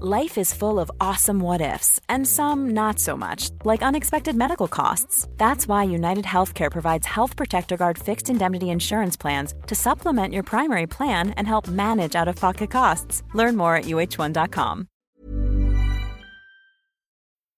Life 0.00 0.38
is 0.38 0.54
full 0.54 0.80
of 0.80 0.90
awesome 1.00 1.38
what 1.38 1.60
ifs, 1.60 2.00
and 2.08 2.26
some 2.26 2.70
not 2.70 2.98
so 2.98 3.14
much, 3.16 3.50
like 3.64 3.82
unexpected 3.82 4.34
medical 4.34 4.66
costs. 4.66 5.28
That's 5.36 5.68
why 5.68 5.84
United 5.84 6.24
Healthcare 6.24 6.70
provides 6.70 7.06
Health 7.06 7.36
Protector 7.36 7.76
Guard 7.76 7.98
fixed 7.98 8.30
indemnity 8.30 8.70
insurance 8.70 9.18
plans 9.18 9.54
to 9.66 9.74
supplement 9.74 10.32
your 10.32 10.44
primary 10.44 10.86
plan 10.86 11.30
and 11.36 11.46
help 11.46 11.68
manage 11.68 12.16
out 12.16 12.26
of 12.26 12.36
pocket 12.36 12.70
costs. 12.70 13.22
Learn 13.34 13.56
more 13.56 13.76
at 13.76 13.84
uh1.com. 13.84 14.88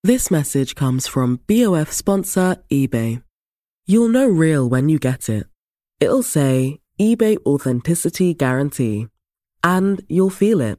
This 0.03 0.31
message 0.31 0.75
comes 0.75 1.07
from 1.07 1.41
BOF 1.47 1.91
sponsor 1.93 2.57
eBay. 2.71 3.23
You'll 3.87 4.09
know 4.09 4.27
real 4.27 4.69
when 4.69 4.89
you 4.89 4.99
get 4.99 5.29
it. 5.29 5.47
It'll 6.01 6.23
say 6.25 6.81
eBay 7.01 7.39
Authenticity 7.47 8.35
Guarantee. 8.35 9.07
And 9.63 10.03
you'll 10.09 10.29
feel 10.29 10.61
it. 10.61 10.79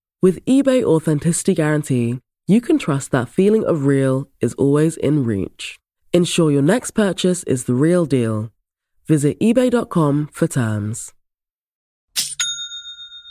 With 0.23 0.45
eBay 0.45 0.83
Authenticity 0.83 1.55
Guarantee, 1.55 2.19
you 2.45 2.61
can 2.61 2.77
trust 2.77 3.09
that 3.09 3.27
feeling 3.27 3.65
of 3.65 3.87
real 3.87 4.27
is 4.39 4.53
always 4.53 4.95
in 4.97 5.23
reach. 5.23 5.79
Ensure 6.13 6.51
your 6.51 6.61
next 6.61 6.91
purchase 6.91 7.41
is 7.45 7.63
the 7.63 7.73
real 7.73 8.05
deal. 8.05 8.51
Visit 9.07 9.39
eBay.com 9.39 10.29
for 10.31 10.47
terms. 10.47 11.11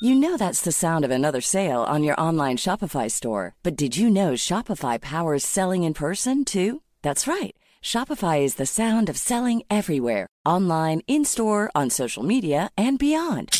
You 0.02 0.16
know 0.16 0.36
that's 0.36 0.62
the 0.62 0.72
sound 0.72 1.04
of 1.04 1.12
another 1.12 1.40
sale 1.40 1.82
on 1.84 2.02
your 2.02 2.20
online 2.20 2.56
Shopify 2.56 3.08
store. 3.08 3.54
But 3.62 3.76
did 3.76 3.96
you 3.96 4.10
know 4.10 4.32
Shopify 4.32 5.00
powers 5.00 5.44
selling 5.44 5.84
in 5.84 5.94
person 5.94 6.44
too? 6.44 6.82
That's 7.02 7.28
right. 7.28 7.54
Shopify 7.80 8.42
is 8.42 8.56
the 8.56 8.66
sound 8.66 9.08
of 9.08 9.16
selling 9.16 9.62
everywhere 9.70 10.26
online, 10.44 11.02
in 11.06 11.24
store, 11.24 11.70
on 11.72 11.90
social 11.90 12.24
media, 12.24 12.70
and 12.76 12.98
beyond. 12.98 13.59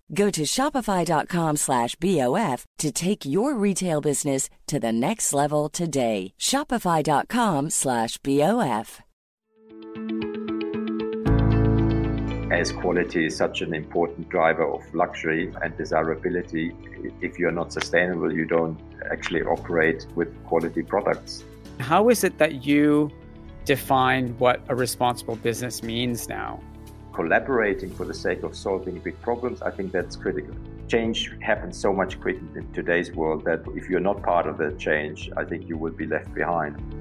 Go 0.13 0.29
to 0.31 0.41
shopify.com 0.41 1.55
slash 1.55 1.95
BOF 1.95 2.65
to 2.79 2.91
take 2.91 3.25
your 3.25 3.55
retail 3.55 4.01
business 4.01 4.49
to 4.67 4.79
the 4.79 4.91
next 4.91 5.33
level 5.33 5.69
today. 5.69 6.33
Shopify.com 6.37 7.69
slash 7.69 8.17
BOF. 8.17 9.01
As 12.51 12.73
quality 12.73 13.27
is 13.27 13.37
such 13.37 13.61
an 13.61 13.73
important 13.73 14.27
driver 14.27 14.65
of 14.65 14.81
luxury 14.93 15.53
and 15.61 15.75
desirability, 15.77 16.75
if 17.21 17.39
you're 17.39 17.51
not 17.51 17.71
sustainable, 17.71 18.33
you 18.33 18.43
don't 18.43 18.77
actually 19.09 19.41
operate 19.43 20.05
with 20.15 20.27
quality 20.45 20.83
products. 20.83 21.45
How 21.79 22.09
is 22.09 22.25
it 22.25 22.37
that 22.39 22.65
you 22.65 23.09
define 23.63 24.37
what 24.37 24.61
a 24.67 24.75
responsible 24.75 25.37
business 25.37 25.81
means 25.81 26.27
now? 26.27 26.59
Collaborating 27.13 27.89
for 27.89 28.05
the 28.05 28.13
sake 28.13 28.43
of 28.43 28.55
solving 28.55 28.99
big 28.99 29.21
problems, 29.21 29.61
I 29.61 29.71
think 29.71 29.91
that's 29.91 30.15
critical. 30.15 30.55
Change 30.87 31.31
happens 31.41 31.77
so 31.77 31.91
much 31.93 32.19
quicker 32.19 32.45
in 32.57 32.71
today's 32.71 33.11
world 33.13 33.43
that 33.45 33.63
if 33.75 33.89
you're 33.89 33.99
not 33.99 34.21
part 34.23 34.47
of 34.47 34.57
the 34.57 34.71
change, 34.73 35.29
I 35.35 35.43
think 35.43 35.67
you 35.67 35.77
will 35.77 35.91
be 35.91 36.05
left 36.05 36.33
behind. 36.33 37.00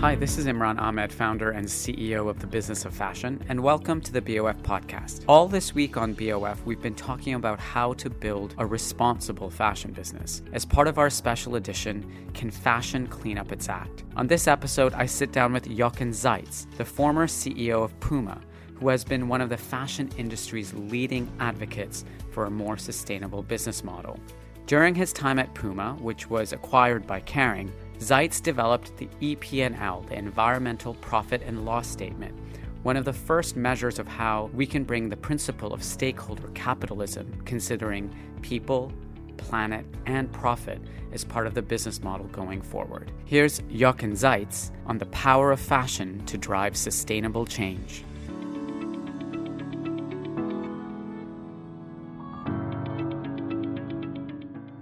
Hi, 0.00 0.14
this 0.14 0.36
is 0.36 0.44
Imran 0.44 0.78
Amed, 0.78 1.10
founder 1.10 1.52
and 1.52 1.66
CEO 1.66 2.28
of 2.28 2.38
the 2.38 2.46
Business 2.46 2.84
of 2.84 2.94
Fashion, 2.94 3.42
and 3.48 3.58
welcome 3.58 4.02
to 4.02 4.12
the 4.12 4.20
BOF 4.20 4.62
podcast. 4.62 5.24
All 5.26 5.48
this 5.48 5.74
week 5.74 5.96
on 5.96 6.12
BOF, 6.12 6.62
we've 6.66 6.82
been 6.82 6.94
talking 6.94 7.32
about 7.32 7.58
how 7.58 7.94
to 7.94 8.10
build 8.10 8.54
a 8.58 8.66
responsible 8.66 9.48
fashion 9.48 9.92
business. 9.92 10.42
As 10.52 10.66
part 10.66 10.86
of 10.86 10.98
our 10.98 11.08
special 11.08 11.56
edition, 11.56 12.04
Can 12.34 12.50
Fashion 12.50 13.06
Clean 13.06 13.38
Up 13.38 13.52
Its 13.52 13.70
Act? 13.70 14.04
On 14.16 14.26
this 14.26 14.46
episode, 14.46 14.92
I 14.92 15.06
sit 15.06 15.32
down 15.32 15.54
with 15.54 15.74
Jochen 15.74 16.10
Zeitz, 16.10 16.66
the 16.76 16.84
former 16.84 17.26
CEO 17.26 17.82
of 17.82 17.98
Puma, 17.98 18.42
who 18.74 18.90
has 18.90 19.02
been 19.02 19.28
one 19.28 19.40
of 19.40 19.48
the 19.48 19.56
fashion 19.56 20.10
industry's 20.18 20.74
leading 20.74 21.26
advocates 21.40 22.04
for 22.32 22.44
a 22.44 22.50
more 22.50 22.76
sustainable 22.76 23.42
business 23.42 23.82
model. 23.82 24.20
During 24.66 24.94
his 24.94 25.12
time 25.12 25.38
at 25.38 25.54
Puma, 25.54 25.96
which 26.00 26.28
was 26.28 26.52
acquired 26.52 27.06
by 27.06 27.20
Kering, 27.20 27.70
Zeitz 27.98 28.42
developed 28.42 28.92
the 28.98 29.08
EP&L, 29.22 30.04
the 30.08 30.18
Environmental 30.18 30.94
Profit 30.94 31.42
and 31.44 31.64
Loss 31.64 31.88
Statement, 31.88 32.34
one 32.82 32.96
of 32.96 33.04
the 33.04 33.12
first 33.12 33.56
measures 33.56 33.98
of 33.98 34.06
how 34.06 34.50
we 34.54 34.66
can 34.66 34.84
bring 34.84 35.08
the 35.08 35.16
principle 35.16 35.72
of 35.72 35.82
stakeholder 35.82 36.48
capitalism, 36.54 37.42
considering 37.44 38.14
people, 38.42 38.92
planet, 39.38 39.84
and 40.06 40.30
profit, 40.32 40.80
as 41.12 41.24
part 41.24 41.46
of 41.46 41.54
the 41.54 41.62
business 41.62 42.02
model 42.02 42.26
going 42.28 42.60
forward. 42.60 43.10
Here's 43.24 43.60
Jochen 43.72 44.12
Zeitz 44.12 44.70
on 44.86 44.98
the 44.98 45.06
power 45.06 45.50
of 45.50 45.58
fashion 45.58 46.24
to 46.26 46.38
drive 46.38 46.76
sustainable 46.76 47.46
change. 47.46 48.04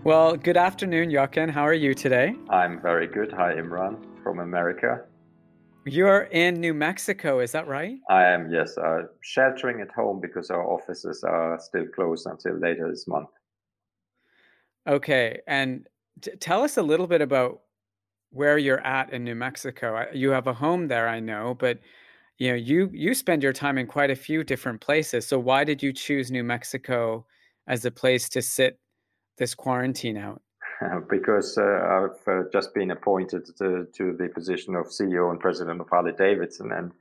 Well, 0.05 0.37
good 0.37 0.59
afternoon, 0.59 1.11
Jochen. 1.11 1.49
How 1.49 1.62
are 1.62 1.73
you 1.73 1.95
today? 1.95 2.37
I'm 2.51 2.79
very 2.83 3.06
good. 3.06 3.33
Hi, 3.33 3.55
Imran 3.55 3.97
from 4.23 4.41
America. 4.41 5.06
You're 5.87 6.25
in 6.25 6.61
New 6.61 6.75
Mexico, 6.75 7.41
is 7.41 7.53
that 7.53 7.67
right? 7.67 7.97
I 8.11 8.25
am, 8.25 8.53
yes. 8.53 8.77
Uh, 8.77 9.05
sheltering 9.23 9.81
at 9.81 9.91
home 9.91 10.21
because 10.21 10.51
our 10.51 10.62
offices 10.62 11.25
are 11.25 11.59
still 11.59 11.87
closed 11.87 12.27
until 12.27 12.59
later 12.59 12.91
this 12.91 13.09
month. 13.09 13.31
Okay. 14.87 15.41
And 15.47 15.89
t- 16.21 16.33
tell 16.39 16.62
us 16.62 16.77
a 16.77 16.83
little 16.83 17.06
bit 17.06 17.23
about 17.23 17.61
where 18.29 18.59
you're 18.59 18.87
at 18.87 19.11
in 19.11 19.25
New 19.25 19.35
Mexico. 19.35 20.05
You 20.12 20.33
have 20.33 20.49
a 20.49 20.53
home 20.53 20.87
there, 20.87 21.09
I 21.09 21.19
know, 21.19 21.56
but 21.59 21.81
you 22.37 22.51
know 22.51 22.56
you 22.56 22.91
you 22.93 23.15
spend 23.15 23.43
your 23.43 23.55
time 23.55 23.79
in 23.79 23.87
quite 23.87 24.11
a 24.11 24.17
few 24.17 24.45
different 24.45 24.83
places. 24.83 25.27
So 25.27 25.39
why 25.39 25.65
did 25.65 25.83
you 25.83 25.95
choose 25.95 26.31
New 26.31 26.45
Mexico 26.45 27.25
as 27.67 27.87
a 27.87 27.91
place 27.91 28.29
to 28.29 28.43
sit 28.43 28.79
this 29.36 29.54
quarantine 29.54 30.16
out? 30.16 30.42
because 31.10 31.56
uh, 31.58 31.62
I've 31.62 32.28
uh, 32.28 32.42
just 32.52 32.75
been 32.75 32.90
appointed 32.90 33.46
to, 33.58 33.86
to, 33.94 34.16
the 34.19 34.28
position 34.34 34.75
of 34.75 34.86
CEO 34.86 35.31
and 35.31 35.40
president 35.40 35.81
of 35.81 35.88
Harley 35.88 36.12
Davidson, 36.16 36.72
and 36.72 36.92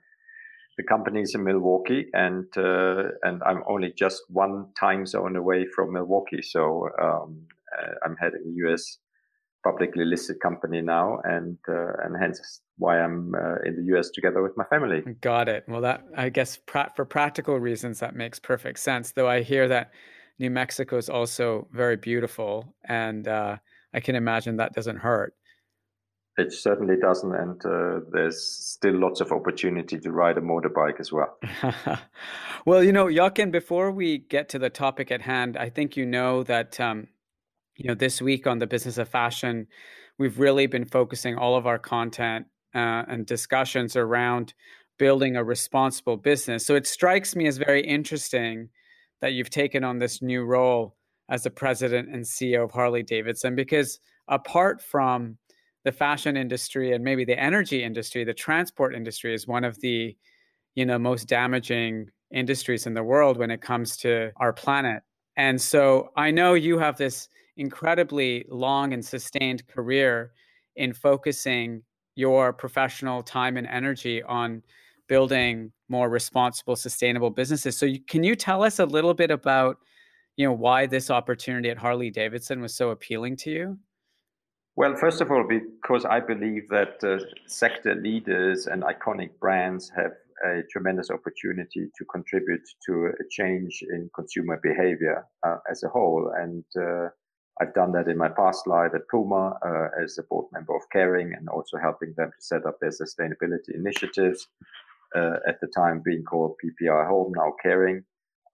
the 0.77 0.83
company 0.83 1.21
is 1.21 1.35
in 1.35 1.43
Milwaukee, 1.43 2.07
and 2.13 2.45
uh, 2.57 3.09
and 3.23 3.41
I'm 3.45 3.63
only 3.67 3.93
just 3.95 4.23
one 4.29 4.67
time 4.79 5.05
zone 5.05 5.35
away 5.35 5.65
from 5.75 5.93
Milwaukee, 5.93 6.41
so 6.41 6.89
um, 7.01 7.41
uh, 7.77 7.91
I'm 8.05 8.15
heading 8.19 8.41
a 8.45 8.51
U.S. 8.67 8.97
publicly 9.63 10.05
listed 10.05 10.39
company 10.41 10.81
now, 10.81 11.19
and 11.23 11.57
uh, 11.69 11.93
and 12.03 12.15
hence 12.19 12.61
why 12.77 12.99
I'm 12.99 13.35
uh, 13.35 13.55
in 13.65 13.75
the 13.75 13.83
U.S. 13.93 14.09
together 14.09 14.41
with 14.41 14.57
my 14.57 14.65
family. 14.65 15.01
Got 15.21 15.47
it. 15.47 15.65
Well, 15.67 15.81
that 15.81 16.05
I 16.17 16.29
guess 16.29 16.57
pra- 16.65 16.91
for 16.95 17.05
practical 17.05 17.59
reasons 17.59 17.99
that 17.99 18.15
makes 18.15 18.39
perfect 18.39 18.79
sense. 18.79 19.11
Though 19.11 19.29
I 19.29 19.41
hear 19.41 19.67
that 19.67 19.91
New 20.39 20.49
Mexico 20.49 20.97
is 20.97 21.09
also 21.09 21.67
very 21.71 21.95
beautiful, 21.95 22.73
and 22.85 23.27
uh, 23.27 23.57
I 23.93 23.99
can 23.99 24.15
imagine 24.15 24.57
that 24.57 24.73
doesn't 24.73 24.97
hurt. 24.97 25.35
It 26.35 26.51
certainly 26.51 26.95
doesn't, 26.97 27.35
and 27.35 27.63
uh, 27.63 27.99
there's 28.11 28.41
still 28.43 28.99
lots 28.99 29.21
of 29.21 29.31
opportunity 29.31 29.99
to 29.99 30.11
ride 30.11 30.37
a 30.39 30.41
motorbike 30.41 30.99
as 30.99 31.11
well. 31.11 31.37
well, 32.65 32.83
you 32.83 32.91
know, 32.91 33.07
Jochen, 33.07 33.51
before 33.51 33.91
we 33.91 34.17
get 34.17 34.49
to 34.49 34.59
the 34.59 34.71
topic 34.71 35.11
at 35.11 35.21
hand, 35.21 35.57
I 35.57 35.69
think 35.69 35.95
you 35.95 36.07
know 36.07 36.41
that 36.43 36.79
um, 36.79 37.07
you 37.75 37.87
know 37.87 37.93
this 37.93 38.19
week 38.19 38.47
on 38.47 38.57
the 38.57 38.65
business 38.65 38.97
of 38.97 39.09
fashion, 39.09 39.67
we've 40.17 40.39
really 40.39 40.65
been 40.65 40.85
focusing 40.85 41.37
all 41.37 41.55
of 41.55 41.67
our 41.67 41.77
content 41.77 42.47
uh, 42.73 43.03
and 43.07 43.27
discussions 43.27 43.95
around 43.95 44.55
building 44.97 45.35
a 45.35 45.43
responsible 45.43 46.17
business. 46.17 46.65
So 46.65 46.75
it 46.75 46.87
strikes 46.87 47.35
me 47.35 47.45
as 47.45 47.57
very 47.57 47.85
interesting 47.85 48.69
that 49.23 49.31
you've 49.31 49.49
taken 49.49 49.85
on 49.85 49.99
this 49.99 50.21
new 50.21 50.43
role 50.43 50.97
as 51.29 51.43
the 51.43 51.49
president 51.49 52.09
and 52.09 52.25
CEO 52.25 52.61
of 52.61 52.71
Harley 52.71 53.03
Davidson 53.03 53.55
because 53.55 54.01
apart 54.27 54.81
from 54.81 55.37
the 55.85 55.93
fashion 55.93 56.35
industry 56.35 56.91
and 56.91 57.01
maybe 57.01 57.23
the 57.23 57.39
energy 57.39 57.85
industry, 57.85 58.25
the 58.25 58.33
transport 58.33 58.93
industry 58.93 59.33
is 59.33 59.47
one 59.47 59.63
of 59.63 59.79
the 59.79 60.13
you 60.75 60.85
know 60.85 60.99
most 60.99 61.29
damaging 61.29 62.09
industries 62.33 62.85
in 62.85 62.93
the 62.93 63.03
world 63.03 63.37
when 63.37 63.49
it 63.49 63.61
comes 63.61 63.95
to 63.95 64.29
our 64.41 64.51
planet. 64.51 65.03
And 65.37 65.59
so 65.61 66.09
I 66.17 66.29
know 66.29 66.55
you 66.55 66.77
have 66.79 66.97
this 66.97 67.29
incredibly 67.55 68.45
long 68.49 68.91
and 68.91 69.05
sustained 69.05 69.65
career 69.67 70.33
in 70.75 70.91
focusing 70.91 71.81
your 72.15 72.51
professional 72.51 73.23
time 73.23 73.55
and 73.55 73.67
energy 73.67 74.21
on 74.21 74.63
building 75.07 75.71
more 75.97 76.09
responsible, 76.09 76.75
sustainable 76.75 77.29
businesses. 77.29 77.77
So, 77.77 77.85
you, 77.85 77.99
can 78.13 78.23
you 78.23 78.35
tell 78.35 78.61
us 78.63 78.79
a 78.79 78.85
little 78.97 79.13
bit 79.13 79.31
about, 79.31 79.77
you 80.37 80.45
know, 80.45 80.55
why 80.65 80.79
this 80.87 81.07
opportunity 81.19 81.69
at 81.69 81.77
Harley 81.77 82.09
Davidson 82.09 82.61
was 82.65 82.73
so 82.75 82.89
appealing 82.89 83.35
to 83.43 83.49
you? 83.57 83.65
Well, 84.75 84.95
first 84.95 85.21
of 85.21 85.29
all, 85.31 85.45
because 85.47 86.03
I 86.03 86.19
believe 86.19 86.63
that 86.69 86.95
uh, 87.03 87.23
sector 87.45 87.93
leaders 87.93 88.65
and 88.65 88.83
iconic 88.83 89.31
brands 89.39 89.91
have 89.95 90.13
a 90.43 90.63
tremendous 90.71 91.09
opportunity 91.11 91.83
to 91.97 92.05
contribute 92.05 92.65
to 92.87 92.93
a 93.21 93.25
change 93.29 93.83
in 93.93 94.09
consumer 94.15 94.59
behavior 94.63 95.17
uh, 95.47 95.57
as 95.69 95.83
a 95.83 95.89
whole. 95.89 96.33
And 96.35 96.65
uh, 96.75 97.09
I've 97.61 97.73
done 97.75 97.91
that 97.93 98.07
in 98.07 98.17
my 98.17 98.29
past 98.29 98.65
life 98.65 98.91
at 98.95 99.07
Puma 99.11 99.57
uh, 99.63 100.03
as 100.03 100.17
a 100.17 100.23
board 100.23 100.47
member 100.51 100.75
of 100.75 100.81
Kering 100.93 101.37
and 101.37 101.47
also 101.49 101.77
helping 101.77 102.13
them 102.17 102.31
to 102.31 102.41
set 102.51 102.65
up 102.65 102.77
their 102.79 102.95
sustainability 103.03 103.75
initiatives 103.75 104.47
uh, 105.15 105.37
at 105.47 105.59
the 105.61 105.67
time 105.67 106.01
being 106.03 106.23
called 106.23 106.55
PPR 106.63 107.07
Home, 107.07 107.33
now 107.35 107.53
Kering. 107.63 108.03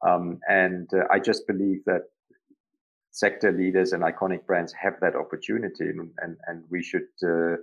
Um, 0.06 0.40
and 0.48 0.90
uh, 0.94 1.06
I 1.12 1.20
just 1.20 1.46
believe 1.48 1.84
that 1.86 2.04
sector 3.12 3.52
leaders 3.52 3.94
and 3.94 4.04
iconic 4.04 4.46
brands 4.46 4.74
have 4.74 4.94
that 5.02 5.16
opportunity, 5.16 5.90
and 5.90 6.38
and, 6.48 6.64
we 6.70 6.82
should 6.82 7.08
uh, 7.24 7.58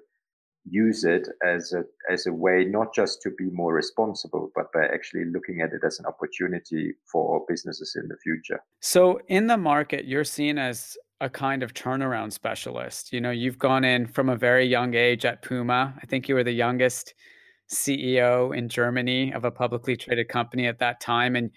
use 0.69 1.04
it 1.04 1.28
as 1.44 1.72
a 1.72 1.84
as 2.10 2.26
a 2.26 2.32
way 2.32 2.64
not 2.64 2.94
just 2.94 3.22
to 3.22 3.31
be 3.31 3.50
more 3.50 3.72
responsible, 3.72 4.50
but 4.54 4.72
by 4.72 4.84
actually 4.84 5.25
looking 5.26 5.60
at 5.60 5.72
it 5.72 5.82
as 5.84 5.99
an 5.99 6.06
opportunity 6.06 6.94
for 7.10 7.44
businesses 7.49 7.96
in 8.00 8.08
the 8.08 8.16
future. 8.22 8.60
So, 8.81 9.20
in 9.28 9.46
the 9.46 9.56
market, 9.56 10.04
you're 10.04 10.25
seen 10.25 10.58
as 10.58 10.96
a 11.20 11.31
kind 11.31 11.62
of 11.62 11.72
turnaround 11.72 12.32
specialist. 12.32 13.12
You 13.12 13.20
know, 13.20 13.31
you've 13.31 13.58
gone 13.58 13.84
in 13.84 14.06
from 14.06 14.28
a 14.28 14.37
very 14.37 14.66
young 14.66 14.94
age 14.94 15.25
at 15.25 15.42
Puma. 15.42 15.94
I 16.02 16.06
think 16.06 16.28
you 16.28 16.34
were 16.34 16.44
the 16.44 16.52
youngest 16.52 17.14
CEO 17.70 18.56
in 18.56 18.68
Germany 18.68 19.32
of 19.32 19.44
a 19.44 19.50
publicly 19.50 19.96
traded 19.96 20.28
company 20.28 20.66
at 20.66 20.78
that 20.78 21.00
time. 21.00 21.36
And 21.36 21.50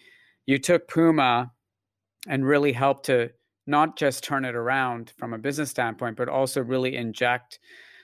you 0.45 0.57
took 0.57 0.87
Puma 0.87 1.51
and 2.27 2.45
really 2.45 2.73
helped 2.73 3.05
to 3.05 3.29
not 3.67 3.97
just 3.97 4.23
turn 4.23 4.45
it 4.45 4.55
around 4.55 5.13
from 5.17 5.33
a 5.33 5.37
business 5.37 5.69
standpoint, 5.69 6.17
but 6.17 6.27
also 6.27 6.61
really 6.61 6.95
inject 6.95 7.59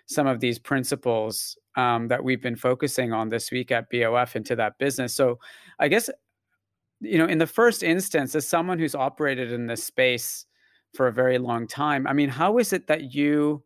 some 0.05 0.27
of 0.27 0.39
these 0.39 0.59
principles 0.59 1.57
um, 1.75 2.07
that 2.07 2.23
we've 2.23 2.41
been 2.41 2.55
focusing 2.55 3.11
on 3.11 3.29
this 3.29 3.51
week 3.51 3.71
at 3.71 3.89
BOF 3.89 4.35
into 4.35 4.55
that 4.55 4.77
business. 4.77 5.15
So 5.15 5.39
I 5.79 5.87
guess, 5.87 6.09
you 7.01 7.17
know, 7.17 7.25
in 7.25 7.39
the 7.39 7.47
first 7.47 7.81
instance, 7.81 8.35
as 8.35 8.47
someone 8.47 8.77
who's 8.77 8.95
operated 8.95 9.51
in 9.51 9.65
this 9.65 9.83
space 9.83 10.45
for 10.93 11.07
a 11.07 11.13
very 11.13 11.39
long 11.39 11.67
time, 11.67 12.05
I 12.05 12.13
mean, 12.13 12.29
how 12.29 12.59
is 12.59 12.71
it 12.71 12.87
that 12.87 13.13
you 13.13 13.63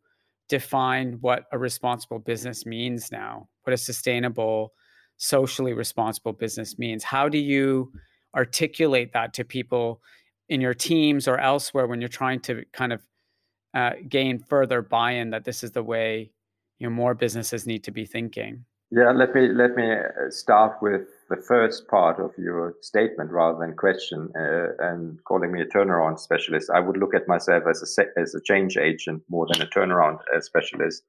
define 0.47 1.17
what 1.21 1.43
a 1.51 1.57
responsible 1.57 2.19
business 2.19 2.65
means 2.65 3.11
now, 3.11 3.47
what 3.69 3.73
a 3.73 3.77
sustainable, 3.77 4.73
socially 5.17 5.73
responsible 5.73 6.33
business 6.33 6.79
means. 6.79 7.03
How 7.03 7.29
do 7.29 7.37
you 7.37 7.91
articulate 8.35 9.13
that 9.13 9.31
to 9.35 9.43
people 9.43 10.01
in 10.47 10.59
your 10.59 10.73
teams 10.73 11.27
or 11.27 11.37
elsewhere 11.37 11.85
when 11.85 12.01
you're 12.01 12.09
trying 12.09 12.39
to 12.39 12.63
kind 12.73 12.91
of 12.91 13.01
uh, 13.75 13.91
gain 14.07 14.39
further 14.39 14.81
buy-in 14.81 15.29
that 15.29 15.43
this 15.43 15.63
is 15.63 15.71
the 15.71 15.83
way 15.83 16.31
you 16.79 16.89
know 16.89 16.95
more 16.95 17.13
businesses 17.13 17.67
need 17.67 17.83
to 17.83 17.91
be 17.91 18.05
thinking? 18.05 18.65
Yeah, 18.89 19.11
let 19.11 19.35
me 19.35 19.49
let 19.49 19.75
me 19.75 19.91
uh, 19.91 20.31
start 20.31 20.81
with 20.81 21.07
the 21.29 21.37
first 21.37 21.87
part 21.87 22.19
of 22.19 22.31
your 22.39 22.73
statement 22.81 23.29
rather 23.29 23.59
than 23.59 23.75
question 23.75 24.31
uh, 24.35 24.69
and 24.79 25.23
calling 25.25 25.51
me 25.51 25.61
a 25.61 25.65
turnaround 25.65 26.19
specialist. 26.19 26.71
I 26.73 26.79
would 26.79 26.97
look 26.97 27.13
at 27.13 27.27
myself 27.27 27.65
as 27.69 27.83
a 27.83 28.19
as 28.19 28.33
a 28.33 28.41
change 28.41 28.77
agent 28.77 29.21
more 29.29 29.45
than 29.45 29.61
a 29.61 29.67
turnaround 29.67 30.17
uh, 30.35 30.41
specialist. 30.41 31.03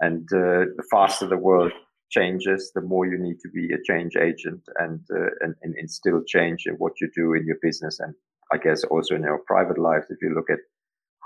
And 0.00 0.22
uh, 0.32 0.70
the 0.76 0.84
faster 0.90 1.26
the 1.26 1.38
world 1.38 1.72
changes, 2.10 2.70
the 2.74 2.82
more 2.82 3.06
you 3.06 3.18
need 3.18 3.38
to 3.40 3.48
be 3.48 3.72
a 3.72 3.82
change 3.84 4.16
agent 4.16 4.62
and, 4.76 5.00
uh, 5.12 5.30
and, 5.40 5.54
and 5.62 5.74
instill 5.78 6.22
change 6.26 6.64
in 6.66 6.74
what 6.74 7.00
you 7.00 7.10
do 7.14 7.34
in 7.34 7.46
your 7.46 7.56
business 7.62 7.98
and 8.00 8.14
I 8.52 8.58
guess 8.58 8.84
also 8.84 9.14
in 9.14 9.22
your 9.22 9.42
private 9.46 9.78
lives. 9.78 10.06
If 10.08 10.18
you 10.22 10.32
look 10.34 10.50
at 10.50 10.60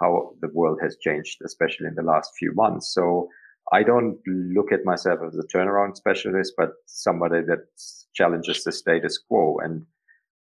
how 0.01 0.33
the 0.41 0.49
world 0.55 0.79
has 0.83 0.97
changed, 1.03 1.39
especially 1.45 1.87
in 1.87 1.95
the 1.95 2.03
last 2.03 2.33
few 2.39 2.55
months, 2.55 2.95
so 2.95 3.29
I 3.73 3.83
don't 3.83 4.19
look 4.27 4.73
at 4.73 4.85
myself 4.85 5.21
as 5.27 5.37
a 5.37 5.57
turnaround 5.57 5.97
specialist, 5.97 6.55
but 6.57 6.71
somebody 6.87 7.43
that 7.43 7.67
challenges 8.15 8.65
the 8.65 8.73
status 8.73 9.19
quo. 9.19 9.59
And 9.63 9.85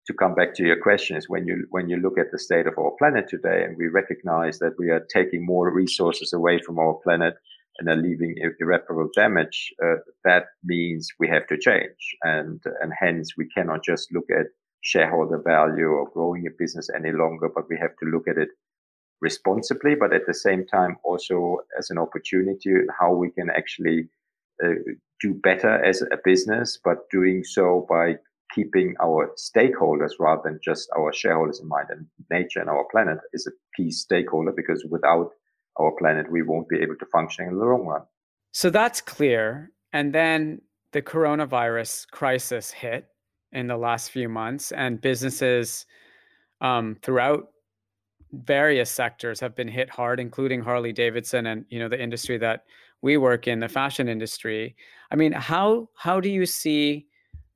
to 0.08 0.14
come 0.14 0.34
back 0.34 0.56
to 0.56 0.64
your 0.64 0.82
question 0.82 1.18
is 1.18 1.30
when 1.30 1.46
you 1.46 1.68
when 1.70 1.90
you 1.90 1.98
look 1.98 2.18
at 2.18 2.32
the 2.32 2.40
state 2.40 2.66
of 2.66 2.78
our 2.78 2.92
planet 2.98 3.28
today, 3.28 3.64
and 3.66 3.78
we 3.78 3.88
recognize 3.88 4.60
that 4.60 4.80
we 4.80 4.90
are 4.90 5.06
taking 5.14 5.46
more 5.46 5.72
resources 5.72 6.34
away 6.34 6.60
from 6.66 6.80
our 6.80 6.96
planet 7.04 7.36
and 7.80 7.90
are 7.90 7.96
leaving 7.96 8.36
irreparable 8.60 9.10
damage, 9.16 9.74
uh, 9.84 9.96
that 10.26 10.46
means 10.64 11.10
we 11.20 11.28
have 11.30 11.48
to 11.48 11.58
change, 11.58 12.16
and 12.24 12.62
and 12.82 12.92
hence 13.00 13.34
we 13.38 13.48
cannot 13.56 13.84
just 13.84 14.14
look 14.14 14.30
at 14.30 14.48
shareholder 14.82 15.42
value 15.46 15.88
or 15.88 16.10
growing 16.12 16.46
a 16.48 16.52
business 16.58 16.90
any 16.96 17.12
longer, 17.12 17.50
but 17.54 17.70
we 17.70 17.78
have 17.78 17.96
to 18.02 18.06
look 18.10 18.28
at 18.28 18.38
it 18.38 18.50
responsibly, 19.22 19.96
but 19.96 20.14
at 20.14 20.26
the 20.26 20.34
same 20.34 20.66
time 20.66 20.98
also 21.04 21.58
as 21.78 21.90
an 21.90 21.98
opportunity 21.98 22.72
how 23.00 23.14
we 23.14 23.30
can 23.32 23.50
actually 23.50 24.08
uh, 24.64 24.76
do 25.22 25.34
better 25.34 25.84
as 25.84 26.02
a 26.02 26.18
business, 26.24 26.80
but 26.84 27.10
doing 27.12 27.44
so 27.44 27.86
by 27.90 28.16
keeping 28.56 28.96
our 29.02 29.32
stakeholders 29.38 30.12
rather 30.20 30.42
than 30.46 30.60
just 30.64 30.90
our 30.98 31.14
shareholders 31.14 31.60
in 31.60 31.68
mind. 31.68 31.88
And 31.90 32.08
nature 32.32 32.60
and 32.60 32.70
our 32.70 32.86
planet 32.92 33.20
is 33.34 33.48
a 33.48 33.52
key 33.76 33.92
stakeholder 33.92 34.54
because 34.56 34.86
without 34.90 35.32
our 35.80 35.92
planet, 35.98 36.32
we 36.32 36.42
won't 36.42 36.70
be 36.70 36.80
able 36.80 36.96
to 36.98 37.06
function 37.06 37.48
in 37.48 37.58
the 37.58 37.66
long 37.66 37.86
run. 37.86 38.02
So 38.52 38.70
that's 38.70 39.02
clear. 39.02 39.72
And 39.94 40.14
then 40.14 40.62
the 40.92 41.02
coronavirus 41.02 42.10
crisis 42.10 42.72
hit 42.72 43.08
in 43.52 43.68
the 43.68 43.78
last 43.78 44.12
few 44.12 44.30
months, 44.30 44.72
and 44.72 45.02
businesses 45.02 45.86
um, 46.62 46.98
throughout 47.02 47.48
various 48.32 48.92
sectors 48.92 49.40
have 49.40 49.56
been 49.56 49.68
hit 49.68 49.90
hard, 49.90 50.20
including 50.20 50.62
Harley 50.62 50.94
Davidson 50.94 51.48
and 51.48 51.66
you 51.70 51.80
know 51.80 51.90
the 51.90 52.02
industry 52.02 52.38
that 52.38 52.66
we 53.02 53.18
work 53.18 53.48
in, 53.48 53.60
the 53.60 53.68
fashion 53.68 54.08
industry. 54.08 54.76
I 55.12 55.16
mean, 55.16 55.32
how 55.32 55.90
how 55.96 56.20
do 56.20 56.30
you 56.30 56.46
see 56.46 57.08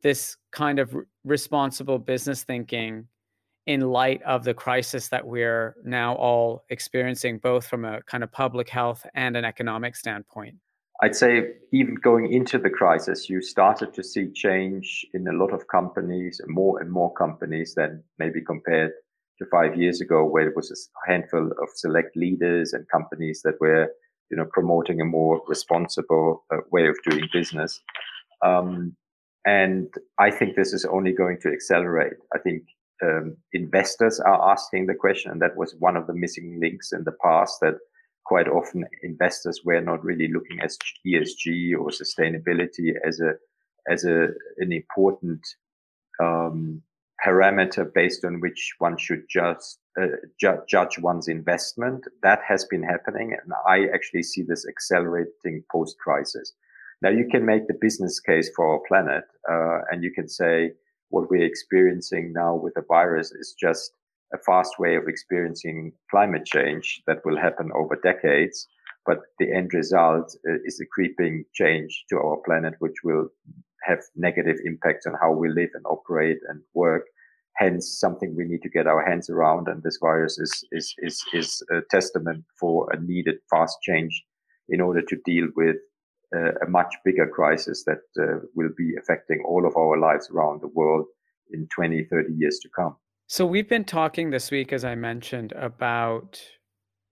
this 0.01 0.37
kind 0.51 0.79
of 0.79 0.95
responsible 1.23 1.99
business 1.99 2.43
thinking 2.43 3.07
in 3.65 3.81
light 3.81 4.21
of 4.23 4.43
the 4.43 4.53
crisis 4.53 5.07
that 5.09 5.25
we're 5.25 5.75
now 5.83 6.15
all 6.15 6.63
experiencing, 6.69 7.37
both 7.37 7.65
from 7.65 7.85
a 7.85 8.01
kind 8.03 8.23
of 8.23 8.31
public 8.31 8.69
health 8.69 9.05
and 9.13 9.37
an 9.37 9.45
economic 9.45 9.95
standpoint? 9.95 10.55
I'd 11.01 11.15
say 11.15 11.55
even 11.71 11.95
going 11.95 12.31
into 12.31 12.57
the 12.57 12.69
crisis, 12.69 13.29
you 13.29 13.41
started 13.41 13.93
to 13.93 14.03
see 14.03 14.31
change 14.31 15.05
in 15.13 15.27
a 15.27 15.33
lot 15.33 15.51
of 15.51 15.67
companies, 15.67 16.39
more 16.47 16.79
and 16.81 16.91
more 16.91 17.13
companies 17.13 17.73
than 17.75 18.03
maybe 18.19 18.41
compared 18.41 18.91
to 19.39 19.45
five 19.47 19.75
years 19.75 20.01
ago, 20.01 20.23
where 20.23 20.47
it 20.47 20.55
was 20.55 20.71
a 20.71 21.11
handful 21.11 21.47
of 21.61 21.69
select 21.75 22.15
leaders 22.15 22.73
and 22.73 22.87
companies 22.89 23.41
that 23.43 23.59
were, 23.59 23.89
you 24.29 24.37
know, 24.37 24.45
promoting 24.53 25.01
a 25.01 25.05
more 25.05 25.41
responsible 25.47 26.45
uh, 26.53 26.57
way 26.71 26.87
of 26.87 26.95
doing 27.09 27.27
business. 27.33 27.81
Um, 28.41 28.95
and 29.45 29.93
I 30.19 30.31
think 30.31 30.55
this 30.55 30.73
is 30.73 30.85
only 30.85 31.11
going 31.11 31.39
to 31.41 31.49
accelerate. 31.49 32.13
I 32.33 32.37
think 32.37 32.63
um, 33.01 33.37
investors 33.53 34.19
are 34.19 34.51
asking 34.51 34.85
the 34.85 34.95
question, 34.95 35.31
and 35.31 35.41
that 35.41 35.57
was 35.57 35.75
one 35.79 35.97
of 35.97 36.07
the 36.07 36.13
missing 36.13 36.59
links 36.61 36.91
in 36.91 37.03
the 37.03 37.15
past 37.23 37.59
that 37.61 37.75
quite 38.25 38.47
often 38.47 38.85
investors 39.01 39.61
were 39.65 39.81
not 39.81 40.03
really 40.03 40.29
looking 40.31 40.59
at 40.61 40.71
ESG 41.05 41.73
or 41.77 41.89
sustainability 41.89 42.93
as 43.05 43.19
a 43.19 43.33
as 43.91 44.05
a 44.05 44.27
an 44.57 44.71
important 44.71 45.41
um, 46.21 46.81
parameter 47.25 47.91
based 47.93 48.23
on 48.25 48.39
which 48.39 48.75
one 48.79 48.97
should 48.97 49.23
just 49.29 49.79
uh, 50.01 50.07
ju- 50.39 50.61
judge 50.69 50.99
one's 50.99 51.27
investment. 51.27 52.05
That 52.21 52.39
has 52.47 52.65
been 52.65 52.83
happening, 52.83 53.35
and 53.41 53.53
I 53.67 53.87
actually 53.93 54.23
see 54.23 54.43
this 54.43 54.65
accelerating 54.67 55.63
post 55.71 55.97
crisis. 55.99 56.53
Now 57.01 57.09
you 57.09 57.27
can 57.29 57.45
make 57.45 57.67
the 57.67 57.77
business 57.79 58.19
case 58.19 58.49
for 58.55 58.73
our 58.73 58.81
planet, 58.87 59.25
uh, 59.51 59.79
and 59.91 60.03
you 60.03 60.11
can 60.11 60.29
say 60.29 60.71
what 61.13 61.29
we're 61.29 61.45
experiencing 61.45 62.33
now 62.33 62.55
with 62.55 62.73
the 62.73 62.83
virus 62.87 63.31
is 63.31 63.55
just 63.59 63.91
a 64.33 64.37
fast 64.39 64.79
way 64.79 64.95
of 64.95 65.07
experiencing 65.07 65.93
climate 66.09 66.43
change 66.43 67.03
that 67.05 67.23
will 67.23 67.37
happen 67.37 67.69
over 67.75 67.95
decades. 68.03 68.67
But 69.05 69.19
the 69.37 69.53
end 69.53 69.75
result 69.75 70.35
uh, 70.49 70.55
is 70.65 70.79
a 70.81 70.87
creeping 70.87 71.45
change 71.53 72.05
to 72.09 72.17
our 72.17 72.37
planet, 72.43 72.73
which 72.79 72.95
will 73.03 73.27
have 73.83 73.99
negative 74.15 74.57
impacts 74.65 75.05
on 75.05 75.13
how 75.21 75.31
we 75.33 75.49
live 75.49 75.69
and 75.75 75.85
operate 75.85 76.39
and 76.49 76.61
work. 76.73 77.03
Hence, 77.57 77.99
something 77.99 78.35
we 78.35 78.45
need 78.45 78.63
to 78.63 78.69
get 78.69 78.87
our 78.87 79.07
hands 79.07 79.29
around. 79.29 79.67
And 79.67 79.83
this 79.83 79.99
virus 80.01 80.39
is, 80.39 80.63
is, 80.71 80.95
is, 80.97 81.23
is 81.31 81.61
a 81.69 81.81
testament 81.91 82.43
for 82.59 82.91
a 82.91 82.99
needed 82.99 83.35
fast 83.51 83.77
change 83.83 84.23
in 84.67 84.81
order 84.81 85.03
to 85.03 85.17
deal 85.25 85.49
with 85.55 85.75
a 86.33 86.67
much 86.67 86.93
bigger 87.05 87.27
crisis 87.27 87.83
that 87.85 88.01
uh, 88.19 88.39
will 88.55 88.71
be 88.77 88.95
affecting 88.99 89.43
all 89.47 89.65
of 89.65 89.75
our 89.77 89.99
lives 89.99 90.29
around 90.29 90.61
the 90.61 90.67
world 90.67 91.05
in 91.51 91.67
20, 91.75 92.05
30 92.05 92.33
years 92.33 92.59
to 92.59 92.69
come. 92.75 92.95
So 93.27 93.45
we've 93.45 93.69
been 93.69 93.85
talking 93.85 94.29
this 94.29 94.51
week, 94.51 94.73
as 94.73 94.83
I 94.83 94.95
mentioned, 94.95 95.53
about 95.53 96.41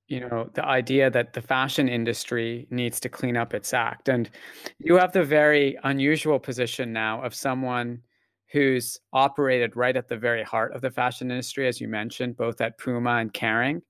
you 0.07 0.19
know 0.19 0.49
the 0.53 0.65
idea 0.65 1.09
that 1.09 1.33
the 1.33 1.41
fashion 1.41 1.87
industry 1.87 2.67
needs 2.69 2.99
to 2.99 3.09
clean 3.09 3.37
up 3.37 3.53
its 3.53 3.73
act, 3.73 4.09
and 4.09 4.29
you 4.77 4.95
have 4.97 5.13
the 5.13 5.23
very 5.23 5.77
unusual 5.83 6.37
position 6.37 6.91
now 6.91 7.23
of 7.23 7.33
someone 7.33 8.01
who's 8.51 8.99
operated 9.13 9.77
right 9.77 9.95
at 9.95 10.09
the 10.09 10.17
very 10.17 10.43
heart 10.43 10.75
of 10.75 10.81
the 10.81 10.91
fashion 10.91 11.31
industry, 11.31 11.67
as 11.67 11.79
you 11.79 11.87
mentioned, 11.87 12.35
both 12.35 12.59
at 12.59 12.77
Puma 12.77 13.15
and 13.15 13.33
Kering. 13.33 13.81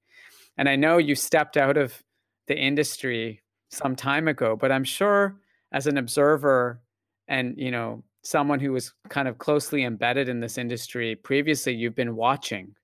And 0.58 0.70
I 0.70 0.76
know 0.76 1.00
you 1.00 1.16
stepped 1.16 1.58
out 1.58 1.78
of 1.78 2.04
the 2.48 2.56
industry 2.56 3.41
some 3.72 3.96
time 3.96 4.28
ago, 4.28 4.56
but 4.56 4.72
I'm 4.72 4.84
sure 4.84 5.38
as 5.72 5.88
an 5.88 5.98
observer 5.98 6.82
and 7.28 7.58
you 7.58 7.72
know 7.72 8.04
someone 8.24 8.60
who 8.60 8.72
was 8.72 8.94
kind 9.10 9.28
of 9.28 9.38
closely 9.38 9.84
embedded 9.84 10.30
in 10.30 10.40
this 10.40 10.58
industry 10.58 11.16
previously, 11.16 11.74
you've 11.74 11.96
been 11.96 12.16
watching. 12.16 12.76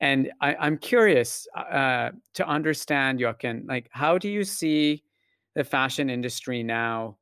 And 0.00 0.30
I, 0.40 0.66
am 0.66 0.76
curious 0.76 1.48
uh, 1.56 2.10
to 2.34 2.46
understand, 2.46 3.18
Jochen, 3.18 3.64
like 3.66 3.88
how 3.90 4.18
do 4.18 4.28
you 4.28 4.44
see 4.44 5.02
the 5.54 5.64
fashion 5.64 6.10
industry 6.10 6.62
now 6.62 7.16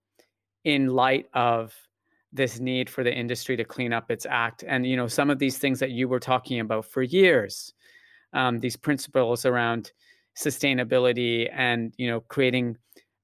in 0.65 0.89
light 0.89 1.27
of 1.35 1.73
this 2.33 2.59
need 2.59 2.91
for 2.91 3.05
the 3.05 3.15
industry 3.15 3.57
to 3.57 3.65
clean 3.65 3.93
up 3.93 4.11
its 4.11 4.27
act 4.29 4.65
and 4.67 4.85
you 4.85 4.97
know 4.97 5.07
some 5.07 5.31
of 5.31 5.39
these 5.39 5.57
things 5.57 5.79
that 5.79 5.93
you 5.93 6.09
were 6.09 6.19
talking 6.19 6.59
about 6.59 6.85
for 6.85 7.03
years 7.03 7.73
um, 8.33 8.59
these 8.59 8.77
principles 8.77 9.47
around 9.47 9.93
sustainability 10.37 11.49
and 11.53 11.95
you 11.97 12.09
know 12.09 12.21
creating 12.21 12.77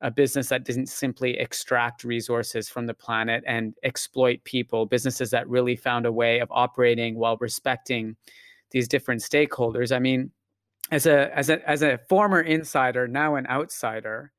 a 0.02 0.10
business 0.10 0.48
that 0.48 0.64
doesn't 0.64 0.88
simply 0.88 1.38
extract 1.38 2.04
resources 2.04 2.68
from 2.68 2.86
the 2.86 2.94
planet 2.94 3.44
and 3.46 3.74
exploit 3.82 4.42
people, 4.44 4.86
businesses 4.86 5.30
that 5.30 5.48
really 5.48 5.76
found 5.76 6.06
a 6.06 6.12
way 6.12 6.38
of 6.38 6.48
operating 6.50 7.18
while 7.18 7.36
respecting 7.38 8.16
these 8.70 8.88
different 8.88 9.20
stakeholders. 9.20 9.94
I 9.94 9.98
mean, 9.98 10.30
as 10.90 11.06
a 11.06 11.36
as 11.36 11.50
a 11.50 11.68
as 11.68 11.82
a 11.82 11.98
former 12.08 12.40
insider, 12.40 13.06
now 13.06 13.34
an 13.36 13.46
outsider, 13.46 14.32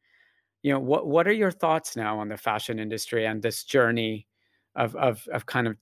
you 0.63 0.71
know, 0.73 0.79
what 0.79 1.07
what 1.07 1.27
are 1.27 1.33
your 1.33 1.51
thoughts 1.51 1.95
now 1.95 2.19
on 2.19 2.29
the 2.29 2.37
fashion 2.37 2.79
industry 2.79 3.25
and 3.25 3.41
this 3.41 3.63
journey 3.63 4.27
of 4.75 4.95
of 4.95 5.27
of 5.31 5.45
kind 5.45 5.67
of 5.67 5.77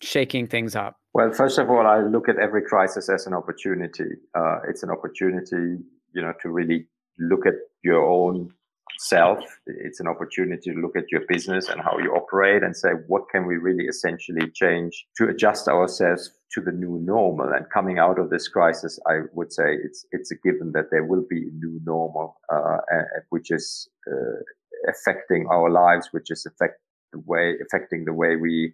shaking 0.00 0.46
things 0.46 0.74
up? 0.74 0.96
Well, 1.14 1.32
first 1.32 1.58
of 1.58 1.70
all, 1.70 1.86
I 1.86 2.00
look 2.00 2.28
at 2.28 2.38
every 2.38 2.62
crisis 2.62 3.08
as 3.08 3.26
an 3.26 3.34
opportunity. 3.34 4.10
Uh, 4.34 4.58
it's 4.68 4.82
an 4.82 4.90
opportunity, 4.90 5.78
you 6.16 6.22
know, 6.22 6.32
to 6.42 6.48
really 6.48 6.86
look 7.18 7.46
at 7.46 7.54
your 7.84 8.02
own 8.04 8.50
self. 8.98 9.38
It's 9.66 10.00
an 10.00 10.08
opportunity 10.08 10.72
to 10.72 10.80
look 10.80 10.96
at 10.96 11.12
your 11.12 11.22
business 11.28 11.68
and 11.68 11.80
how 11.80 11.98
you 11.98 12.12
operate 12.12 12.62
and 12.62 12.74
say, 12.74 12.90
what 13.06 13.24
can 13.30 13.46
we 13.46 13.56
really 13.56 13.84
essentially 13.84 14.50
change 14.54 15.06
to 15.18 15.28
adjust 15.28 15.68
ourselves 15.68 16.30
to 16.52 16.62
the 16.62 16.72
new 16.72 16.98
normal? 17.04 17.52
And 17.52 17.66
coming 17.68 17.98
out 17.98 18.18
of 18.18 18.30
this 18.30 18.48
crisis, 18.48 18.98
I 19.06 19.16
would 19.34 19.52
say 19.52 19.76
it's, 19.84 20.06
it's 20.12 20.30
a 20.30 20.36
given 20.36 20.72
that 20.72 20.90
there 20.90 21.04
will 21.04 21.24
be 21.28 21.42
a 21.42 21.52
new 21.64 21.78
normal, 21.84 22.40
uh, 22.52 22.78
which 23.28 23.50
is, 23.50 23.88
uh, 24.10 24.40
affecting 24.88 25.46
our 25.50 25.68
lives, 25.70 26.08
which 26.12 26.30
is 26.30 26.46
affect 26.46 26.80
the 27.12 27.20
way, 27.26 27.54
affecting 27.60 28.06
the 28.06 28.14
way 28.14 28.36
we, 28.36 28.72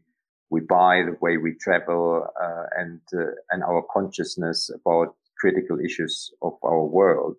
we 0.50 0.60
buy, 0.60 1.02
the 1.02 1.16
way 1.20 1.36
we 1.38 1.54
travel, 1.60 2.26
uh, 2.40 2.66
and, 2.76 3.00
uh, 3.16 3.32
and 3.50 3.64
our 3.64 3.82
consciousness 3.92 4.70
about 4.80 5.16
critical 5.42 5.78
issues 5.88 6.14
of 6.40 6.52
our 6.64 6.84
world 6.98 7.34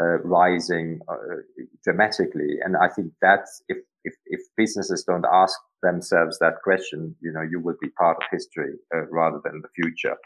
uh, 0.00 0.18
rising 0.24 1.00
uh, 1.08 1.36
dramatically. 1.84 2.52
And 2.64 2.76
I 2.76 2.88
think 2.88 3.12
that 3.20 3.44
if, 3.68 3.78
if, 4.04 4.14
if 4.26 4.40
businesses 4.56 5.04
don't 5.06 5.26
ask 5.30 5.56
themselves 5.82 6.38
that 6.40 6.54
question, 6.64 7.14
you 7.20 7.32
know, 7.32 7.42
you 7.42 7.60
will 7.60 7.76
be 7.80 7.90
part 7.90 8.16
of 8.16 8.24
history 8.30 8.72
uh, 8.94 9.06
rather 9.10 9.40
than 9.44 9.60
the 9.62 9.68
future. 9.80 10.16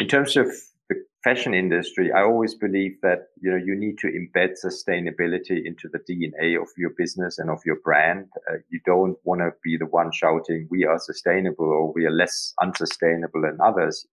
In 0.00 0.08
terms 0.08 0.36
of 0.36 0.46
the 0.88 0.96
fashion 1.22 1.54
industry, 1.54 2.10
I 2.12 2.22
always 2.22 2.54
believe 2.54 2.96
that, 3.02 3.28
you 3.40 3.50
know, 3.50 3.62
you 3.68 3.76
need 3.76 3.98
to 3.98 4.08
embed 4.08 4.54
sustainability 4.64 5.58
into 5.64 5.88
the 5.92 6.00
DNA 6.08 6.60
of 6.60 6.68
your 6.76 6.92
business 6.96 7.38
and 7.38 7.50
of 7.50 7.60
your 7.66 7.78
brand. 7.84 8.26
Uh, 8.50 8.58
you 8.70 8.80
don't 8.86 9.16
want 9.24 9.42
to 9.42 9.50
be 9.62 9.76
the 9.76 9.86
one 9.86 10.10
shouting, 10.12 10.66
we 10.70 10.84
are 10.84 10.98
sustainable 10.98 11.66
or 11.66 11.92
we 11.92 12.06
are 12.06 12.10
less 12.22 12.54
unsustainable 12.60 13.42
than 13.42 13.58
others. 13.62 14.06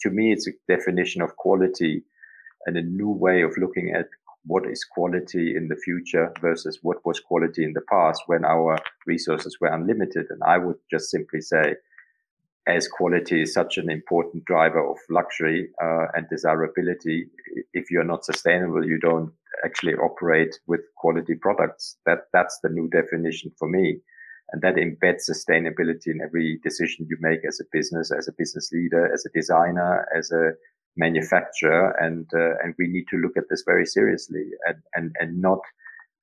To 0.00 0.10
me, 0.10 0.32
it's 0.32 0.48
a 0.48 0.52
definition 0.68 1.22
of 1.22 1.36
quality 1.36 2.04
and 2.66 2.76
a 2.76 2.82
new 2.82 3.10
way 3.10 3.42
of 3.42 3.56
looking 3.58 3.92
at 3.94 4.06
what 4.46 4.66
is 4.66 4.84
quality 4.84 5.56
in 5.56 5.68
the 5.68 5.76
future 5.76 6.32
versus 6.40 6.78
what 6.82 6.98
was 7.04 7.20
quality 7.20 7.64
in 7.64 7.72
the 7.72 7.80
past 7.90 8.22
when 8.26 8.44
our 8.44 8.78
resources 9.06 9.56
were 9.60 9.68
unlimited. 9.68 10.26
And 10.28 10.42
I 10.46 10.58
would 10.58 10.76
just 10.90 11.10
simply 11.10 11.40
say, 11.40 11.76
as 12.66 12.88
quality 12.88 13.42
is 13.42 13.52
such 13.52 13.76
an 13.76 13.90
important 13.90 14.44
driver 14.44 14.86
of 14.86 14.96
luxury 15.10 15.68
uh, 15.82 16.06
and 16.14 16.26
desirability, 16.28 17.26
if 17.72 17.90
you're 17.90 18.04
not 18.04 18.24
sustainable, 18.24 18.86
you 18.86 18.98
don't 18.98 19.32
actually 19.64 19.94
operate 19.94 20.58
with 20.66 20.80
quality 20.96 21.34
products. 21.34 21.96
That 22.06 22.20
that's 22.32 22.58
the 22.62 22.70
new 22.70 22.88
definition 22.88 23.52
for 23.58 23.68
me, 23.68 24.00
and 24.50 24.62
that 24.62 24.76
embeds 24.76 25.28
sustainability 25.28 26.08
in 26.08 26.20
every 26.22 26.58
decision 26.62 27.06
you 27.08 27.16
make 27.20 27.40
as 27.46 27.60
a 27.60 27.64
business, 27.72 28.12
as 28.12 28.28
a 28.28 28.34
business 28.36 28.70
leader, 28.72 29.12
as 29.12 29.24
a 29.26 29.30
designer, 29.38 30.06
as 30.16 30.30
a 30.30 30.52
manufacturer, 30.96 31.90
and 32.00 32.26
uh, 32.34 32.54
and 32.62 32.74
we 32.78 32.86
need 32.86 33.06
to 33.08 33.16
look 33.16 33.36
at 33.36 33.48
this 33.50 33.64
very 33.66 33.86
seriously 33.86 34.44
and 34.66 34.78
and 34.94 35.14
and 35.18 35.40
not 35.40 35.60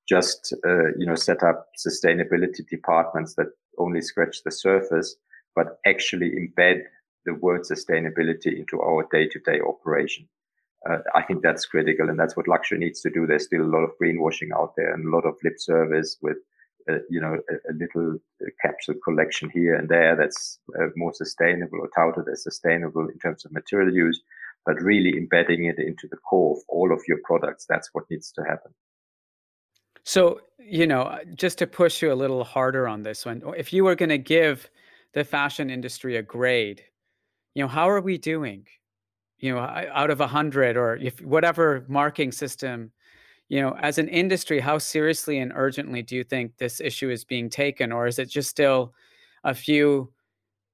just 0.08 0.54
uh, 0.66 0.90
you 0.98 1.06
know 1.06 1.16
set 1.16 1.44
up 1.44 1.68
sustainability 1.88 2.68
departments 2.70 3.36
that 3.36 3.48
only 3.78 4.01
scratch 4.01 4.44
the 4.44 4.51
surface, 4.51 5.16
but 5.56 5.80
actually 5.86 6.32
embed 6.32 6.82
the 7.25 7.34
word 7.36 7.62
sustainability 7.62 8.58
into 8.58 8.82
our 8.82 9.08
day-to-day 9.12 9.60
operation. 9.68 10.28
Uh, 10.90 10.98
I 11.13 11.22
think 11.22 11.44
that's 11.44 11.66
critical, 11.66 12.10
and 12.10 12.20
that's 12.20 12.36
what 12.36 12.48
luxury 12.48 12.80
needs 12.80 13.01
to 13.01 13.12
do. 13.12 13.28
There's 13.28 13.46
still 13.46 13.62
a 13.62 13.74
lot 13.75 13.84
of 13.84 13.92
greenwashing 14.01 14.51
out 14.56 14.74
there 14.75 14.94
and 14.94 15.06
a 15.06 15.16
lot 15.16 15.25
of 15.25 15.36
lip 15.44 15.56
service 15.58 16.18
with, 16.22 16.38
uh, 16.90 17.00
you 17.10 17.20
know, 17.20 17.38
a, 17.50 17.72
a 17.72 17.74
little 17.74 18.18
uh, 18.42 18.46
capsule 18.62 18.96
collection 19.04 19.50
here 19.50 19.76
and 19.76 19.90
there 19.90 20.16
that's 20.16 20.60
uh, 20.80 20.88
more 20.96 21.14
sustainable 21.14 21.80
or 21.80 21.90
touted 21.96 22.32
as 22.32 22.44
sustainable 22.44 23.08
in 23.08 23.18
terms 23.20 23.46
of 23.46 23.52
material 23.52 23.94
use 23.94 24.22
but 24.66 24.80
really 24.80 25.18
embedding 25.18 25.66
it 25.66 25.80
into 25.80 26.08
the 26.08 26.18
core 26.18 26.56
of 26.56 26.64
all 26.70 26.94
of 26.94 27.02
your 27.08 27.18
products. 27.24 27.66
That's 27.68 27.90
what 27.94 28.04
needs 28.12 28.32
to 28.34 28.44
happen. 28.44 28.72
So, 30.04 30.42
you 30.60 30.86
know, 30.86 31.18
just 31.34 31.58
to 31.60 31.68
push 31.68 32.02
you 32.02 32.12
a 32.12 32.14
little 32.14 32.44
harder 32.44 32.88
on 32.88 33.02
this 33.02 33.26
one, 33.26 33.42
if 33.58 33.74
you 33.74 33.84
were 33.84 33.96
going 33.96 34.10
to 34.10 34.20
give 34.20 34.70
the 35.14 35.24
fashion 35.24 35.72
industry 35.72 36.16
a 36.16 36.22
grade, 36.22 36.84
you 37.56 37.64
know, 37.64 37.68
how 37.68 37.90
are 37.90 38.02
we 38.02 38.20
doing? 38.20 38.68
you 39.42 39.54
know, 39.54 39.60
out 39.60 40.12
of 40.12 40.22
a 40.22 40.28
hundred 40.28 40.78
or 40.78 40.96
if 40.96 41.20
whatever 41.22 41.84
marking 41.88 42.32
system, 42.32 42.92
you 43.51 43.62
know, 43.62 43.75
as 43.81 43.98
an 43.98 44.08
industry, 44.08 44.62
how 44.62 44.77
seriously 44.77 45.38
and 45.38 45.51
urgently 45.53 46.01
do 46.01 46.15
you 46.15 46.24
think 46.24 46.58
this 46.58 46.79
issue 46.79 47.10
is 47.10 47.25
being 47.25 47.50
taken, 47.50 47.91
or 47.91 48.08
is 48.08 48.17
it 48.17 48.29
just 48.29 48.50
still 48.50 48.93
a 49.43 49.53
few 49.53 50.10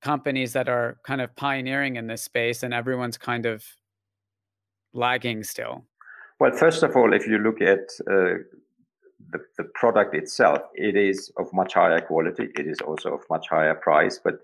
companies 0.03 0.53
that 0.53 0.69
are 0.69 0.98
kind 1.03 1.19
of 1.19 1.36
pioneering 1.36 1.96
in 1.96 2.05
this 2.05 2.22
space 2.22 2.62
and 2.62 2.75
everyone's 2.75 3.17
kind 3.17 3.48
of 3.48 3.65
lagging 4.93 5.43
still? 5.43 5.86
Well, 6.39 6.51
first 6.51 6.84
of 6.84 6.96
all, 6.96 7.13
if 7.13 7.25
you 7.25 7.39
look 7.39 7.62
at 7.62 7.79
uh, 8.07 8.46
the, 9.31 9.39
the 9.57 9.63
product 9.74 10.13
itself, 10.13 10.60
it 10.75 10.96
is 10.96 11.31
of 11.38 11.51
much 11.53 11.74
higher 11.74 12.00
quality. 12.00 12.50
It 12.60 12.67
is 12.67 12.79
also 12.81 13.15
of 13.15 13.22
much 13.27 13.50
higher 13.50 13.74
price, 13.74 14.19
but 14.24 14.41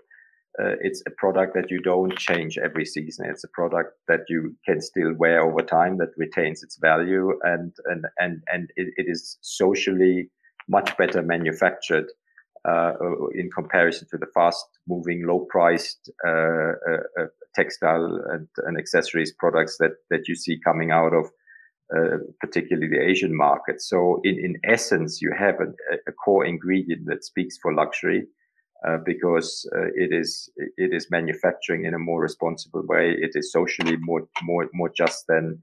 uh, 0.62 0.76
it's 0.80 1.02
a 1.06 1.10
product 1.10 1.54
that 1.54 1.70
you 1.70 1.80
don't 1.80 2.16
change 2.16 2.58
every 2.58 2.84
season. 2.84 3.26
It's 3.28 3.44
a 3.44 3.48
product 3.48 3.94
that 4.06 4.20
you 4.28 4.54
can 4.64 4.80
still 4.80 5.12
wear 5.14 5.42
over 5.42 5.62
time 5.62 5.98
that 5.98 6.10
retains 6.16 6.62
its 6.62 6.78
value 6.80 7.32
and 7.42 7.72
and 7.86 8.04
and 8.18 8.42
and 8.52 8.70
it, 8.76 8.94
it 8.96 9.06
is 9.08 9.38
socially 9.40 10.30
much 10.68 10.96
better 10.96 11.22
manufactured 11.22 12.06
uh, 12.68 12.92
in 13.34 13.50
comparison 13.50 14.06
to 14.10 14.16
the 14.16 14.28
fast 14.32 14.64
moving, 14.88 15.26
low 15.26 15.46
priced 15.50 16.10
uh, 16.26 16.30
uh, 16.30 17.02
uh, 17.20 17.26
textile 17.54 18.20
and, 18.30 18.48
and 18.66 18.78
accessories 18.78 19.32
products 19.38 19.76
that 19.78 19.92
that 20.10 20.28
you 20.28 20.34
see 20.34 20.58
coming 20.64 20.90
out 20.90 21.12
of 21.12 21.26
uh, 21.94 22.18
particularly 22.40 22.88
the 22.88 23.02
Asian 23.02 23.36
market. 23.36 23.82
So 23.82 24.20
in, 24.24 24.38
in 24.38 24.56
essence, 24.64 25.20
you 25.20 25.32
have 25.38 25.56
a, 25.56 25.66
a 26.08 26.12
core 26.12 26.46
ingredient 26.46 27.06
that 27.06 27.24
speaks 27.24 27.58
for 27.60 27.74
luxury. 27.74 28.24
Uh, 28.86 28.98
because 29.06 29.66
uh, 29.74 29.86
it 29.94 30.12
is 30.12 30.50
it 30.76 30.92
is 30.92 31.10
manufacturing 31.10 31.86
in 31.86 31.94
a 31.94 31.98
more 31.98 32.20
responsible 32.20 32.82
way. 32.86 33.16
It 33.18 33.30
is 33.34 33.50
socially 33.50 33.96
more 33.96 34.28
more 34.42 34.68
more 34.74 34.90
just 34.90 35.24
than 35.26 35.62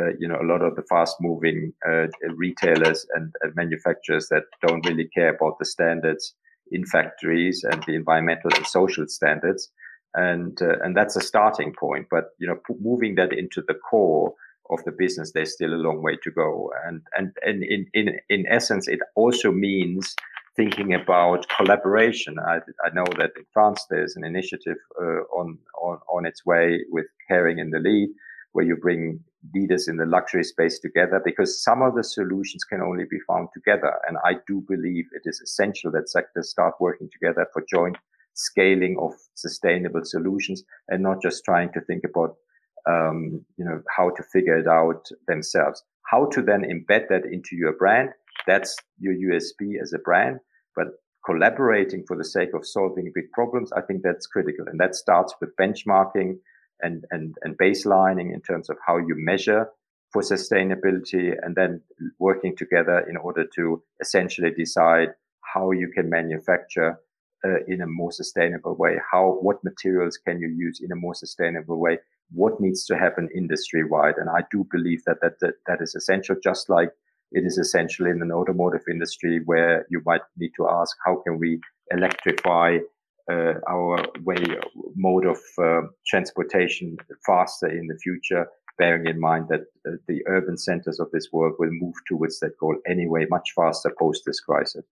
uh, 0.00 0.12
you 0.18 0.26
know 0.26 0.38
a 0.40 0.48
lot 0.50 0.62
of 0.62 0.74
the 0.76 0.84
fast 0.88 1.16
moving 1.20 1.74
uh, 1.86 2.06
retailers 2.34 3.04
and, 3.14 3.34
and, 3.42 3.54
manufacturers 3.56 4.28
that 4.30 4.44
don't 4.66 4.86
really 4.86 5.06
care 5.14 5.34
about 5.34 5.58
the 5.58 5.66
standards 5.66 6.34
in 6.70 6.86
factories 6.86 7.62
and 7.62 7.82
the 7.86 7.94
environmental 7.94 8.50
and 8.56 8.66
social 8.66 9.06
standards. 9.06 9.70
And 10.14 10.56
uh, 10.62 10.78
and 10.82 10.96
that's 10.96 11.16
a 11.16 11.20
starting 11.20 11.74
point. 11.78 12.06
But 12.10 12.30
you 12.38 12.46
know, 12.46 12.58
moving 12.80 13.16
that 13.16 13.34
into 13.34 13.62
the 13.68 13.74
core 13.74 14.32
of 14.70 14.82
the 14.84 14.92
business, 14.92 15.32
there's 15.32 15.52
still 15.52 15.74
a 15.74 15.84
long 15.84 16.02
way 16.02 16.16
to 16.22 16.30
go. 16.30 16.70
And 16.86 17.02
and 17.18 17.32
and 17.42 17.62
in 17.64 17.86
in 17.92 18.18
in 18.30 18.46
essence, 18.48 18.88
it 18.88 19.00
also 19.14 19.52
means 19.52 20.16
thinking 20.56 20.94
about 20.94 21.46
collaboration. 21.56 22.36
I, 22.38 22.58
I 22.84 22.90
know 22.92 23.04
that 23.18 23.30
in 23.36 23.44
France 23.52 23.86
there's 23.90 24.16
an 24.16 24.24
initiative 24.24 24.76
uh, 25.00 25.22
on, 25.38 25.58
on 25.80 25.98
on 26.12 26.26
its 26.26 26.44
way 26.44 26.80
with 26.90 27.06
Kering 27.30 27.60
in 27.60 27.70
the 27.70 27.78
lead, 27.78 28.10
where 28.52 28.64
you 28.64 28.76
bring 28.76 29.20
leaders 29.54 29.88
in 29.88 29.96
the 29.96 30.06
luxury 30.06 30.44
space 30.44 30.78
together 30.78 31.20
because 31.24 31.62
some 31.62 31.82
of 31.82 31.94
the 31.94 32.04
solutions 32.04 32.64
can 32.64 32.80
only 32.80 33.04
be 33.10 33.18
found 33.26 33.48
together. 33.52 33.92
And 34.06 34.16
I 34.24 34.34
do 34.46 34.64
believe 34.68 35.06
it 35.12 35.22
is 35.24 35.40
essential 35.40 35.90
that 35.92 36.08
sectors 36.08 36.50
start 36.50 36.74
working 36.80 37.08
together 37.12 37.46
for 37.52 37.64
joint 37.68 37.96
scaling 38.34 38.96
of 39.00 39.12
sustainable 39.34 40.04
solutions 40.04 40.64
and 40.88 41.02
not 41.02 41.20
just 41.20 41.44
trying 41.44 41.70
to 41.72 41.80
think 41.82 42.02
about 42.04 42.36
um, 42.88 43.44
you 43.56 43.64
know 43.64 43.80
how 43.96 44.10
to 44.10 44.22
figure 44.32 44.58
it 44.58 44.66
out 44.66 45.06
themselves. 45.28 45.82
How 46.10 46.26
to 46.26 46.42
then 46.42 46.62
embed 46.62 47.08
that 47.08 47.24
into 47.24 47.56
your 47.56 47.72
brand 47.72 48.10
that's 48.46 48.76
your 48.98 49.14
USP 49.14 49.80
as 49.80 49.92
a 49.92 49.98
brand. 49.98 50.38
But 50.74 50.88
collaborating 51.24 52.04
for 52.06 52.16
the 52.16 52.24
sake 52.24 52.50
of 52.54 52.66
solving 52.66 53.12
big 53.14 53.30
problems, 53.32 53.72
I 53.72 53.82
think 53.82 54.02
that's 54.02 54.26
critical. 54.26 54.66
And 54.66 54.80
that 54.80 54.94
starts 54.94 55.34
with 55.40 55.56
benchmarking 55.56 56.38
and, 56.80 57.04
and, 57.10 57.34
and 57.42 57.56
baselining 57.56 58.34
in 58.34 58.40
terms 58.40 58.68
of 58.68 58.76
how 58.86 58.98
you 58.98 59.14
measure 59.16 59.68
for 60.12 60.22
sustainability 60.22 61.32
and 61.42 61.56
then 61.56 61.80
working 62.18 62.54
together 62.56 63.06
in 63.08 63.16
order 63.16 63.44
to 63.54 63.82
essentially 64.00 64.50
decide 64.50 65.08
how 65.54 65.70
you 65.70 65.90
can 65.94 66.10
manufacture 66.10 66.98
uh, 67.44 67.64
in 67.66 67.80
a 67.80 67.86
more 67.86 68.12
sustainable 68.12 68.76
way. 68.76 68.96
How, 69.10 69.38
what 69.40 69.64
materials 69.64 70.18
can 70.18 70.38
you 70.40 70.48
use 70.48 70.80
in 70.82 70.92
a 70.92 70.96
more 70.96 71.14
sustainable 71.14 71.80
way? 71.80 71.98
What 72.30 72.60
needs 72.60 72.84
to 72.86 72.96
happen 72.96 73.28
industry 73.34 73.84
wide? 73.84 74.14
And 74.16 74.28
I 74.28 74.44
do 74.50 74.66
believe 74.70 75.02
that, 75.06 75.18
that, 75.22 75.40
that, 75.40 75.54
that 75.66 75.78
is 75.80 75.94
essential, 75.94 76.36
just 76.42 76.68
like 76.68 76.90
it 77.32 77.44
is 77.44 77.58
essentially 77.58 78.10
in 78.10 78.22
an 78.22 78.32
automotive 78.32 78.82
industry 78.90 79.40
where 79.44 79.86
you 79.90 80.02
might 80.04 80.22
need 80.36 80.52
to 80.56 80.68
ask, 80.68 80.96
how 81.04 81.16
can 81.24 81.38
we 81.38 81.60
electrify 81.90 82.78
uh, 83.30 83.54
our 83.68 84.04
way 84.24 84.44
mode 84.96 85.26
of 85.26 85.38
uh, 85.58 85.82
transportation 86.06 86.96
faster 87.24 87.68
in 87.68 87.86
the 87.86 87.98
future, 88.02 88.46
bearing 88.78 89.06
in 89.06 89.20
mind 89.20 89.46
that 89.48 89.60
uh, 89.86 89.92
the 90.08 90.22
urban 90.26 90.56
centers 90.56 90.98
of 90.98 91.10
this 91.12 91.28
world 91.32 91.54
will 91.58 91.70
move 91.70 91.94
towards 92.08 92.40
that 92.40 92.56
goal 92.58 92.76
anyway, 92.88 93.26
much 93.30 93.52
faster 93.54 93.92
post 93.98 94.22
this 94.26 94.40
crisis. 94.40 94.84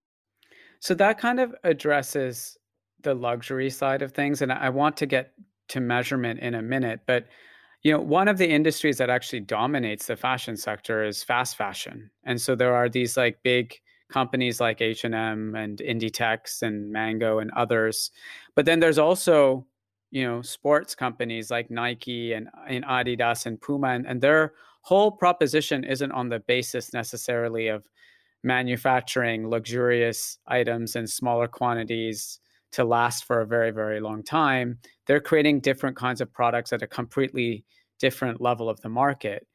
So 0.81 0.95
that 0.95 1.19
kind 1.19 1.41
of 1.41 1.55
addresses 1.65 2.57
the 3.03 3.15
luxury 3.15 3.71
side 3.71 4.03
of 4.03 4.13
things, 4.13 4.43
and 4.43 4.53
I 4.53 4.69
want 4.69 4.97
to 4.99 5.07
get 5.07 5.33
to 5.69 5.81
measurement 5.81 6.41
in 6.41 6.55
a 6.55 6.63
minute, 6.63 7.01
but 7.07 7.27
you 7.83 7.93
know, 7.93 8.01
one 8.01 8.29
of 8.29 8.39
the 8.39 8.49
industries 8.49 8.99
that 8.99 9.11
actually 9.11 9.41
dominates 9.41 10.07
the 10.07 10.17
fashion 10.17 10.57
sector 10.57 11.03
is 11.03 11.23
fast 11.23 11.57
fashion. 11.57 12.11
And 12.25 12.41
so 12.41 12.55
there 12.55 12.75
are 12.75 12.89
these 12.89 13.17
like 13.17 13.43
big 13.43 13.75
companies 14.11 14.61
like 14.61 14.81
H&M 14.81 15.55
and 15.55 15.79
Inditex 15.79 16.63
and 16.63 16.93
Mango 16.93 17.39
and 17.39 17.51
others. 17.53 18.11
But 18.55 18.67
then 18.67 18.81
there's 18.81 18.99
also, 18.99 19.67
you 20.11 20.27
know, 20.27 20.43
sports 20.43 20.95
companies 20.95 21.51
like 21.51 21.71
Nike 21.71 22.35
and, 22.35 22.49
and 22.69 22.85
Adidas 22.85 23.47
and 23.47 23.61
Puma 23.61 23.89
and, 23.89 24.07
and 24.07 24.21
their 24.21 24.53
whole 24.83 25.13
proposition 25.13 25.85
isn't 25.85 26.13
on 26.13 26.29
the 26.29 26.41
basis 26.41 26.93
necessarily 26.93 27.69
of 27.69 27.85
manufacturing 28.43 29.49
luxurious 29.49 30.39
items 30.47 30.97
in 30.97 31.07
smaller 31.07 31.47
quantities 31.47 32.41
to 32.73 32.85
last 32.85 33.25
for 33.25 33.41
a 33.41 33.47
very 33.47 33.71
very 33.71 34.01
long 34.01 34.23
time 34.23 34.79
they're 35.07 35.21
creating 35.21 35.61
different 35.61 35.97
kinds 35.97 36.21
of 36.21 36.33
products 36.33 36.73
at 36.73 36.83
a 36.83 36.87
completely 36.87 37.65
different 37.99 38.41
level 38.41 38.69
of 38.69 38.81
the 38.81 38.89
market. 38.89 39.47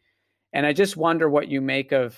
And 0.53 0.65
i 0.65 0.73
just 0.73 0.95
wonder 0.97 1.29
what 1.29 1.47
you 1.47 1.61
make 1.61 1.91
of 1.91 2.17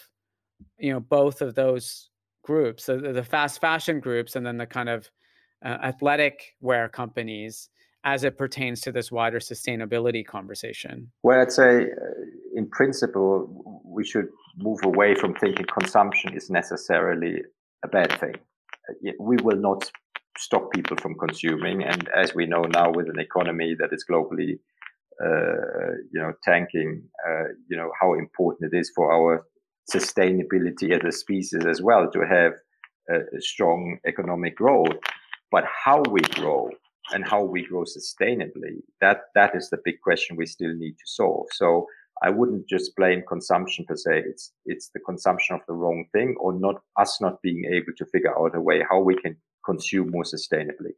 you 0.77 0.91
know 0.91 0.99
both 0.99 1.41
of 1.41 1.55
those 1.55 2.09
groups 2.43 2.85
the, 2.85 2.97
the 2.97 3.23
fast 3.23 3.59
fashion 3.61 3.99
groups 3.99 4.35
and 4.35 4.45
then 4.45 4.57
the 4.57 4.65
kind 4.65 4.89
of 4.89 5.09
uh, 5.65 5.77
athletic 5.83 6.55
wear 6.61 6.87
companies 6.87 7.69
as 8.03 8.23
it 8.23 8.37
pertains 8.37 8.79
to 8.81 8.91
this 8.91 9.11
wider 9.11 9.39
sustainability 9.39 10.25
conversation. 10.25 11.11
Well 11.23 11.39
i'd 11.41 11.51
say 11.51 11.83
uh, 11.83 12.55
in 12.55 12.67
principle 12.69 13.81
we 13.83 14.03
should 14.03 14.29
move 14.57 14.79
away 14.83 15.15
from 15.15 15.33
thinking 15.35 15.65
consumption 15.65 16.33
is 16.33 16.49
necessarily 16.49 17.41
a 17.83 17.87
bad 17.87 18.11
thing. 18.19 18.35
We 19.19 19.37
will 19.37 19.57
not 19.57 19.91
stop 20.37 20.71
people 20.71 20.97
from 20.97 21.15
consuming. 21.15 21.83
And 21.83 22.09
as 22.09 22.35
we 22.35 22.45
know 22.45 22.63
now, 22.63 22.91
with 22.91 23.09
an 23.09 23.19
economy 23.19 23.75
that 23.79 23.89
is 23.91 24.05
globally, 24.09 24.59
uh, 25.23 25.91
you 26.11 26.21
know, 26.21 26.33
tanking, 26.43 27.03
uh, 27.27 27.49
you 27.69 27.77
know, 27.77 27.91
how 27.99 28.13
important 28.13 28.73
it 28.73 28.77
is 28.77 28.91
for 28.95 29.11
our 29.11 29.45
sustainability 29.93 30.91
as 30.91 31.03
a 31.03 31.11
species 31.11 31.65
as 31.65 31.81
well 31.81 32.09
to 32.11 32.19
have 32.19 32.53
a, 33.09 33.19
a 33.37 33.41
strong 33.41 33.97
economic 34.05 34.55
growth. 34.55 34.97
But 35.51 35.65
how 35.65 36.03
we 36.11 36.21
grow 36.21 36.69
and 37.13 37.25
how 37.25 37.43
we 37.43 37.65
grow 37.65 37.83
sustainably, 37.83 38.81
that 39.01 39.21
that 39.33 39.55
is 39.55 39.69
the 39.69 39.79
big 39.85 40.01
question 40.01 40.35
we 40.35 40.45
still 40.45 40.73
need 40.73 40.93
to 40.93 41.05
solve. 41.05 41.47
So 41.53 41.87
I 42.21 42.29
wouldn't 42.29 42.67
just 42.67 42.95
blame 42.95 43.23
consumption 43.27 43.85
per 43.85 43.95
se. 43.95 44.23
It's 44.25 44.51
it's 44.65 44.89
the 44.93 44.99
consumption 44.99 45.55
of 45.55 45.61
the 45.67 45.73
wrong 45.73 46.05
thing 46.11 46.35
or 46.39 46.53
not 46.53 46.81
us 46.99 47.19
not 47.21 47.41
being 47.41 47.65
able 47.65 47.93
to 47.97 48.05
figure 48.05 48.37
out 48.37 48.55
a 48.55 48.61
way 48.61 48.83
how 48.89 48.99
we 48.99 49.15
can 49.15 49.37
consume 49.69 50.09
more 50.15 50.27
sustainably. 50.35 50.93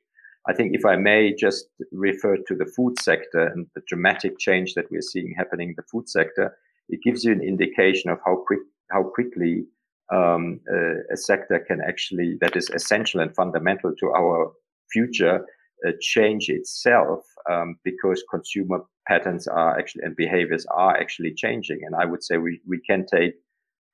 I 0.50 0.54
think 0.54 0.70
if 0.74 0.86
I 0.86 0.96
may 0.96 1.22
just 1.46 1.66
refer 1.92 2.36
to 2.48 2.56
the 2.62 2.70
food 2.76 2.94
sector 3.10 3.42
and 3.52 3.68
the 3.76 3.84
dramatic 3.88 4.34
change 4.40 4.70
that 4.76 4.90
we're 4.92 5.10
seeing 5.12 5.34
happening 5.42 5.70
in 5.70 5.76
the 5.78 5.90
food 5.92 6.08
sector, 6.18 6.46
it 6.94 7.00
gives 7.06 7.24
you 7.24 7.32
an 7.32 7.44
indication 7.54 8.10
of 8.10 8.20
how 8.26 8.36
quick, 8.48 8.64
how 8.90 9.04
quickly 9.04 9.66
um, 10.12 10.60
uh, 10.76 11.14
a 11.16 11.18
sector 11.18 11.58
can 11.68 11.80
actually, 11.92 12.38
that 12.42 12.56
is 12.56 12.70
essential 12.70 13.20
and 13.20 13.36
fundamental 13.36 13.94
to 14.00 14.08
our 14.22 14.52
future, 14.92 15.46
uh, 15.86 15.92
change 16.02 16.50
itself 16.50 17.22
um, 17.50 17.76
because 17.84 18.24
consumer 18.36 18.80
patterns 19.08 19.48
are 19.48 19.78
actually 19.78 20.04
and 20.04 20.16
behaviors 20.16 20.66
are 20.68 20.96
actually 20.98 21.34
changing. 21.34 21.80
And 21.86 21.96
I 21.96 22.06
would 22.06 22.24
say 22.24 22.38
we, 22.38 22.60
we 22.68 22.80
can 22.90 23.06
take 23.06 23.34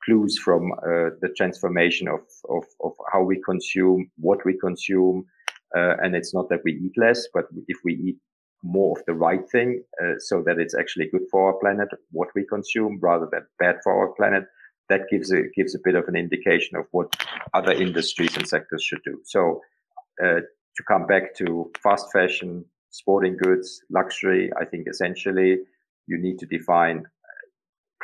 clues 0.06 0.38
from 0.38 0.72
uh, 0.72 1.10
the 1.22 1.34
transformation 1.36 2.08
of, 2.08 2.22
of, 2.50 2.64
of 2.84 2.94
how 3.12 3.22
we 3.24 3.42
consume, 3.44 4.10
what 4.18 4.46
we 4.46 4.58
consume. 4.58 5.26
Uh, 5.76 5.96
and 6.02 6.16
it's 6.16 6.34
not 6.34 6.48
that 6.50 6.62
we 6.64 6.74
eat 6.74 6.94
less, 6.96 7.28
but 7.34 7.46
if 7.68 7.78
we 7.84 7.94
eat 7.96 8.18
more 8.64 8.98
of 8.98 9.06
the 9.06 9.14
right 9.14 9.50
thing, 9.52 9.84
uh, 10.02 10.14
so 10.20 10.42
that 10.46 10.60
it's 10.60 10.76
actually 10.76 11.10
good 11.12 11.24
for 11.30 11.48
our 11.48 11.60
planet, 11.60 11.90
what 12.12 12.30
we 12.36 12.46
consume 12.46 12.98
rather 13.02 13.28
than 13.32 13.46
bad 13.60 13.76
for 13.84 13.94
our 13.94 14.14
planet, 14.14 14.46
that 14.90 15.02
gives 15.12 15.32
a, 15.32 15.42
gives 15.56 15.76
a 15.76 15.80
bit 15.84 15.96
of 15.96 16.08
an 16.08 16.16
indication 16.16 16.78
of 16.78 16.86
what 16.92 17.14
other 17.54 17.72
industries 17.72 18.38
and 18.38 18.48
sectors 18.48 18.84
should 18.84 19.04
do. 19.04 19.20
So, 19.26 19.62
uh, 20.24 20.42
to 20.78 20.84
come 20.88 21.06
back 21.08 21.36
to 21.36 21.72
fast 21.82 22.12
fashion, 22.12 22.66
sporting 22.92 23.38
goods, 23.38 23.82
luxury, 23.90 24.52
I 24.62 24.66
think 24.66 24.88
essentially 24.90 25.60
You 26.08 26.18
need 26.22 26.38
to 26.40 26.46
define 26.46 27.06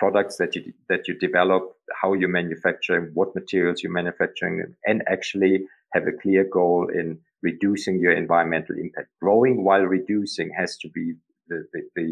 products 0.02 0.38
that 0.38 0.56
you 0.56 0.62
that 0.90 1.08
you 1.08 1.14
develop, 1.28 1.64
how 2.02 2.12
you 2.22 2.28
manufacture, 2.28 3.00
what 3.14 3.36
materials 3.42 3.78
you're 3.82 4.00
manufacturing, 4.02 4.56
and 4.90 5.04
actually 5.16 5.56
have 5.94 6.06
a 6.08 6.18
clear 6.22 6.44
goal 6.58 6.90
in 7.00 7.08
reducing 7.50 7.96
your 8.04 8.16
environmental 8.24 8.76
impact. 8.84 9.10
Growing 9.22 9.64
while 9.68 9.86
reducing 10.00 10.50
has 10.62 10.72
to 10.82 10.88
be 10.98 11.06
the 11.50 11.60
the, 11.74 11.82
the 11.98 12.08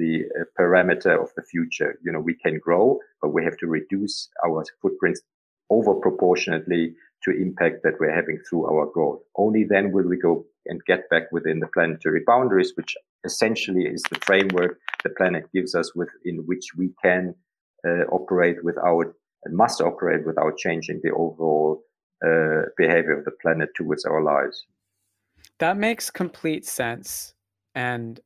the 0.00 0.12
uh, 0.40 0.44
parameter 0.58 1.14
of 1.24 1.30
the 1.36 1.42
future. 1.42 1.90
You 2.04 2.12
know, 2.12 2.24
we 2.30 2.36
can 2.44 2.56
grow, 2.66 2.86
but 3.20 3.34
we 3.34 3.44
have 3.44 3.58
to 3.62 3.66
reduce 3.78 4.16
our 4.46 4.64
footprints 4.80 5.20
over 5.76 5.92
proportionately 6.06 6.84
to 7.24 7.30
impact 7.46 7.82
that 7.82 7.98
we're 8.00 8.18
having 8.20 8.38
through 8.38 8.64
our 8.70 8.86
growth. 8.94 9.20
Only 9.44 9.64
then 9.64 9.92
will 9.92 10.08
we 10.12 10.18
go 10.28 10.46
and 10.70 10.88
get 10.90 11.10
back 11.10 11.24
within 11.36 11.58
the 11.60 11.72
planetary 11.74 12.22
boundaries, 12.30 12.72
which 12.76 12.96
essentially 13.24 13.84
is 13.84 14.02
the 14.10 14.20
framework 14.24 14.78
the 15.04 15.10
planet 15.10 15.44
gives 15.54 15.74
us 15.74 15.94
within 15.94 16.42
which 16.46 16.70
we 16.76 16.90
can 17.02 17.34
uh, 17.86 18.04
operate 18.10 18.62
without 18.64 19.06
and 19.44 19.56
must 19.56 19.80
operate 19.80 20.26
without 20.26 20.56
changing 20.56 21.00
the 21.02 21.10
overall 21.10 21.82
uh, 22.24 22.62
behavior 22.76 23.16
of 23.16 23.24
the 23.24 23.30
planet 23.42 23.68
towards 23.76 24.04
our 24.04 24.22
lives. 24.22 24.66
That 25.58 25.76
makes 25.76 26.10
complete 26.10 26.66
sense. 26.66 27.34
And 27.74 28.20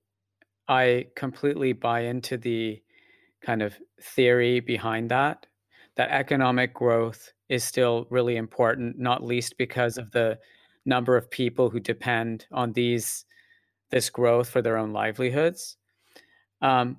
I 0.68 1.06
completely 1.16 1.72
buy 1.72 2.00
into 2.00 2.36
the 2.36 2.82
kind 3.42 3.62
of 3.62 3.76
theory 4.00 4.60
behind 4.60 5.10
that, 5.10 5.46
that 5.96 6.10
economic 6.10 6.72
growth 6.72 7.32
is 7.48 7.64
still 7.64 8.06
really 8.08 8.36
important, 8.36 8.98
not 8.98 9.22
least 9.22 9.58
because 9.58 9.98
of 9.98 10.10
the 10.12 10.38
number 10.86 11.16
of 11.16 11.30
people 11.30 11.68
who 11.68 11.80
depend 11.80 12.46
on 12.52 12.72
these 12.72 13.24
this 13.92 14.10
growth 14.10 14.48
for 14.48 14.60
their 14.60 14.76
own 14.76 14.92
livelihoods. 14.92 15.76
Um, 16.60 16.96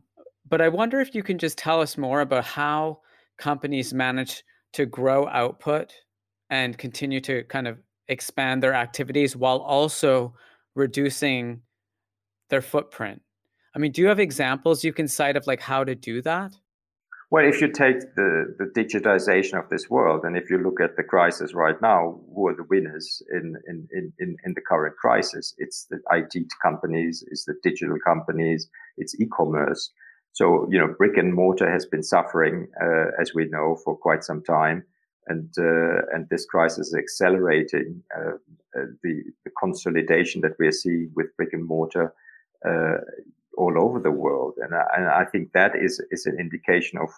but 0.47 0.61
I 0.61 0.69
wonder 0.69 1.01
if 1.01 1.13
you 1.13 1.23
can 1.23 1.37
just 1.37 1.57
tell 1.57 1.81
us 1.81 1.97
more 1.97 2.21
about 2.21 2.45
how 2.45 2.99
companies 3.37 3.93
manage 3.93 4.43
to 4.73 4.85
grow 4.85 5.27
output 5.27 5.93
and 6.49 6.77
continue 6.77 7.19
to 7.21 7.43
kind 7.45 7.67
of 7.67 7.79
expand 8.07 8.61
their 8.61 8.73
activities 8.73 9.35
while 9.35 9.57
also 9.57 10.35
reducing 10.75 11.61
their 12.49 12.61
footprint. 12.61 13.21
I 13.75 13.79
mean, 13.79 13.91
do 13.91 14.01
you 14.01 14.07
have 14.07 14.19
examples 14.19 14.83
you 14.83 14.93
can 14.93 15.07
cite 15.07 15.35
of 15.35 15.47
like 15.47 15.61
how 15.61 15.83
to 15.83 15.95
do 15.95 16.21
that? 16.21 16.53
Well, 17.33 17.47
if 17.47 17.61
you 17.61 17.67
take 17.67 18.13
the, 18.13 18.53
the 18.59 18.65
digitization 18.65 19.57
of 19.57 19.67
this 19.69 19.89
world, 19.89 20.23
and 20.23 20.37
if 20.37 20.51
you 20.51 20.59
look 20.59 20.79
at 20.79 20.97
the 20.97 21.03
crisis 21.03 21.55
right 21.55 21.81
now, 21.81 22.19
who 22.35 22.47
are 22.47 22.55
the 22.55 22.67
winners 22.69 23.23
in, 23.31 23.55
in, 23.67 23.87
in, 24.19 24.37
in 24.45 24.53
the 24.53 24.61
current 24.61 24.95
crisis? 24.97 25.55
It's 25.57 25.87
the 25.89 25.97
IT 26.11 26.45
companies, 26.61 27.25
it's 27.31 27.45
the 27.45 27.55
digital 27.63 27.97
companies, 28.05 28.69
it's 28.97 29.19
e-commerce. 29.19 29.89
So, 30.33 30.67
you 30.69 30.77
know, 30.77 30.93
brick 30.95 31.17
and 31.17 31.33
mortar 31.33 31.71
has 31.71 31.87
been 31.87 32.03
suffering, 32.03 32.67
uh, 32.79 33.19
as 33.19 33.33
we 33.33 33.45
know, 33.45 33.77
for 33.83 33.97
quite 33.97 34.23
some 34.23 34.43
time. 34.43 34.83
And, 35.25 35.51
uh, 35.57 36.05
and 36.13 36.29
this 36.29 36.45
crisis 36.45 36.89
is 36.89 36.95
accelerating, 36.95 38.03
uh, 38.15 38.33
uh 38.79 38.85
the, 39.01 39.23
the 39.43 39.51
consolidation 39.59 40.41
that 40.41 40.51
we're 40.59 40.71
seeing 40.71 41.09
with 41.15 41.35
brick 41.35 41.53
and 41.53 41.65
mortar, 41.65 42.13
uh, 42.63 42.97
all 43.57 43.75
over 43.77 43.99
the 43.99 44.11
world. 44.11 44.53
And 44.57 44.73
I, 44.73 44.83
and 44.97 45.07
I 45.07 45.25
think 45.25 45.51
that 45.53 45.71
is, 45.75 46.01
is 46.11 46.25
an 46.25 46.37
indication 46.39 46.99
of 46.99 47.09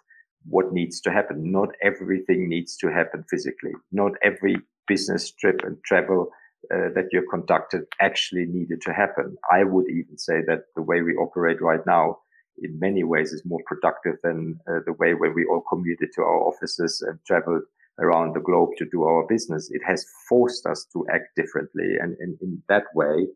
what 0.47 0.73
needs 0.73 1.01
to 1.01 1.11
happen. 1.11 1.51
Not 1.51 1.69
everything 1.81 2.47
needs 2.49 2.77
to 2.77 2.91
happen 2.91 3.23
physically. 3.29 3.73
Not 3.91 4.11
every 4.21 4.57
business 4.87 5.31
trip 5.31 5.61
and 5.63 5.77
travel 5.83 6.29
uh, 6.73 6.89
that 6.95 7.09
you're 7.11 7.29
conducted 7.29 7.83
actually 7.99 8.45
needed 8.45 8.81
to 8.81 8.93
happen. 8.93 9.35
I 9.51 9.63
would 9.63 9.85
even 9.89 10.17
say 10.17 10.41
that 10.47 10.63
the 10.75 10.81
way 10.81 11.01
we 11.01 11.15
operate 11.15 11.61
right 11.61 11.85
now 11.85 12.17
in 12.61 12.79
many 12.79 13.03
ways 13.03 13.33
is 13.33 13.43
more 13.45 13.59
productive 13.65 14.15
than 14.23 14.59
uh, 14.67 14.79
the 14.85 14.93
way 14.93 15.13
where 15.13 15.33
we 15.33 15.45
all 15.45 15.63
commuted 15.69 16.09
to 16.15 16.21
our 16.21 16.41
offices 16.43 17.03
and 17.07 17.19
traveled 17.27 17.63
around 17.99 18.33
the 18.33 18.41
globe 18.41 18.69
to 18.77 18.85
do 18.91 19.03
our 19.03 19.25
business. 19.27 19.69
It 19.71 19.81
has 19.85 20.05
forced 20.27 20.65
us 20.65 20.85
to 20.93 21.05
act 21.13 21.27
differently. 21.35 21.95
And, 22.01 22.15
and 22.19 22.37
in 22.41 22.61
that 22.69 22.85
way, 22.93 23.27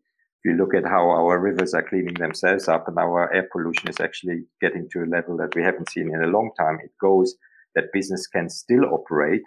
if 0.43 0.51
you 0.51 0.57
look 0.57 0.73
at 0.73 0.85
how 0.85 1.09
our 1.09 1.39
rivers 1.39 1.73
are 1.73 1.83
cleaning 1.83 2.13
themselves 2.13 2.67
up 2.67 2.87
and 2.87 2.97
our 2.97 3.33
air 3.33 3.47
pollution 3.51 3.89
is 3.89 3.99
actually 3.99 4.43
getting 4.61 4.87
to 4.91 5.03
a 5.03 5.11
level 5.11 5.35
that 5.37 5.53
we 5.53 5.63
haven't 5.63 5.89
seen 5.89 6.13
in 6.13 6.23
a 6.23 6.27
long 6.27 6.51
time, 6.57 6.79
it 6.81 6.91
goes 7.01 7.35
that 7.75 7.91
business 7.91 8.25
can 8.27 8.49
still 8.49 8.85
operate. 8.85 9.41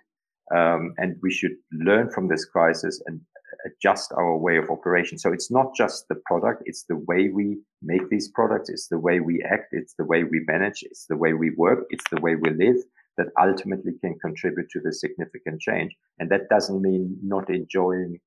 Um, 0.55 0.93
and 0.99 1.17
we 1.23 1.33
should 1.33 1.57
learn 1.73 2.11
from 2.11 2.29
this 2.29 2.45
crisis 2.45 3.01
and 3.07 3.21
adjust 3.65 4.13
our 4.13 4.37
way 4.37 4.59
of 4.59 4.69
operation. 4.71 5.19
So 5.19 5.33
it's 5.33 5.51
not 5.51 5.75
just 5.75 6.09
the 6.09 6.21
product. 6.27 6.63
It's 6.67 6.85
the 6.85 6.97
way 6.97 7.31
we 7.31 7.59
make 7.81 8.09
these 8.11 8.29
products. 8.29 8.69
It's 8.69 8.89
the 8.89 8.99
way 8.99 9.21
we 9.21 9.43
act. 9.51 9.69
It's 9.73 9.95
the 9.95 10.05
way 10.05 10.25
we 10.25 10.43
manage. 10.47 10.83
It's 10.83 11.07
the 11.07 11.17
way 11.17 11.33
we 11.33 11.51
work. 11.57 11.85
It's 11.91 12.05
the 12.11 12.21
way 12.21 12.35
we 12.35 12.51
live 12.51 12.77
that 13.17 13.29
ultimately 13.41 13.93
can 14.01 14.19
contribute 14.19 14.69
to 14.71 14.81
the 14.81 14.93
significant 14.93 15.61
change. 15.61 15.95
And 16.19 16.31
that 16.31 16.49
doesn't 16.51 16.83
mean 16.83 17.17
not 17.23 17.49
enjoying, 17.51 18.19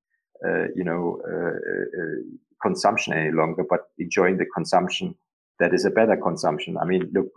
uh, 0.46 0.68
you 0.76 0.84
know, 0.84 1.20
uh, 1.28 1.58
uh, 2.02 2.22
consumption 2.66 3.14
any 3.14 3.32
longer, 3.32 3.64
but 3.70 3.82
enjoying 4.00 4.38
the 4.38 4.46
consumption 4.58 5.16
that 5.60 5.74
is 5.74 5.86
a 5.86 5.90
better 5.90 6.18
consumption. 6.18 6.78
I 6.78 6.86
mean, 6.86 7.10
look, 7.14 7.28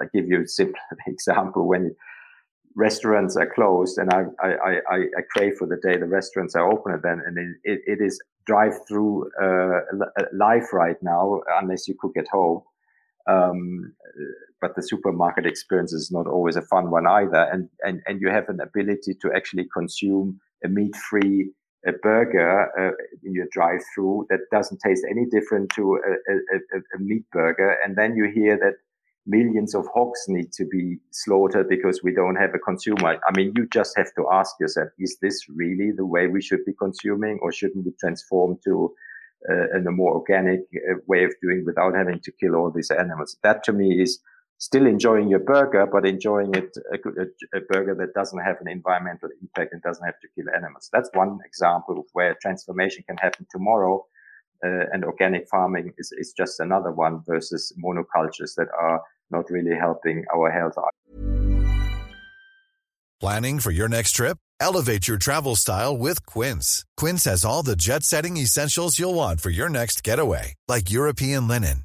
I 0.00 0.04
give 0.14 0.26
you 0.28 0.42
a 0.42 0.48
simple 0.48 0.80
example 1.06 1.66
when 1.66 1.94
restaurants 2.76 3.36
are 3.36 3.50
closed 3.52 3.98
and 3.98 4.12
I, 4.12 4.22
I, 4.40 4.50
I, 4.94 4.96
I 5.18 5.22
crave 5.34 5.54
for 5.58 5.66
the 5.66 5.80
day 5.82 5.98
the 5.98 6.06
restaurants 6.06 6.54
are 6.54 6.70
open 6.70 6.94
again 6.94 7.20
and 7.26 7.36
it, 7.64 7.80
it 7.86 7.98
is 8.00 8.20
drive 8.46 8.74
through 8.86 9.28
uh, 9.42 9.80
life 10.32 10.72
right 10.72 10.96
now 11.02 11.40
unless 11.60 11.88
you 11.88 11.94
cook 12.00 12.16
at 12.16 12.28
home. 12.28 12.62
Um, 13.28 13.94
but 14.60 14.76
the 14.76 14.82
supermarket 14.82 15.46
experience 15.46 15.92
is 15.92 16.10
not 16.12 16.26
always 16.26 16.56
a 16.56 16.62
fun 16.62 16.90
one 16.90 17.06
either. 17.06 17.48
And, 17.52 17.68
and, 17.82 18.02
and 18.06 18.20
you 18.20 18.28
have 18.28 18.48
an 18.48 18.60
ability 18.60 19.14
to 19.22 19.32
actually 19.34 19.66
consume 19.74 20.40
a 20.64 20.68
meat 20.68 20.94
free 20.96 21.50
a 21.86 21.92
burger 21.92 22.68
uh, 22.78 22.92
in 23.24 23.32
your 23.32 23.46
drive 23.50 23.80
through 23.94 24.26
that 24.28 24.40
doesn't 24.52 24.80
taste 24.80 25.04
any 25.10 25.24
different 25.26 25.70
to 25.74 25.98
a, 26.06 26.32
a, 26.34 26.78
a, 26.96 26.98
meat 26.98 27.24
burger. 27.32 27.76
And 27.84 27.96
then 27.96 28.16
you 28.16 28.30
hear 28.34 28.58
that 28.58 28.74
millions 29.26 29.74
of 29.74 29.86
hogs 29.94 30.24
need 30.28 30.52
to 30.52 30.66
be 30.66 30.98
slaughtered 31.10 31.68
because 31.68 32.02
we 32.02 32.12
don't 32.12 32.36
have 32.36 32.54
a 32.54 32.58
consumer. 32.58 33.18
I 33.26 33.36
mean, 33.36 33.52
you 33.56 33.66
just 33.72 33.96
have 33.96 34.12
to 34.16 34.26
ask 34.30 34.56
yourself, 34.60 34.88
is 34.98 35.18
this 35.22 35.46
really 35.48 35.90
the 35.96 36.06
way 36.06 36.26
we 36.26 36.42
should 36.42 36.64
be 36.64 36.74
consuming 36.74 37.38
or 37.42 37.52
shouldn't 37.52 37.84
we 37.84 37.92
transform 37.98 38.58
to 38.64 38.92
uh, 39.50 39.78
a 39.78 39.90
more 39.90 40.14
organic 40.14 40.60
uh, 40.74 40.96
way 41.06 41.24
of 41.24 41.32
doing 41.40 41.64
without 41.64 41.94
having 41.94 42.20
to 42.20 42.32
kill 42.32 42.56
all 42.56 42.70
these 42.70 42.90
animals? 42.90 43.36
That 43.42 43.64
to 43.64 43.72
me 43.72 44.02
is 44.02 44.20
still 44.60 44.86
enjoying 44.86 45.28
your 45.28 45.40
burger, 45.40 45.86
but 45.90 46.06
enjoying 46.06 46.54
it 46.54 46.76
a, 46.92 46.96
a, 47.22 47.58
a, 47.58 47.60
burger 47.62 47.94
that 47.94 48.12
doesn't 48.14 48.40
have 48.40 48.56
an 48.60 48.68
environmental 48.68 49.30
impact 49.40 49.72
and 49.72 49.82
doesn't 49.82 50.04
have 50.04 50.20
to 50.20 50.28
kill 50.36 50.44
animals. 50.54 50.90
That's 50.92 51.08
one 51.14 51.38
example 51.46 51.98
of 51.98 52.04
where 52.12 52.36
transformation 52.40 53.02
can 53.08 53.16
happen 53.16 53.46
tomorrow. 53.50 54.06
Uh, 54.62 54.84
and 54.92 55.06
organic 55.06 55.48
farming 55.48 55.94
is, 55.96 56.12
is 56.18 56.34
just 56.36 56.60
another 56.60 56.92
one 56.92 57.22
versus 57.26 57.72
monocultures 57.82 58.54
that 58.58 58.68
are 58.78 59.00
not 59.30 59.48
really 59.48 59.74
helping 59.74 60.22
our 60.34 60.50
health. 60.50 60.74
Planning 63.18 63.60
for 63.60 63.70
your 63.70 63.88
next 63.88 64.12
trip? 64.12 64.36
Elevate 64.60 65.08
your 65.08 65.16
travel 65.16 65.56
style 65.56 65.96
with 65.96 66.26
Quince. 66.26 66.84
Quince 66.98 67.24
has 67.24 67.46
all 67.46 67.62
the 67.62 67.76
jet 67.76 68.02
setting 68.02 68.36
essentials 68.36 68.98
you'll 68.98 69.14
want 69.14 69.40
for 69.40 69.48
your 69.48 69.70
next 69.70 70.02
getaway, 70.02 70.54
like 70.68 70.90
European 70.90 71.48
linen 71.48 71.84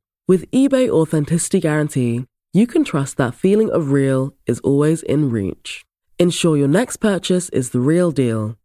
With 0.27 0.49
eBay 0.51 0.87
Authenticity 0.87 1.59
Guarantee, 1.59 2.25
you 2.53 2.67
can 2.67 2.83
trust 2.83 3.17
that 3.17 3.33
feeling 3.33 3.71
of 3.71 3.91
real 3.91 4.35
is 4.45 4.59
always 4.59 5.01
in 5.03 5.29
reach. 5.31 5.83
Ensure 6.19 6.55
your 6.55 6.67
next 6.67 6.97
purchase 6.97 7.49
is 7.49 7.71
the 7.71 7.79
real 7.79 8.11
deal. 8.11 8.55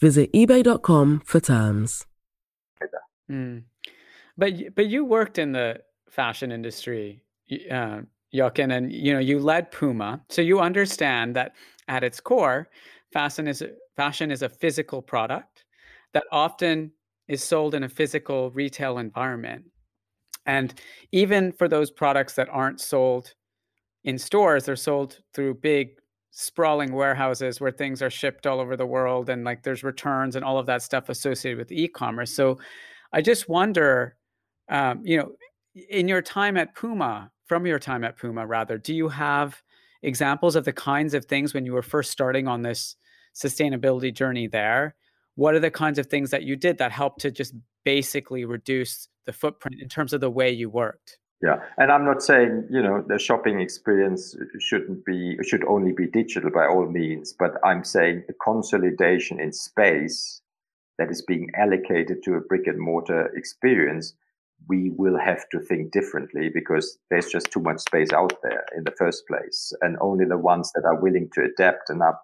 Visit 0.00 0.32
eBay.com 0.32 1.22
for 1.24 1.40
terms. 1.40 2.06
Mm. 3.30 3.64
But 4.36 4.74
but 4.74 4.86
you 4.86 5.04
worked 5.04 5.38
in 5.38 5.52
the 5.52 5.80
fashion 6.10 6.52
industry, 6.52 7.22
uh, 7.70 8.02
Jochen, 8.32 8.70
and 8.70 8.92
you 8.92 9.12
know 9.12 9.18
you 9.18 9.38
led 9.38 9.70
Puma, 9.70 10.20
so 10.28 10.42
you 10.42 10.60
understand 10.60 11.34
that 11.36 11.52
at 11.88 12.04
its 12.04 12.20
core, 12.20 12.68
fashion 13.12 13.48
is 13.48 13.64
fashion 13.96 14.30
is 14.30 14.42
a 14.42 14.48
physical 14.48 15.02
product 15.02 15.64
that 16.12 16.24
often 16.30 16.92
is 17.26 17.42
sold 17.42 17.74
in 17.74 17.82
a 17.82 17.88
physical 17.88 18.50
retail 18.52 18.98
environment. 18.98 19.64
And 20.48 20.72
even 21.12 21.52
for 21.52 21.68
those 21.68 21.90
products 21.90 22.34
that 22.34 22.48
aren't 22.50 22.80
sold 22.80 23.34
in 24.04 24.18
stores, 24.18 24.64
they're 24.64 24.76
sold 24.76 25.18
through 25.34 25.54
big 25.54 25.90
sprawling 26.30 26.92
warehouses 26.92 27.60
where 27.60 27.70
things 27.70 28.00
are 28.00 28.10
shipped 28.10 28.46
all 28.46 28.58
over 28.58 28.76
the 28.76 28.86
world 28.86 29.28
and 29.28 29.44
like 29.44 29.62
there's 29.62 29.84
returns 29.84 30.36
and 30.36 30.44
all 30.44 30.58
of 30.58 30.66
that 30.66 30.82
stuff 30.82 31.10
associated 31.10 31.58
with 31.58 31.70
e-commerce. 31.70 32.32
So 32.32 32.58
I 33.12 33.20
just 33.20 33.48
wonder, 33.48 34.16
um, 34.70 35.02
you 35.04 35.18
know, 35.18 35.32
in 35.90 36.08
your 36.08 36.22
time 36.22 36.56
at 36.56 36.74
Puma, 36.74 37.30
from 37.46 37.66
your 37.66 37.78
time 37.78 38.02
at 38.02 38.16
Puma, 38.16 38.46
rather, 38.46 38.78
do 38.78 38.94
you 38.94 39.08
have 39.08 39.62
examples 40.02 40.56
of 40.56 40.64
the 40.64 40.72
kinds 40.72 41.12
of 41.12 41.26
things 41.26 41.52
when 41.52 41.66
you 41.66 41.72
were 41.72 41.82
first 41.82 42.10
starting 42.10 42.48
on 42.48 42.62
this 42.62 42.96
sustainability 43.34 44.14
journey 44.14 44.46
there? 44.46 44.94
What 45.34 45.54
are 45.54 45.60
the 45.60 45.70
kinds 45.70 45.98
of 45.98 46.06
things 46.06 46.30
that 46.30 46.44
you 46.44 46.56
did 46.56 46.78
that 46.78 46.90
helped 46.90 47.20
to 47.20 47.30
just 47.30 47.54
basically 47.88 48.44
reduce 48.44 49.08
the 49.24 49.32
footprint 49.32 49.80
in 49.80 49.88
terms 49.88 50.12
of 50.12 50.20
the 50.20 50.30
way 50.30 50.50
you 50.50 50.68
worked. 50.68 51.16
Yeah, 51.42 51.60
and 51.78 51.90
I'm 51.90 52.04
not 52.04 52.22
saying 52.22 52.66
you 52.70 52.82
know 52.82 53.02
the 53.12 53.18
shopping 53.18 53.60
experience 53.60 54.36
uh, 54.36 54.44
shouldn't 54.58 55.06
be 55.06 55.38
should 55.48 55.64
only 55.64 55.92
be 55.92 56.06
digital 56.06 56.50
by 56.50 56.66
all 56.66 56.86
means, 56.86 57.32
but 57.42 57.52
I'm 57.64 57.84
saying 57.84 58.24
the 58.26 58.34
consolidation 58.44 59.40
in 59.40 59.52
space 59.52 60.42
that 60.98 61.10
is 61.10 61.22
being 61.22 61.48
allocated 61.64 62.22
to 62.24 62.34
a 62.34 62.40
brick 62.40 62.66
and 62.66 62.78
mortar 62.78 63.22
experience, 63.40 64.14
we 64.68 64.90
will 65.00 65.18
have 65.18 65.48
to 65.52 65.60
think 65.60 65.92
differently 65.92 66.50
because 66.52 66.98
there's 67.08 67.30
just 67.36 67.50
too 67.52 67.60
much 67.60 67.80
space 67.80 68.12
out 68.12 68.34
there 68.42 68.64
in 68.76 68.84
the 68.84 68.96
first 68.98 69.26
place, 69.28 69.72
and 69.80 69.96
only 70.00 70.26
the 70.26 70.44
ones 70.52 70.70
that 70.74 70.84
are 70.84 71.00
willing 71.00 71.30
to 71.32 71.40
adapt 71.50 71.88
and 71.88 72.02
are 72.02 72.18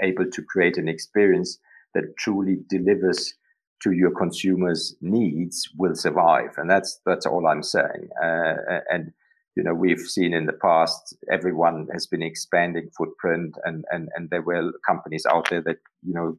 able 0.00 0.30
to 0.30 0.42
create 0.52 0.78
an 0.78 0.88
experience 0.88 1.58
that 1.92 2.16
truly 2.16 2.56
delivers 2.70 3.34
to 3.82 3.92
your 3.92 4.10
consumers' 4.12 4.94
needs 5.00 5.68
will 5.76 5.94
survive, 5.94 6.54
and 6.56 6.70
that's 6.70 7.00
that's 7.04 7.26
all 7.26 7.46
I'm 7.46 7.62
saying. 7.62 8.08
Uh, 8.22 8.80
and 8.90 9.12
you 9.56 9.62
know, 9.62 9.74
we've 9.74 10.00
seen 10.00 10.32
in 10.32 10.46
the 10.46 10.52
past 10.52 11.14
everyone 11.30 11.88
has 11.92 12.06
been 12.06 12.22
expanding 12.22 12.90
footprint, 12.96 13.56
and 13.64 13.84
and 13.90 14.08
and 14.14 14.30
there 14.30 14.42
were 14.42 14.72
companies 14.86 15.26
out 15.26 15.50
there 15.50 15.62
that 15.62 15.78
you 16.02 16.14
know 16.14 16.38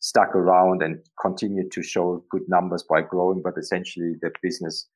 stuck 0.00 0.34
around 0.34 0.82
and 0.82 0.98
continued 1.20 1.70
to 1.70 1.82
show 1.82 2.24
good 2.28 2.48
numbers 2.48 2.82
by 2.82 3.00
growing, 3.00 3.40
but 3.40 3.56
essentially 3.56 4.14
the 4.20 4.32
business 4.42 4.88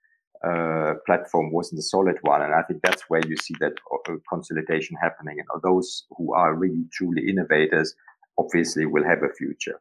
uh, 0.45 0.95
platform 1.07 1.53
wasn't 1.53 1.79
a 1.79 1.83
solid 1.83 2.17
one. 2.23 2.43
And 2.43 2.53
I 2.53 2.62
think 2.62 2.83
that's 2.83 3.03
where 3.09 3.25
you 3.27 3.37
see 3.37 3.55
that 3.61 3.75
uh, 4.09 4.15
consolidation 4.29 4.97
happening. 5.01 5.39
And 5.39 5.62
those 5.62 6.05
who 6.17 6.35
are 6.35 6.55
really 6.55 6.85
truly 6.93 7.29
innovators 7.29 7.95
obviously 8.37 8.85
will 8.85 9.05
have 9.05 9.23
a 9.23 9.33
future. 9.33 9.81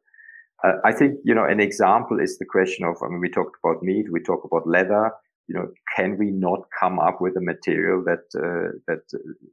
Uh, 0.64 0.74
I 0.84 0.92
think, 0.94 1.20
you 1.24 1.36
know, 1.36 1.46
an 1.46 1.60
example 1.60 2.20
is 2.20 2.38
the 2.38 2.46
question 2.46 2.86
of, 2.86 2.96
I 3.04 3.08
mean, 3.10 3.20
we 3.20 3.30
talked 3.30 3.58
about 3.64 3.84
meat, 3.84 4.12
we 4.12 4.22
talk 4.22 4.44
about 4.44 4.68
leather. 4.68 5.12
You 5.48 5.56
know, 5.56 5.68
can 5.96 6.18
we 6.18 6.32
not 6.32 6.62
come 6.80 6.98
up 6.98 7.22
with 7.22 7.38
a 7.38 7.42
material 7.42 8.04
that, 8.06 8.26
uh, 8.36 8.80
that 8.88 9.04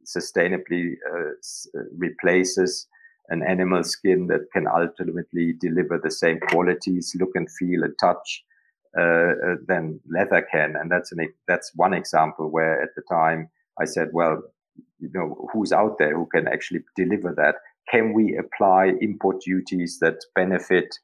sustainably 0.06 0.94
uh, 1.12 1.80
replaces 1.98 2.86
an 3.28 3.42
animal 3.42 3.84
skin 3.84 4.26
that 4.28 4.50
can 4.54 4.66
ultimately 4.66 5.54
deliver 5.60 5.98
the 5.98 6.10
same 6.10 6.40
qualities, 6.48 7.14
look 7.20 7.30
and 7.34 7.48
feel 7.58 7.82
and 7.82 7.94
touch, 8.00 8.42
uh, 8.98 9.02
uh, 9.02 9.56
than 9.68 10.00
leather 10.10 10.46
can? 10.50 10.76
And 10.76 10.90
that's 10.90 11.12
an, 11.12 11.28
that's 11.46 11.72
one 11.74 11.92
example 11.92 12.50
where 12.50 12.80
at 12.82 12.90
the 12.96 13.02
time 13.10 13.50
I 13.78 13.84
said, 13.84 14.08
well, 14.12 14.42
you 14.98 15.10
know, 15.12 15.46
who's 15.52 15.72
out 15.72 15.98
there 15.98 16.16
who 16.16 16.26
can 16.26 16.48
actually 16.48 16.84
deliver 16.96 17.34
that? 17.36 17.56
Can 17.90 18.12
we 18.12 18.36
apply 18.36 18.92
import 19.00 19.40
duties 19.44 19.98
that 20.00 20.18
benefit 20.34 20.98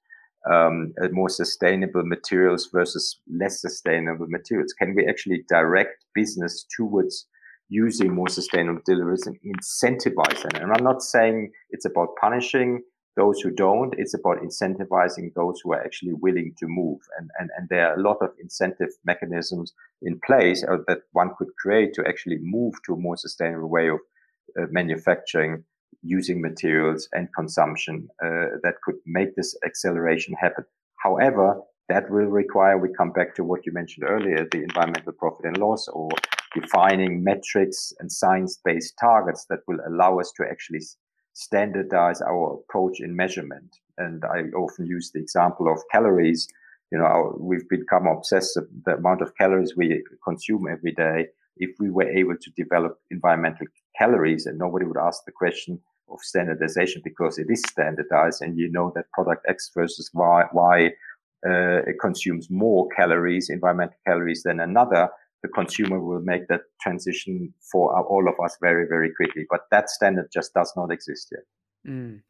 um, 0.50 0.94
more 1.12 1.28
sustainable 1.28 2.04
materials 2.04 2.68
versus 2.72 3.20
less 3.30 3.60
sustainable 3.60 4.26
materials? 4.28 4.72
Can 4.72 4.94
we 4.94 5.06
actually 5.06 5.44
direct 5.48 6.04
business 6.14 6.64
towards 6.76 7.26
using 7.68 8.14
more 8.14 8.28
sustainable 8.28 8.80
deliveries 8.86 9.26
and 9.26 9.36
incentivize 9.44 10.42
them? 10.42 10.62
And 10.62 10.72
I'm 10.72 10.84
not 10.84 11.02
saying 11.02 11.52
it's 11.70 11.84
about 11.84 12.16
punishing 12.20 12.82
those 13.16 13.40
who 13.40 13.50
don't. 13.50 13.94
It's 13.98 14.14
about 14.14 14.38
incentivizing 14.38 15.34
those 15.34 15.60
who 15.62 15.72
are 15.72 15.84
actually 15.84 16.14
willing 16.14 16.54
to 16.58 16.66
move. 16.68 17.00
And, 17.18 17.30
and, 17.38 17.50
and 17.58 17.68
there 17.68 17.88
are 17.88 17.98
a 17.98 18.02
lot 18.02 18.18
of 18.22 18.30
incentive 18.40 18.90
mechanisms 19.04 19.74
in 20.02 20.20
place 20.24 20.64
uh, 20.64 20.78
that 20.86 21.00
one 21.12 21.32
could 21.36 21.48
create 21.60 21.92
to 21.94 22.06
actually 22.06 22.38
move 22.40 22.74
to 22.86 22.94
a 22.94 22.98
more 22.98 23.16
sustainable 23.16 23.68
way 23.68 23.88
of 23.88 23.98
uh, 24.58 24.66
manufacturing 24.70 25.64
using 26.02 26.40
materials 26.40 27.08
and 27.12 27.28
consumption 27.34 28.08
uh, 28.24 28.58
that 28.62 28.74
could 28.84 28.96
make 29.06 29.34
this 29.34 29.56
acceleration 29.64 30.34
happen. 30.34 30.64
However, 31.02 31.60
that 31.88 32.10
will 32.10 32.26
require, 32.26 32.76
we 32.76 32.90
come 32.96 33.12
back 33.12 33.34
to 33.36 33.44
what 33.44 33.64
you 33.64 33.72
mentioned 33.72 34.06
earlier, 34.08 34.46
the 34.50 34.62
environmental 34.62 35.12
profit 35.12 35.46
and 35.46 35.56
loss 35.56 35.88
or 35.88 36.10
defining 36.54 37.24
metrics 37.24 37.92
and 37.98 38.10
science-based 38.12 38.94
targets 39.00 39.46
that 39.48 39.60
will 39.66 39.78
allow 39.86 40.18
us 40.18 40.32
to 40.36 40.44
actually 40.48 40.80
standardize 41.32 42.20
our 42.20 42.60
approach 42.60 43.00
in 43.00 43.16
measurement. 43.16 43.76
And 43.96 44.24
I 44.24 44.42
often 44.56 44.86
use 44.86 45.10
the 45.12 45.20
example 45.20 45.72
of 45.72 45.80
calories. 45.90 46.48
You 46.92 46.98
know, 46.98 47.36
we've 47.40 47.68
become 47.68 48.06
obsessed 48.06 48.56
with 48.56 48.84
the 48.84 48.96
amount 48.96 49.22
of 49.22 49.36
calories 49.36 49.74
we 49.76 50.02
consume 50.24 50.66
every 50.70 50.92
day. 50.92 51.28
If 51.56 51.70
we 51.80 51.90
were 51.90 52.08
able 52.08 52.36
to 52.40 52.50
develop 52.56 52.98
environmental 53.10 53.66
calories 53.98 54.46
and 54.46 54.58
nobody 54.58 54.84
would 54.86 54.96
ask 54.96 55.24
the 55.24 55.32
question 55.32 55.80
of 56.10 56.20
standardization 56.20 57.02
because 57.04 57.38
it 57.38 57.48
is 57.50 57.62
standardized 57.68 58.40
and 58.40 58.56
you 58.56 58.70
know 58.70 58.92
that 58.94 59.10
product 59.12 59.44
X 59.48 59.70
versus 59.74 60.10
Y, 60.14 60.44
y 60.52 60.90
uh, 61.46 61.82
it 61.86 61.96
consumes 62.00 62.48
more 62.50 62.88
calories, 62.96 63.48
environmental 63.50 63.96
calories 64.06 64.42
than 64.42 64.60
another. 64.60 65.08
the 65.42 65.48
consumer 65.48 66.00
will 66.00 66.20
make 66.20 66.48
that 66.48 66.62
transition 66.80 67.54
for 67.70 67.96
all 68.12 68.28
of 68.28 68.34
us 68.44 68.56
very, 68.60 68.86
very 68.88 69.10
quickly. 69.14 69.46
But 69.48 69.60
that 69.70 69.88
standard 69.88 70.30
just 70.32 70.52
does 70.52 70.72
not 70.76 70.90
exist 70.90 71.28
yet. 71.30 71.92
Mm. 71.92 72.22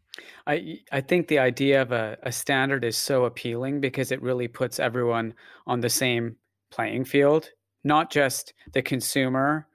I 0.46 0.80
I 0.92 1.00
think 1.00 1.28
the 1.28 1.38
idea 1.38 1.80
of 1.82 1.92
a, 1.92 2.18
a 2.22 2.32
standard 2.32 2.84
is 2.84 2.96
so 2.96 3.24
appealing 3.24 3.80
because 3.80 4.12
it 4.12 4.20
really 4.22 4.48
puts 4.48 4.78
everyone 4.78 5.34
on 5.66 5.80
the 5.80 5.88
same 5.88 6.36
playing 6.70 7.04
field, 7.06 7.50
not 7.84 8.10
just 8.10 8.52
the 8.72 8.82
consumer 8.82 9.67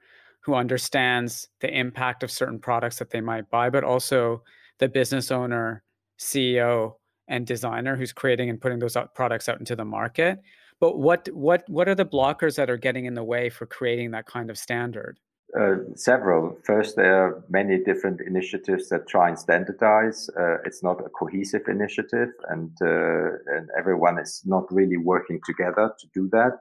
who 0.43 0.53
understands 0.53 1.47
the 1.61 1.77
impact 1.77 2.23
of 2.23 2.31
certain 2.31 2.59
products 2.59 2.99
that 2.99 3.09
they 3.09 3.21
might 3.21 3.49
buy, 3.49 3.69
but 3.69 3.83
also 3.83 4.43
the 4.79 4.89
business 4.89 5.31
owner, 5.31 5.83
CEO, 6.19 6.93
and 7.27 7.47
designer 7.47 7.95
who's 7.95 8.11
creating 8.11 8.49
and 8.49 8.59
putting 8.59 8.79
those 8.79 8.97
products 9.15 9.47
out 9.47 9.59
into 9.59 9.75
the 9.75 9.85
market. 9.85 10.41
But 10.79 10.97
what 10.99 11.29
what 11.33 11.63
what 11.69 11.87
are 11.87 11.95
the 11.95 12.05
blockers 12.05 12.55
that 12.57 12.69
are 12.69 12.77
getting 12.77 13.05
in 13.05 13.13
the 13.13 13.23
way 13.23 13.49
for 13.49 13.65
creating 13.65 14.11
that 14.11 14.25
kind 14.25 14.49
of 14.49 14.57
standard? 14.57 15.17
Uh, 15.57 15.75
several. 15.95 16.57
First, 16.63 16.95
there 16.95 17.15
are 17.15 17.43
many 17.47 17.77
different 17.77 18.19
initiatives 18.21 18.89
that 18.89 19.07
try 19.07 19.29
and 19.29 19.37
standardize. 19.37 20.29
Uh, 20.37 20.57
it's 20.65 20.81
not 20.81 20.99
a 20.99 21.09
cohesive 21.09 21.67
initiative, 21.67 22.29
and 22.49 22.71
uh, 22.81 23.55
and 23.55 23.69
everyone 23.77 24.19
is 24.19 24.41
not 24.45 24.65
really 24.73 24.97
working 24.97 25.39
together 25.45 25.93
to 25.99 26.07
do 26.13 26.27
that. 26.31 26.57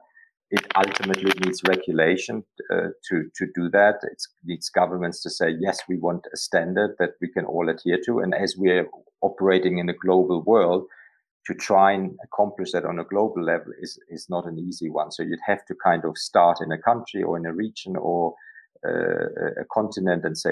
It 0.57 0.65
ultimately 0.75 1.31
needs 1.43 1.63
regulation 1.67 2.43
uh, 2.71 2.89
to 3.07 3.15
to 3.37 3.45
do 3.55 3.69
that. 3.71 3.95
It 4.03 4.21
needs 4.45 4.69
governments 4.69 5.19
to 5.23 5.29
say 5.29 5.49
yes, 5.59 5.79
we 5.89 5.97
want 5.97 6.27
a 6.31 6.37
standard 6.37 6.91
that 6.99 7.13
we 7.21 7.27
can 7.35 7.45
all 7.45 7.69
adhere 7.69 7.99
to, 8.05 8.19
and 8.19 8.35
as 8.35 8.55
we 8.55 8.69
are 8.69 8.87
operating 9.21 9.79
in 9.79 9.89
a 9.89 9.99
global 10.05 10.43
world, 10.43 10.83
to 11.47 11.55
try 11.55 11.93
and 11.93 12.15
accomplish 12.23 12.71
that 12.71 12.85
on 12.85 12.99
a 12.99 13.09
global 13.13 13.43
level 13.43 13.73
is 13.81 13.97
is 14.09 14.27
not 14.29 14.45
an 14.45 14.59
easy 14.59 14.89
one. 14.91 15.11
So 15.11 15.23
you'd 15.23 15.49
have 15.51 15.65
to 15.65 15.75
kind 15.83 16.05
of 16.05 16.17
start 16.17 16.57
in 16.61 16.71
a 16.71 16.83
country 16.89 17.23
or 17.23 17.35
in 17.37 17.47
a 17.47 17.53
region 17.65 17.95
or 17.95 18.35
uh, 18.85 19.25
a 19.63 19.65
continent 19.73 20.23
and 20.23 20.37
say, 20.37 20.51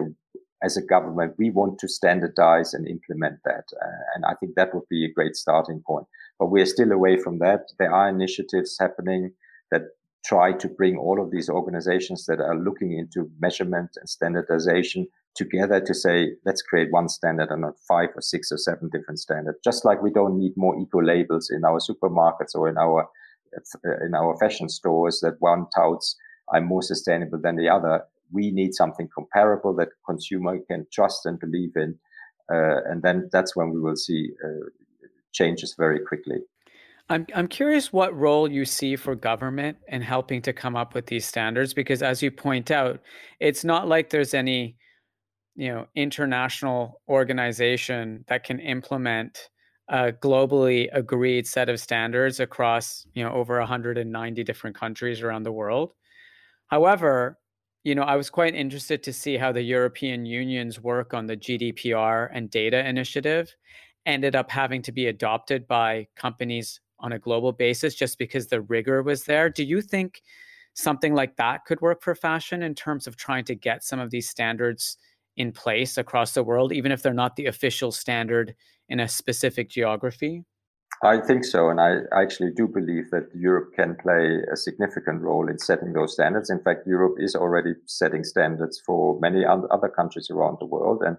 as 0.64 0.78
a 0.78 0.86
government, 0.96 1.36
we 1.38 1.52
want 1.52 1.78
to 1.80 1.88
standardize 1.88 2.74
and 2.74 2.88
implement 2.88 3.38
that. 3.46 3.66
Uh, 3.80 4.02
and 4.16 4.26
I 4.26 4.34
think 4.40 4.56
that 4.56 4.74
would 4.74 4.90
be 4.90 5.06
a 5.06 5.14
great 5.14 5.36
starting 5.36 5.84
point. 5.86 6.08
But 6.40 6.50
we're 6.52 6.66
still 6.76 6.92
away 6.92 7.18
from 7.18 7.38
that. 7.40 7.62
There 7.78 7.94
are 7.94 8.10
initiatives 8.10 8.78
happening 8.80 9.34
that 9.72 9.84
try 10.26 10.54
to 10.54 10.68
bring 10.68 10.98
all 10.98 11.22
of 11.22 11.32
these 11.32 11.50
organizations 11.50 12.26
that 12.26 12.40
are 12.40 12.58
looking 12.58 12.94
into 12.94 13.30
measurement 13.40 13.90
and 13.96 14.08
standardization 14.08 15.08
together 15.36 15.80
to 15.80 15.94
say, 15.94 16.34
let's 16.46 16.62
create 16.62 16.92
one 16.92 17.10
standard 17.10 17.50
and 17.50 17.62
not 17.62 17.80
five 17.88 18.10
or 18.16 18.22
six 18.22 18.52
or 18.52 18.58
seven 18.58 18.90
different 18.90 19.20
standards. 19.20 19.58
Just 19.64 19.86
like 19.86 20.02
we 20.02 20.12
don't 20.12 20.38
need 20.38 20.54
more 20.56 20.80
eco 20.80 21.02
labels 21.02 21.50
in 21.50 21.66
our 21.66 21.80
supermarkets 21.80 22.54
or 22.54 22.70
in 22.70 22.78
our 22.78 23.10
in 24.06 24.14
our 24.16 24.38
fashion 24.38 24.70
stores 24.70 25.20
that 25.22 25.36
one 25.40 25.66
touts 25.76 26.16
I'm 26.54 26.66
more 26.66 26.82
sustainable 26.82 27.38
than 27.42 27.58
the 27.58 27.68
other 27.68 28.06
we 28.32 28.52
need 28.52 28.74
something 28.74 29.10
comparable 29.14 29.76
that 29.76 29.90
consumer 30.06 30.58
can 30.70 30.88
trust 30.92 31.26
and 31.26 31.40
believe 31.40 31.76
in. 31.76 31.98
Uh, 32.52 32.82
and 32.90 33.02
then 33.04 33.30
that's 33.32 33.56
when 33.56 33.72
we 33.72 33.80
will 33.80 33.96
see 33.96 34.32
uh, 34.44 34.66
changes 35.32 35.76
very 35.78 36.00
quickly. 36.00 36.38
I'm, 37.12 37.28
I'm 37.36 37.50
curious 37.50 37.91
what 37.91 38.17
role 38.17 38.50
you 38.50 38.63
see 38.63 38.95
for 38.95 39.15
government 39.15 39.78
in 39.89 40.02
helping 40.02 40.41
to 40.43 40.54
come 40.54 40.78
up 40.78 40.93
with 40.93 41.08
these 41.08 41.26
standards 41.26 41.74
because 41.74 42.02
as 42.02 42.24
you 42.24 42.32
point 42.32 42.71
out 42.71 43.02
it's 43.41 43.65
not 43.65 43.89
like 43.89 44.10
there's 44.10 44.34
any 44.34 44.78
you 45.56 45.67
know 45.67 45.88
international 45.93 47.02
organization 47.10 48.24
that 48.30 48.45
can 48.45 48.60
implement 48.60 49.50
a 49.89 50.13
globally 50.13 50.88
agreed 50.93 51.45
set 51.45 51.67
of 51.67 51.82
standards 51.82 52.39
across 52.39 53.06
you 53.13 53.21
know 53.26 53.34
over 53.34 53.60
190 53.60 54.43
different 54.45 54.78
countries 54.78 55.21
around 55.21 55.43
the 55.43 55.52
world. 55.52 55.93
However 56.67 57.38
you 57.84 57.95
know, 57.95 58.04
I 58.04 58.15
was 58.15 58.30
quite 58.30 58.54
interested 58.54 59.02
to 59.04 59.12
see 59.12 59.38
how 59.38 59.52
the 59.52 59.63
European 59.63 60.24
Union's 60.24 60.80
work 60.80 61.15
on 61.15 61.26
the 61.26 61.36
GDPR 61.36 62.30
and 62.32 62.47
data 62.47 62.88
initiative 62.88 63.56
ended 64.06 64.36
up 64.36 64.52
having 64.52 64.84
to 64.84 64.91
be 64.91 65.08
adopted 65.08 65.67
by 65.67 66.08
companies 66.15 66.80
on 67.02 67.12
a 67.12 67.20
global 67.20 67.52
basis 67.52 67.96
just 67.96 68.18
because 68.18 68.48
the 68.48 68.62
rigor 68.62 69.04
was 69.04 69.26
there. 69.26 69.50
Do 69.50 69.64
you 69.64 69.82
think 69.82 70.22
something 70.74 71.14
like 71.14 71.36
that 71.36 71.66
could 71.66 71.82
work 71.82 72.02
for 72.02 72.16
fashion 72.16 72.64
in 72.64 72.74
terms 72.74 73.08
of 73.08 73.18
trying 73.18 73.44
to 73.46 73.56
get 73.56 73.84
some 73.84 74.00
of 74.00 74.12
these 74.12 74.30
standards 74.30 74.98
in 75.38 75.52
place 75.52 75.98
across 75.98 76.34
the 76.34 76.44
world, 76.44 76.72
even 76.72 76.92
if 76.92 77.02
they're 77.02 77.14
not 77.14 77.36
the 77.36 77.48
official 77.48 77.92
standard 77.92 78.56
in 78.90 79.00
a 79.00 79.08
specific 79.08 79.70
geography? 79.70 80.46
I 81.04 81.20
think 81.20 81.46
so. 81.46 81.70
And 81.70 81.82
I 81.82 82.02
actually 82.14 82.52
do 82.52 82.68
believe 82.68 83.10
that 83.10 83.30
Europe 83.34 83.74
can 83.76 83.96
play 83.96 84.38
a 84.52 84.56
significant 84.56 85.22
role 85.22 85.50
in 85.50 85.58
setting 85.58 85.94
those 85.94 86.14
standards. 86.14 86.52
In 86.52 86.62
fact, 86.62 86.86
Europe 86.86 87.16
is 87.18 87.36
already 87.36 87.74
setting 87.88 88.24
standards 88.24 88.80
for 88.86 89.20
many 89.20 89.44
other 89.46 89.90
countries 89.90 90.30
around 90.30 90.58
the 90.60 90.68
world. 90.68 91.02
And 91.02 91.18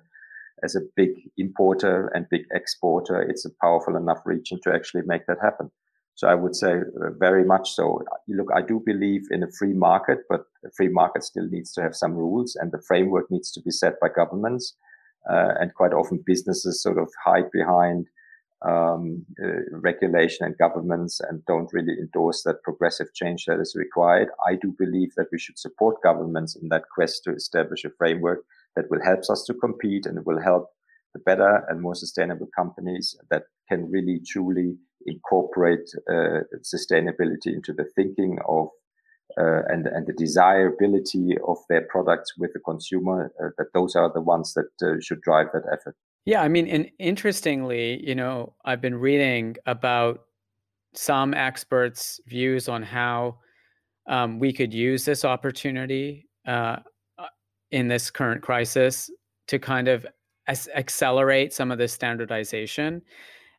as 0.63 0.75
a 0.75 0.81
big 0.97 1.11
importer 1.37 2.09
and 2.15 2.27
big 2.31 2.43
exporter, 2.53 3.21
it's 3.21 3.45
a 3.45 3.51
powerful 3.61 3.97
enough 3.97 4.21
region 4.25 4.61
to 4.63 4.73
actually 4.73 5.03
make 5.07 5.27
that 5.27 5.39
happen. 5.43 5.71
So 6.15 6.29
I 6.29 6.35
would 6.35 6.55
say 6.55 6.73
uh, 6.73 7.11
very 7.19 7.45
much 7.45 7.73
so. 7.73 8.03
Look, 8.29 8.49
I 8.55 8.61
do 8.63 8.83
believe 8.85 9.23
in 9.31 9.43
a 9.43 9.51
free 9.59 9.73
market, 9.73 10.19
but 10.29 10.45
a 10.65 10.71
free 10.77 10.89
market 10.89 11.25
still 11.25 11.49
needs 11.49 11.73
to 11.73 11.83
have 11.83 11.97
some 11.97 12.15
rules 12.15 12.55
and 12.55 12.71
the 12.71 12.83
framework 12.87 13.31
needs 13.31 13.51
to 13.53 13.63
be 13.63 13.71
set 13.71 13.99
by 14.01 14.09
governments. 14.15 14.77
Uh, 15.31 15.55
and 15.61 15.73
quite 15.75 15.93
often 15.93 16.23
businesses 16.27 16.83
sort 16.83 16.99
of 16.99 17.09
hide 17.25 17.49
behind 17.53 18.09
um, 18.65 19.25
uh, 19.43 19.63
regulation 19.71 20.47
and 20.47 20.59
governments 20.59 21.21
and 21.21 21.45
don't 21.47 21.73
really 21.73 21.95
endorse 21.99 22.43
that 22.43 22.63
progressive 22.63 23.13
change 23.15 23.45
that 23.47 23.61
is 23.61 23.75
required. 23.77 24.29
I 24.47 24.57
do 24.57 24.75
believe 24.79 25.15
that 25.17 25.29
we 25.33 25.39
should 25.39 25.59
support 25.59 26.03
governments 26.03 26.57
in 26.57 26.69
that 26.69 26.85
quest 26.95 27.25
to 27.25 27.35
establish 27.35 27.85
a 27.85 27.91
framework 27.91 28.45
that 28.77 28.91
will 28.91 29.03
help 29.03 29.21
us 29.31 29.45
to 29.47 29.55
compete 29.55 30.07
and 30.07 30.19
it 30.19 30.27
will 30.27 30.41
help 30.41 30.69
the 31.15 31.21
better 31.21 31.65
and 31.69 31.81
more 31.81 31.95
sustainable 31.95 32.49
companies 32.57 33.17
that 33.31 33.45
can 33.69 33.91
really 33.91 34.21
truly 34.27 34.77
incorporate 35.07 35.91
uh, 36.11 36.41
sustainability 36.63 37.49
into 37.49 37.73
the 37.73 37.85
thinking 37.97 38.39
of 38.49 38.69
uh, 39.39 39.63
and 39.69 39.87
and 39.87 40.07
the 40.07 40.13
desirability 40.13 41.37
of 41.47 41.57
their 41.69 41.83
products 41.83 42.37
with 42.37 42.53
the 42.53 42.61
consumer. 42.61 43.33
Uh, 43.43 43.49
that 43.57 43.67
those 43.73 43.97
are 43.97 44.13
the 44.13 44.21
ones 44.21 44.55
that 44.55 44.71
uh, 44.87 45.01
should 45.01 45.21
drive 45.23 45.47
that 45.53 45.65
effort. 45.73 45.97
Yeah, 46.25 46.43
I 46.43 46.49
mean, 46.49 46.69
and 46.69 46.91
interestingly, 46.99 48.07
you 48.07 48.15
know, 48.15 48.55
I've 48.65 48.81
been 48.81 48.95
reading 48.95 49.57
about 49.67 50.21
some 50.95 51.35
experts' 51.35 52.21
views 52.27 52.69
on 52.69 52.83
how 52.83 53.39
um, 54.07 54.39
we 54.39 54.53
could 54.53 54.75
use 54.75 55.05
this 55.05 55.25
opportunity 55.25 56.29
uh, 56.47 56.77
in 57.73 57.89
this 57.89 58.11
current 58.11 58.43
crisis 58.43 59.11
to 59.49 59.59
kind 59.59 59.89
of 59.89 60.07
as- 60.47 60.69
accelerate 60.75 61.53
some 61.53 61.73
of 61.73 61.79
this 61.79 61.93
standardization. 61.93 63.03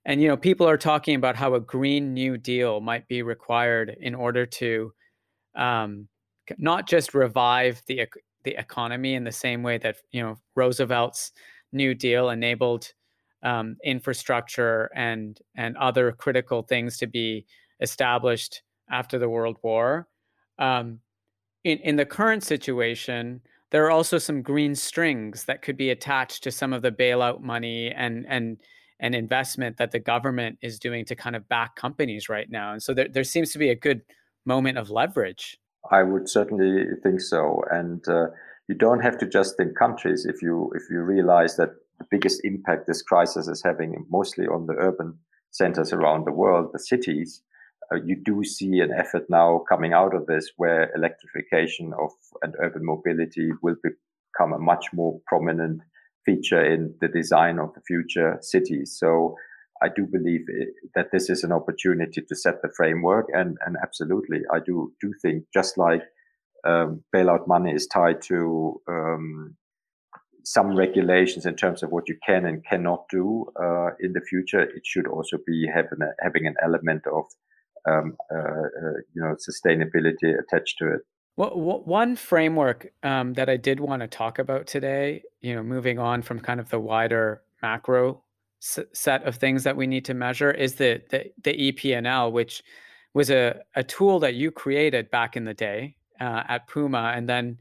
And 0.06 0.22
you 0.22 0.28
know, 0.28 0.38
people 0.38 0.68
are 0.68 0.78
talking 0.78 1.16
about 1.16 1.36
how 1.36 1.56
a 1.56 1.60
green 1.60 2.14
new 2.14 2.38
deal 2.38 2.80
might 2.80 3.08
be 3.08 3.22
required 3.22 3.96
in 4.00 4.16
order 4.16 4.46
to 4.46 4.94
um, 5.56 6.08
not 6.58 6.88
just 6.88 7.14
revive 7.14 7.82
the 7.88 8.08
the 8.44 8.56
economy 8.58 9.14
in 9.14 9.24
the 9.24 9.32
same 9.32 9.64
way 9.64 9.78
that 9.78 9.98
you 10.12 10.22
know 10.22 10.36
Roosevelt's 10.56 11.32
New 11.72 11.96
Deal 11.96 12.30
enabled 12.30 12.92
um, 13.44 13.78
infrastructure 13.84 14.92
and 14.96 15.40
and 15.56 15.78
other 15.78 16.12
critical 16.12 16.64
things 16.64 16.98
to 16.98 17.08
be 17.08 17.46
established 17.80 18.62
after 18.92 19.18
the 19.18 19.30
World 19.30 19.58
War. 19.64 20.08
Um, 20.60 21.00
in 21.64 21.78
in 21.80 21.96
the 21.96 22.06
current 22.06 22.44
situation, 22.44 23.42
there 23.74 23.86
are 23.86 23.92
also 23.92 24.20
some 24.20 24.44
green 24.44 24.76
strings 24.76 25.46
that 25.46 25.64
could 25.64 25.76
be 25.76 25.90
attached 25.90 26.44
to 26.44 26.52
some 26.52 26.74
of 26.74 26.84
the 26.84 26.92
bailout 26.92 27.42
money 27.42 27.92
and 27.92 28.26
and 28.30 28.58
and 29.00 29.16
investment 29.16 29.78
that 29.78 29.92
the 29.92 30.00
government 30.00 30.60
is 30.62 30.80
doing 30.80 31.04
to 31.04 31.16
kind 31.16 31.36
of 31.36 31.50
back 31.50 31.76
companies 31.76 32.30
right 32.30 32.50
now. 32.50 32.72
And 32.72 32.82
so 32.82 32.94
there, 32.94 33.10
there 33.10 33.24
seems 33.26 33.52
to 33.52 33.60
be 33.60 33.70
a 33.70 33.76
good 33.76 34.02
moment 34.46 34.78
of 34.78 34.90
leverage. 34.90 35.58
I 35.92 36.04
would 36.04 36.30
certainly 36.30 36.86
think 37.02 37.20
so. 37.20 37.64
And 37.70 38.08
uh, 38.08 38.28
you 38.70 38.76
don't 38.76 39.02
have 39.02 39.18
to 39.18 39.28
just 39.28 39.58
think 39.58 39.76
countries 39.78 40.26
if 40.26 40.42
you 40.42 40.72
if 40.76 40.84
you 40.90 41.02
realize 41.02 41.58
that 41.58 41.72
the 41.98 42.06
biggest 42.12 42.46
impact 42.46 42.86
this 42.86 43.02
crisis 43.02 43.48
is 43.48 43.64
having 43.64 44.06
mostly 44.10 44.46
on 44.46 44.68
the 44.68 44.74
urban 44.74 45.18
centers 45.50 45.92
around 45.92 46.26
the 46.26 46.32
world, 46.32 46.70
the 46.74 46.80
cities. 46.80 47.42
Uh, 47.94 47.98
you 48.06 48.16
do 48.16 48.44
see 48.44 48.80
an 48.80 48.92
effort 48.92 49.26
now 49.30 49.64
coming 49.70 49.94
out 49.94 50.16
of 50.16 50.26
this 50.26 50.52
where 50.58 50.92
electrification 50.96 51.94
of 52.00 52.12
and 52.42 52.56
urban 52.60 52.86
mobility 52.86 53.52
will 53.62 53.76
become 53.84 54.54
a 54.54 54.60
much 54.60 54.88
more 54.94 55.20
prominent 55.28 55.82
feature 56.26 56.64
in 56.64 56.94
the 57.02 57.08
design 57.08 57.60
of 57.60 57.74
the 57.74 57.82
future 57.82 58.38
cities. 58.42 58.96
So 58.98 59.36
I 59.82 59.90
do 59.90 60.06
believe 60.06 60.46
that 60.96 61.12
this 61.12 61.30
is 61.30 61.44
an 61.44 61.52
opportunity 61.52 62.22
to 62.22 62.36
set 62.36 62.62
the 62.62 62.72
framework 62.76 63.28
and, 63.34 63.58
and 63.66 63.76
absolutely, 63.84 64.40
I 64.52 64.60
do, 64.60 64.94
do 65.02 65.14
think 65.22 65.46
just 65.54 65.78
like 65.78 66.02
um, 66.66 67.04
bailout 67.14 67.48
money 67.48 67.74
is 67.74 67.88
tied 67.88 68.22
to 68.24 68.82
um, 68.88 69.58
some 70.46 70.76
regulations 70.76 71.46
in 71.46 71.56
terms 71.56 71.84
of 71.84 71.92
what 71.92 72.08
you 72.08 72.18
can 72.26 72.46
and 72.46 72.66
cannot 72.66 73.06
do 73.10 73.46
uh, 73.62 73.90
in 74.00 74.14
the 74.14 74.22
future. 74.22 74.62
It 74.62 74.86
should 74.86 75.08
also 75.08 75.38
be 75.46 75.68
having 75.74 76.02
a, 76.02 76.12
having 76.22 76.48
an 76.48 76.56
element 76.64 77.06
of 77.08 77.26
um, 77.90 78.16
uh, 78.34 78.38
uh, 78.38 78.98
you 79.14 79.22
know 79.22 79.36
sustainability 79.36 80.38
attached 80.40 80.78
to 80.80 80.94
it. 80.94 81.02
Well, 81.36 81.50
one 81.50 82.16
framework 82.16 82.92
um, 83.02 83.34
that 83.34 83.50
I 83.50 83.58
did 83.58 83.80
want 83.80 84.02
to 84.02 84.08
talk 84.08 84.38
about 84.38 84.68
today, 84.68 85.24
you 85.42 85.56
know, 85.56 85.64
moving 85.64 85.98
on 85.98 86.22
from 86.22 86.40
kind 86.40 86.60
of 86.60 86.70
the 86.70 86.80
wider 86.80 87.42
macro 87.64 88.22
s- 88.62 88.80
set 88.94 89.24
of 89.24 89.38
things 89.38 89.64
that 89.64 89.76
we 89.76 89.88
need 89.88 90.06
to 90.06 90.14
measure, 90.14 90.52
is 90.52 90.76
the 90.76 91.02
the, 91.10 91.32
the 91.44 91.70
EP&L, 91.70 92.32
which 92.32 92.64
was 93.16 93.32
a, 93.32 93.62
a 93.76 93.84
tool 93.84 94.20
that 94.20 94.36
you 94.36 94.52
created 94.52 95.10
back 95.10 95.36
in 95.36 95.46
the 95.46 95.54
day 95.54 95.96
uh, 96.22 96.44
at 96.48 96.68
Puma, 96.68 97.14
and 97.16 97.28
then 97.28 97.58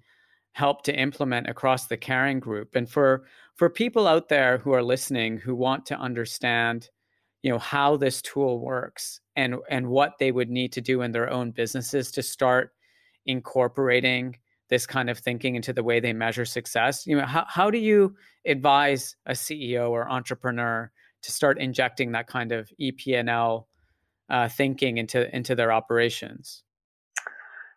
helped 0.52 0.84
to 0.84 0.94
implement 0.94 1.48
across 1.48 1.86
the 1.86 1.96
Kering 1.96 2.40
Group. 2.40 2.76
And 2.76 2.88
for 2.88 3.24
for 3.54 3.70
people 3.70 4.06
out 4.06 4.28
there 4.28 4.58
who 4.58 4.72
are 4.72 4.82
listening 4.82 5.38
who 5.38 5.54
want 5.54 5.86
to 5.86 5.98
understand, 5.98 6.90
you 7.42 7.50
know, 7.50 7.58
how 7.58 7.96
this 7.96 8.20
tool 8.20 8.60
works 8.60 9.21
and 9.36 9.56
and 9.68 9.88
what 9.88 10.18
they 10.18 10.30
would 10.30 10.50
need 10.50 10.72
to 10.72 10.80
do 10.80 11.02
in 11.02 11.12
their 11.12 11.30
own 11.30 11.50
businesses 11.50 12.10
to 12.12 12.22
start 12.22 12.72
incorporating 13.26 14.36
this 14.68 14.86
kind 14.86 15.10
of 15.10 15.18
thinking 15.18 15.54
into 15.54 15.72
the 15.72 15.82
way 15.82 16.00
they 16.00 16.12
measure 16.12 16.44
success. 16.44 17.06
You 17.06 17.16
know 17.16 17.26
how, 17.26 17.44
how 17.48 17.70
do 17.70 17.78
you 17.78 18.16
advise 18.46 19.16
a 19.26 19.32
ceo 19.32 19.90
or 19.90 20.08
entrepreneur 20.08 20.90
to 21.22 21.32
start 21.32 21.58
injecting 21.58 22.12
that 22.12 22.26
kind 22.26 22.52
of 22.52 22.70
EP&L 22.80 23.68
uh, 24.28 24.48
thinking 24.48 24.98
into 24.98 25.34
into 25.34 25.54
their 25.54 25.72
operations? 25.72 26.62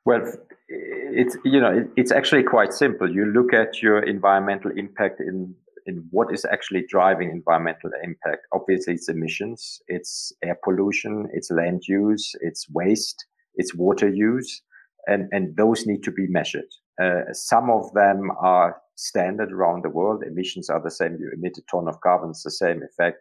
Well 0.05 0.31
it's 0.67 1.37
you 1.43 1.59
know 1.59 1.87
it's 1.95 2.11
actually 2.11 2.43
quite 2.43 2.73
simple. 2.73 3.09
You 3.09 3.25
look 3.25 3.53
at 3.53 3.81
your 3.81 3.99
environmental 3.99 4.71
impact 4.71 5.19
in 5.19 5.55
in 5.85 6.05
what 6.11 6.33
is 6.33 6.45
actually 6.45 6.83
driving 6.89 7.29
environmental 7.29 7.91
impact 8.03 8.47
obviously 8.53 8.93
it's 8.93 9.09
emissions 9.09 9.79
it's 9.87 10.31
air 10.43 10.57
pollution 10.63 11.27
it's 11.33 11.51
land 11.51 11.81
use 11.87 12.31
it's 12.41 12.67
waste 12.69 13.25
it's 13.55 13.73
water 13.75 14.09
use 14.09 14.61
and, 15.07 15.29
and 15.31 15.55
those 15.55 15.85
need 15.85 16.03
to 16.03 16.11
be 16.11 16.27
measured. 16.27 16.69
Uh, 17.01 17.31
some 17.31 17.69
of 17.69 17.91
them 17.93 18.31
are 18.39 18.77
standard 18.95 19.51
around 19.51 19.83
the 19.83 19.89
world. 19.89 20.23
Emissions 20.25 20.69
are 20.69 20.81
the 20.81 20.91
same. 20.91 21.17
You 21.19 21.31
emit 21.33 21.57
a 21.57 21.61
ton 21.69 21.87
of 21.87 21.99
carbon, 22.01 22.29
it's 22.29 22.43
the 22.43 22.51
same 22.51 22.81
effect 22.81 23.19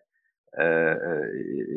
uh, 0.58 0.62
uh, 0.62 1.28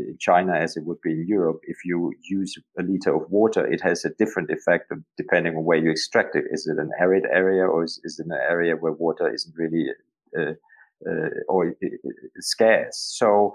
in 0.10 0.16
China 0.20 0.54
as 0.54 0.78
it 0.78 0.86
would 0.86 1.02
be 1.02 1.12
in 1.12 1.26
Europe. 1.28 1.60
If 1.64 1.78
you 1.84 2.14
use 2.30 2.56
a 2.78 2.84
liter 2.84 3.16
of 3.16 3.30
water, 3.30 3.66
it 3.66 3.82
has 3.82 4.06
a 4.06 4.12
different 4.20 4.52
effect 4.52 4.92
depending 5.18 5.56
on 5.56 5.66
where 5.66 5.80
you 5.80 5.90
extract 5.90 6.36
it. 6.36 6.46
Is 6.52 6.68
it 6.68 6.78
an 6.78 6.92
arid 7.00 7.26
area 7.32 7.66
or 7.66 7.84
is, 7.84 8.00
is 8.04 8.20
it 8.20 8.28
an 8.28 8.34
area 8.34 8.76
where 8.76 8.94
water 8.94 9.34
isn't 9.34 9.56
really 9.58 9.88
uh, 10.38 10.54
Uh, 11.06 11.30
or 11.48 11.68
uh, 11.68 11.88
uh, 11.88 12.10
scarce? 12.40 13.14
So 13.18 13.54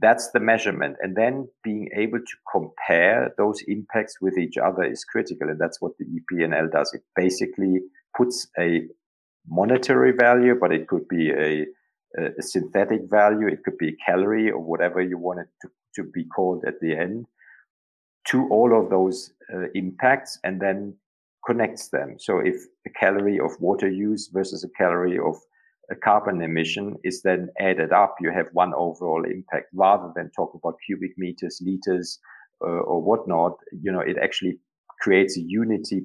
that's 0.00 0.30
the 0.32 0.40
measurement. 0.40 0.96
And 1.00 1.16
then 1.16 1.48
being 1.62 1.88
able 1.96 2.18
to 2.18 2.36
compare 2.50 3.32
those 3.38 3.62
impacts 3.68 4.20
with 4.20 4.36
each 4.36 4.56
other 4.56 4.82
is 4.82 5.04
critical. 5.04 5.48
And 5.48 5.60
that's 5.60 5.80
what 5.80 5.92
the 5.98 6.06
EP&L 6.06 6.68
does. 6.72 6.92
It 6.92 7.02
basically 7.14 7.80
puts 8.16 8.48
a 8.58 8.82
monetary 9.46 10.12
value, 10.12 10.56
but 10.60 10.72
it 10.72 10.88
could 10.88 11.06
be 11.08 11.30
a, 11.30 11.66
a 12.18 12.42
synthetic 12.42 13.02
value. 13.10 13.46
It 13.46 13.62
could 13.64 13.78
be 13.78 13.90
a 13.90 13.96
calorie 14.04 14.50
or 14.50 14.60
whatever 14.60 15.00
you 15.00 15.18
want 15.18 15.40
it 15.40 15.48
to, 15.62 15.68
to 15.96 16.10
be 16.10 16.24
called 16.24 16.64
at 16.66 16.80
the 16.80 16.96
end 16.96 17.26
to 18.28 18.48
all 18.50 18.78
of 18.78 18.90
those 18.90 19.32
uh, 19.52 19.66
impacts 19.74 20.38
and 20.44 20.60
then 20.60 20.96
connects 21.46 21.88
them. 21.88 22.16
So 22.18 22.38
if 22.38 22.56
a 22.86 22.90
calorie 22.90 23.38
of 23.38 23.50
water 23.60 23.88
use 23.88 24.30
versus 24.32 24.64
a 24.64 24.82
calorie 24.82 25.18
of 25.18 25.36
carbon 26.02 26.42
emission 26.42 26.96
is 27.04 27.22
then 27.22 27.48
added 27.60 27.92
up, 27.92 28.16
you 28.20 28.30
have 28.30 28.46
one 28.52 28.72
overall 28.74 29.24
impact 29.24 29.66
rather 29.74 30.12
than 30.16 30.30
talk 30.30 30.54
about 30.54 30.78
cubic 30.86 31.12
meters, 31.18 31.60
liters, 31.64 32.18
uh, 32.62 32.66
or 32.66 33.02
whatnot. 33.02 33.52
You 33.72 33.92
know, 33.92 34.00
it 34.00 34.16
actually 34.22 34.58
creates 35.00 35.36
a 35.36 35.42
unity 35.42 36.02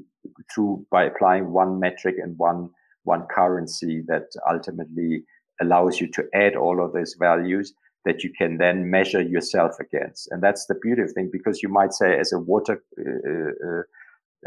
through 0.53 0.86
by 0.91 1.05
applying 1.05 1.51
one 1.51 1.80
metric 1.80 2.15
and 2.21 2.38
one 2.38 2.69
one 3.03 3.25
currency 3.34 4.03
that 4.07 4.27
ultimately 4.49 5.23
allows 5.61 5.99
you 5.99 6.07
to 6.11 6.23
add 6.34 6.55
all 6.55 6.84
of 6.84 6.93
those 6.93 7.15
values 7.19 7.73
that 8.05 8.23
you 8.23 8.32
can 8.38 8.57
then 8.57 8.89
measure 8.89 9.21
yourself 9.21 9.73
against. 9.80 10.30
And 10.32 10.41
that's 10.41 10.65
the 10.67 10.75
beautiful 10.82 11.13
thing 11.13 11.30
because 11.32 11.61
you 11.61 11.69
might 11.69 11.93
say 11.93 12.17
as 12.17 12.32
a 12.32 12.39
water 12.39 12.84
uh, 12.99 13.67
uh, 13.67 13.84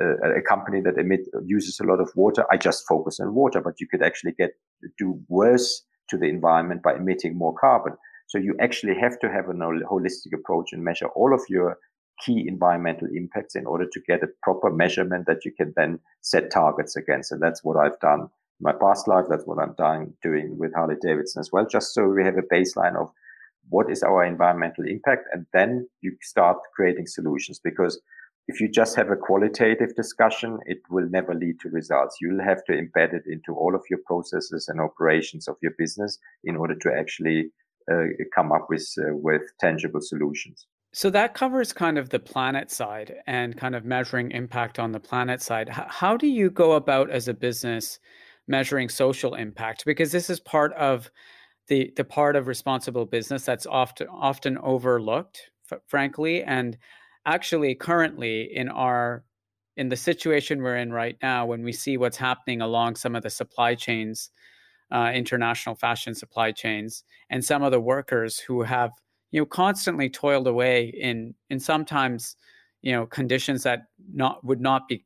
uh, 0.01 0.36
a 0.36 0.43
company 0.43 0.80
that 0.80 0.99
emit 0.99 1.28
uses 1.45 1.80
a 1.80 1.84
lot 1.84 2.01
of 2.01 2.11
water, 2.14 2.45
I 2.51 2.57
just 2.57 2.86
focus 2.88 3.20
on 3.20 3.34
water, 3.34 3.61
but 3.61 3.80
you 3.80 3.86
could 3.86 4.03
actually 4.03 4.32
get 4.32 4.53
do 4.99 5.20
worse 5.28 5.82
to 6.09 6.16
the 6.16 6.26
environment 6.26 6.82
by 6.82 6.95
emitting 6.95 7.36
more 7.36 7.55
carbon. 7.55 7.95
So 8.26 8.38
you 8.38 8.57
actually 8.61 8.95
have 8.99 9.18
to 9.20 9.30
have 9.30 9.49
a 9.49 9.53
holistic 9.53 10.32
approach 10.34 10.72
and 10.72 10.82
measure 10.82 11.09
all 11.09 11.34
of 11.34 11.43
your 11.49 11.78
key 12.24 12.45
environmental 12.47 13.09
impacts 13.14 13.55
in 13.55 13.66
order 13.66 13.86
to 13.86 14.01
get 14.07 14.22
a 14.22 14.28
proper 14.43 14.70
measurement 14.70 15.26
that 15.26 15.45
you 15.45 15.53
can 15.53 15.72
then 15.76 15.99
set 16.20 16.51
targets 16.51 16.97
against. 16.97 17.32
And 17.32 17.43
that's 17.43 17.64
what 17.64 17.76
I've 17.76 17.99
done 18.01 18.20
in 18.20 18.28
my 18.61 18.72
past 18.72 19.09
life. 19.09 19.26
That's 19.28 19.47
what 19.47 19.59
I'm 19.59 19.74
doing, 19.76 20.14
doing 20.22 20.59
with 20.59 20.74
Harley 20.74 20.97
Davidson 21.01 21.40
as 21.40 21.51
well, 21.53 21.66
just 21.66 21.95
so 21.95 22.09
we 22.09 22.24
have 22.24 22.38
a 22.38 22.55
baseline 22.55 22.97
of 22.97 23.11
what 23.68 23.90
is 23.90 24.03
our 24.03 24.24
environmental 24.24 24.84
impact. 24.86 25.28
And 25.32 25.47
then 25.53 25.88
you 26.01 26.16
start 26.22 26.59
creating 26.74 27.07
solutions 27.07 27.61
because 27.62 28.01
if 28.49 28.61
you 28.61 28.68
just 28.68 28.97
have 28.97 29.11
a 29.11 29.16
qualitative 29.16 29.95
discussion, 29.95 30.59
it 30.66 30.78
will 30.90 31.09
never 31.09 31.34
lead 31.34 31.61
to 31.61 31.68
results. 31.68 32.16
You'll 32.20 32.43
have 32.43 32.64
to 32.64 32.72
embed 32.72 33.14
it 33.14 33.22
into 33.26 33.55
all 33.55 33.74
of 33.74 33.82
your 33.88 34.01
processes 34.05 34.68
and 34.68 34.80
operations 34.80 35.49
of 35.49 35.57
your 35.62 35.72
business 35.78 36.18
in 36.45 36.57
order 36.57 36.74
to 36.74 36.93
actually 36.93 37.51
uh, 37.90 38.05
come 38.34 38.53
up 38.53 38.66
with 38.68 38.88
uh, 38.99 39.14
with 39.14 39.43
tangible 39.61 40.01
solutions. 40.01 40.66
So 40.95 41.09
that 41.11 41.34
covers 41.34 41.72
kind 41.72 41.97
of 41.97 42.11
the 42.11 42.18
planet 42.18 42.70
side 42.70 43.14
and 43.26 43.57
kind 43.57 43.74
of 43.74 43.84
measuring 43.84 44.30
impact 44.30 44.78
on 44.78 44.93
the 44.93 45.01
planet 45.01 45.40
side. 45.40 45.68
H- 45.70 45.86
how 45.88 46.16
do 46.16 46.26
you 46.26 46.51
go 46.51 46.72
about 46.72 47.11
as 47.11 47.28
a 47.28 47.34
business 47.34 47.99
measuring 48.47 48.88
social 48.90 49.34
impact? 49.34 49.84
Because 49.86 50.12
this 50.12 50.28
is 50.28 50.38
part 50.38 50.72
of 50.74 51.11
the 51.68 51.93
the 51.97 52.05
part 52.05 52.36
of 52.36 52.49
responsible 52.49 53.07
business 53.07 53.45
that's 53.45 53.66
often 53.66 54.09
often 54.09 54.59
overlooked, 54.59 55.51
f- 55.70 55.80
frankly, 55.86 56.43
and 56.43 56.76
actually 57.26 57.74
currently 57.74 58.50
in 58.54 58.68
our 58.68 59.24
in 59.76 59.88
the 59.88 59.96
situation 59.96 60.62
we're 60.62 60.76
in 60.76 60.92
right 60.92 61.16
now 61.22 61.46
when 61.46 61.62
we 61.62 61.72
see 61.72 61.96
what's 61.96 62.16
happening 62.16 62.60
along 62.60 62.94
some 62.94 63.16
of 63.16 63.22
the 63.22 63.30
supply 63.30 63.74
chains 63.74 64.30
uh, 64.92 65.10
international 65.14 65.74
fashion 65.74 66.14
supply 66.14 66.52
chains 66.52 67.04
and 67.30 67.44
some 67.44 67.62
of 67.62 67.72
the 67.72 67.80
workers 67.80 68.38
who 68.38 68.62
have 68.62 68.90
you 69.30 69.40
know 69.40 69.46
constantly 69.46 70.08
toiled 70.10 70.46
away 70.46 70.92
in 70.98 71.34
in 71.50 71.58
sometimes 71.58 72.36
you 72.82 72.92
know 72.92 73.06
conditions 73.06 73.62
that 73.62 73.84
not 74.12 74.44
would 74.44 74.60
not 74.60 74.86
be 74.88 75.04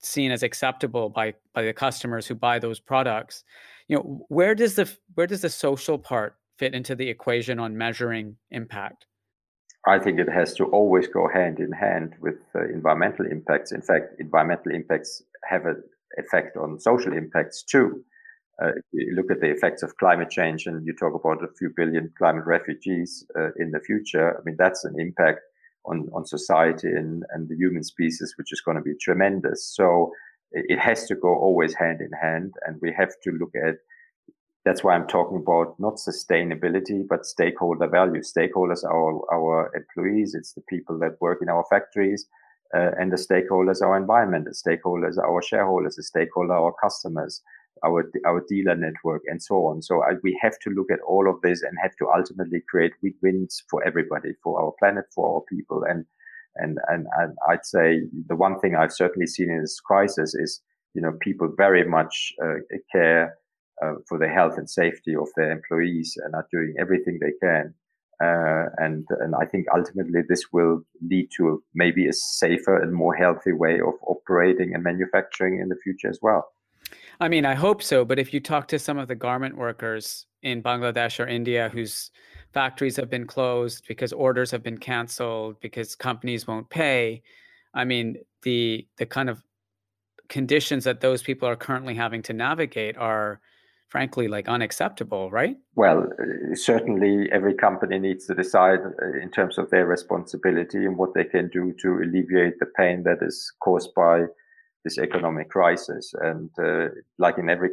seen 0.00 0.30
as 0.30 0.42
acceptable 0.42 1.08
by 1.08 1.32
by 1.54 1.62
the 1.62 1.72
customers 1.72 2.26
who 2.26 2.34
buy 2.34 2.58
those 2.58 2.80
products 2.80 3.44
you 3.88 3.96
know 3.96 4.24
where 4.28 4.54
does 4.54 4.74
the 4.74 4.90
where 5.14 5.26
does 5.26 5.42
the 5.42 5.48
social 5.48 5.96
part 5.96 6.36
fit 6.58 6.74
into 6.74 6.94
the 6.94 7.08
equation 7.08 7.58
on 7.58 7.76
measuring 7.76 8.36
impact 8.50 9.06
I 9.86 9.98
think 9.98 10.20
it 10.20 10.28
has 10.28 10.54
to 10.54 10.64
always 10.66 11.08
go 11.08 11.28
hand 11.28 11.58
in 11.58 11.72
hand 11.72 12.14
with 12.20 12.36
uh, 12.54 12.68
environmental 12.68 13.26
impacts. 13.26 13.72
In 13.72 13.82
fact, 13.82 14.14
environmental 14.20 14.72
impacts 14.72 15.22
have 15.44 15.66
an 15.66 15.82
effect 16.18 16.56
on 16.56 16.78
social 16.78 17.12
impacts 17.12 17.64
too. 17.64 18.04
Uh, 18.62 18.72
you 18.92 19.14
look 19.16 19.30
at 19.30 19.40
the 19.40 19.50
effects 19.50 19.82
of 19.82 19.96
climate 19.96 20.30
change 20.30 20.66
and 20.66 20.86
you 20.86 20.94
talk 20.94 21.14
about 21.14 21.42
a 21.42 21.48
few 21.58 21.70
billion 21.74 22.12
climate 22.16 22.44
refugees 22.46 23.26
uh, 23.36 23.48
in 23.58 23.72
the 23.72 23.80
future, 23.80 24.38
I 24.38 24.42
mean, 24.44 24.56
that's 24.58 24.84
an 24.84 24.94
impact 25.00 25.40
on, 25.84 26.08
on 26.14 26.24
society 26.26 26.88
and, 26.88 27.24
and 27.30 27.48
the 27.48 27.56
human 27.56 27.82
species, 27.82 28.34
which 28.36 28.52
is 28.52 28.60
going 28.60 28.76
to 28.76 28.82
be 28.82 28.94
tremendous. 29.00 29.74
So 29.74 30.12
it 30.52 30.78
has 30.78 31.06
to 31.06 31.16
go 31.16 31.34
always 31.34 31.74
hand 31.74 32.00
in 32.00 32.12
hand. 32.12 32.54
And 32.66 32.78
we 32.80 32.92
have 32.96 33.14
to 33.24 33.30
look 33.32 33.52
at 33.56 33.76
that's 34.64 34.84
why 34.84 34.94
I'm 34.94 35.08
talking 35.08 35.38
about 35.38 35.74
not 35.78 35.94
sustainability, 35.96 37.02
but 37.08 37.26
stakeholder 37.26 37.88
value. 37.88 38.20
Stakeholders 38.22 38.84
are 38.84 38.92
our, 38.92 39.34
our 39.34 39.72
employees. 39.74 40.34
It's 40.34 40.52
the 40.52 40.62
people 40.68 40.98
that 41.00 41.20
work 41.20 41.38
in 41.42 41.48
our 41.48 41.64
factories. 41.68 42.26
Uh, 42.74 42.90
and 42.98 43.12
the 43.12 43.16
stakeholders 43.16 43.82
our 43.82 43.96
environment. 43.96 44.46
The 44.46 44.52
stakeholders 44.52 45.18
our 45.18 45.42
shareholders. 45.42 45.96
The 45.96 46.04
stakeholder 46.04 46.54
our 46.54 46.72
customers, 46.80 47.42
our, 47.84 48.10
our 48.24 48.44
dealer 48.48 48.76
network 48.76 49.22
and 49.26 49.42
so 49.42 49.66
on. 49.66 49.82
So 49.82 50.02
I, 50.02 50.12
we 50.22 50.38
have 50.40 50.58
to 50.60 50.70
look 50.70 50.90
at 50.92 51.00
all 51.06 51.28
of 51.28 51.40
this 51.42 51.62
and 51.62 51.76
have 51.82 51.96
to 51.96 52.08
ultimately 52.16 52.62
create 52.70 52.92
win-wins 53.02 53.64
for 53.68 53.84
everybody, 53.84 54.30
for 54.42 54.62
our 54.62 54.72
planet, 54.78 55.06
for 55.14 55.34
our 55.34 55.42
people. 55.52 55.82
And, 55.88 56.06
and, 56.56 56.78
and, 56.88 57.06
and 57.18 57.36
I'd 57.48 57.66
say 57.66 58.02
the 58.28 58.36
one 58.36 58.60
thing 58.60 58.76
I've 58.76 58.92
certainly 58.92 59.26
seen 59.26 59.50
in 59.50 59.60
this 59.60 59.80
crisis 59.80 60.34
is, 60.34 60.60
you 60.94 61.02
know, 61.02 61.12
people 61.20 61.52
very 61.56 61.84
much 61.84 62.32
uh, 62.42 62.54
care 62.92 63.36
uh, 63.82 63.94
for 64.08 64.18
the 64.18 64.28
health 64.28 64.58
and 64.58 64.68
safety 64.68 65.14
of 65.14 65.28
their 65.36 65.50
employees 65.50 66.16
and 66.22 66.34
are 66.34 66.46
doing 66.50 66.74
everything 66.78 67.18
they 67.20 67.32
can. 67.40 67.74
Uh, 68.22 68.66
and 68.78 69.04
and 69.20 69.34
I 69.34 69.46
think 69.46 69.66
ultimately 69.74 70.20
this 70.28 70.52
will 70.52 70.82
lead 71.00 71.28
to 71.38 71.62
maybe 71.74 72.06
a 72.06 72.12
safer 72.12 72.76
and 72.76 72.94
more 72.94 73.14
healthy 73.14 73.52
way 73.52 73.80
of 73.80 73.94
operating 74.06 74.74
and 74.74 74.84
manufacturing 74.84 75.58
in 75.60 75.68
the 75.68 75.76
future 75.82 76.08
as 76.08 76.20
well. 76.22 76.52
I 77.20 77.28
mean, 77.28 77.44
I 77.44 77.54
hope 77.54 77.82
so. 77.82 78.04
But 78.04 78.18
if 78.18 78.32
you 78.32 78.40
talk 78.40 78.68
to 78.68 78.78
some 78.78 78.98
of 78.98 79.08
the 79.08 79.14
garment 79.14 79.56
workers 79.56 80.26
in 80.42 80.62
Bangladesh 80.62 81.18
or 81.18 81.26
India 81.26 81.68
whose 81.72 82.10
factories 82.52 82.96
have 82.96 83.10
been 83.10 83.26
closed 83.26 83.84
because 83.88 84.12
orders 84.12 84.50
have 84.50 84.62
been 84.62 84.78
canceled 84.78 85.60
because 85.60 85.96
companies 85.96 86.46
won't 86.46 86.70
pay, 86.70 87.22
I 87.74 87.84
mean, 87.84 88.18
the 88.42 88.86
the 88.98 89.06
kind 89.06 89.30
of 89.30 89.42
conditions 90.28 90.84
that 90.84 91.00
those 91.00 91.22
people 91.22 91.48
are 91.48 91.56
currently 91.56 91.94
having 91.94 92.22
to 92.22 92.32
navigate 92.32 92.96
are 92.96 93.40
frankly 93.92 94.26
like 94.26 94.48
unacceptable 94.48 95.30
right? 95.30 95.56
Well 95.76 95.98
uh, 96.04 96.54
certainly 96.54 97.28
every 97.30 97.54
company 97.54 97.98
needs 97.98 98.26
to 98.26 98.34
decide 98.34 98.80
uh, 98.80 99.20
in 99.22 99.30
terms 99.30 99.58
of 99.58 99.68
their 99.68 99.86
responsibility 99.86 100.78
and 100.86 100.96
what 100.96 101.12
they 101.14 101.24
can 101.24 101.48
do 101.48 101.74
to 101.82 101.88
alleviate 102.02 102.58
the 102.58 102.70
pain 102.80 103.02
that 103.04 103.18
is 103.20 103.52
caused 103.62 103.90
by 103.94 104.24
this 104.84 104.98
economic 104.98 105.50
crisis. 105.50 106.12
And 106.18 106.50
uh, 106.58 106.88
like 107.18 107.36
in 107.36 107.50
every 107.50 107.70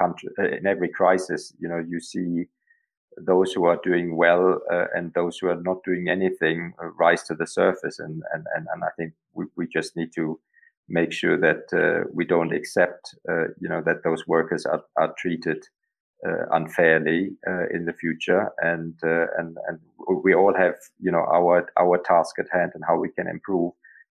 country 0.00 0.28
uh, 0.38 0.56
in 0.58 0.66
every 0.66 0.90
crisis 1.00 1.52
you 1.58 1.68
know 1.68 1.82
you 1.92 2.00
see 2.00 2.44
those 3.32 3.52
who 3.52 3.64
are 3.64 3.80
doing 3.82 4.16
well 4.16 4.60
uh, 4.72 4.86
and 4.94 5.12
those 5.14 5.38
who 5.38 5.48
are 5.48 5.62
not 5.70 5.78
doing 5.84 6.08
anything 6.08 6.74
rise 7.04 7.24
to 7.24 7.34
the 7.34 7.46
surface. 7.60 7.98
And 7.98 8.22
and 8.32 8.44
and, 8.54 8.66
and 8.72 8.84
i 8.84 8.92
think 8.96 9.14
we, 9.34 9.44
we 9.56 9.66
just 9.66 9.96
need 9.96 10.12
to 10.14 10.38
make 10.88 11.12
sure 11.12 11.38
that 11.38 11.64
uh, 11.72 12.08
we 12.12 12.24
don't 12.24 12.54
accept, 12.54 13.14
uh, 13.28 13.48
you 13.60 13.68
know, 13.68 13.82
that 13.84 14.04
those 14.04 14.26
workers 14.26 14.66
are, 14.66 14.82
are 14.96 15.14
treated 15.18 15.64
uh, 16.26 16.46
unfairly 16.52 17.36
in 17.72 17.84
the 17.84 17.92
future. 17.92 18.50
And 18.60 18.94
and 19.02 19.56
and 19.68 19.78
we 20.24 20.34
all 20.34 20.54
have, 20.56 20.74
you 20.98 21.10
know, 21.10 21.24
our 21.32 21.68
our 21.78 21.98
task 21.98 22.38
at 22.38 22.46
hand 22.50 22.72
and 22.74 22.84
how 22.86 22.96
we 22.98 23.10
can 23.10 23.26
improve. 23.28 23.72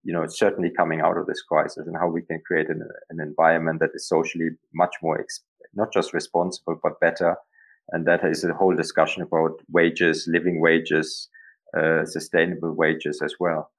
You 0.05 0.13
know, 0.15 0.27
certainly 0.29 0.71
coming 0.71 1.01
out 1.01 1.19
of 1.19 1.27
this 1.27 1.43
crisis 1.43 1.87
and 1.87 1.97
how 1.97 2.09
we 2.09 2.23
can 2.23 2.41
create 2.47 2.71
an, 2.71 2.89
an 3.11 3.21
environment 3.21 3.81
that 3.81 3.91
is 3.95 4.09
socially 4.09 4.51
much 4.73 4.95
more 5.03 5.21
ex- 5.21 5.43
not 5.75 5.93
just 5.93 6.15
responsible 6.15 6.79
but 6.83 7.01
better. 7.01 7.37
And 7.91 8.07
that 8.07 8.25
is 8.25 8.45
a 8.45 8.55
whole 8.55 8.77
discussion 8.77 9.23
about 9.23 9.61
wages, 9.71 10.29
living 10.31 10.61
wages, 10.61 11.29
uh, 11.77 12.05
sustainable 12.05 12.73
wages 12.73 13.21
as 13.23 13.35
well. 13.41 13.71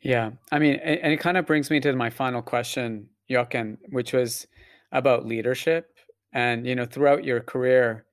Yeah. 0.00 0.30
I 0.52 0.58
mean, 0.58 0.76
and 0.76 1.12
it 1.12 1.18
kind 1.18 1.36
of 1.36 1.46
brings 1.46 1.70
me 1.70 1.80
to 1.80 1.92
my 1.94 2.10
final 2.10 2.42
question, 2.42 3.08
Jochen, 3.30 3.78
which 3.90 4.12
was 4.12 4.46
about 4.92 5.26
leadership. 5.26 5.94
And, 6.32 6.66
you 6.66 6.74
know, 6.74 6.84
throughout 6.84 7.24
your 7.24 7.40
career, 7.40 8.04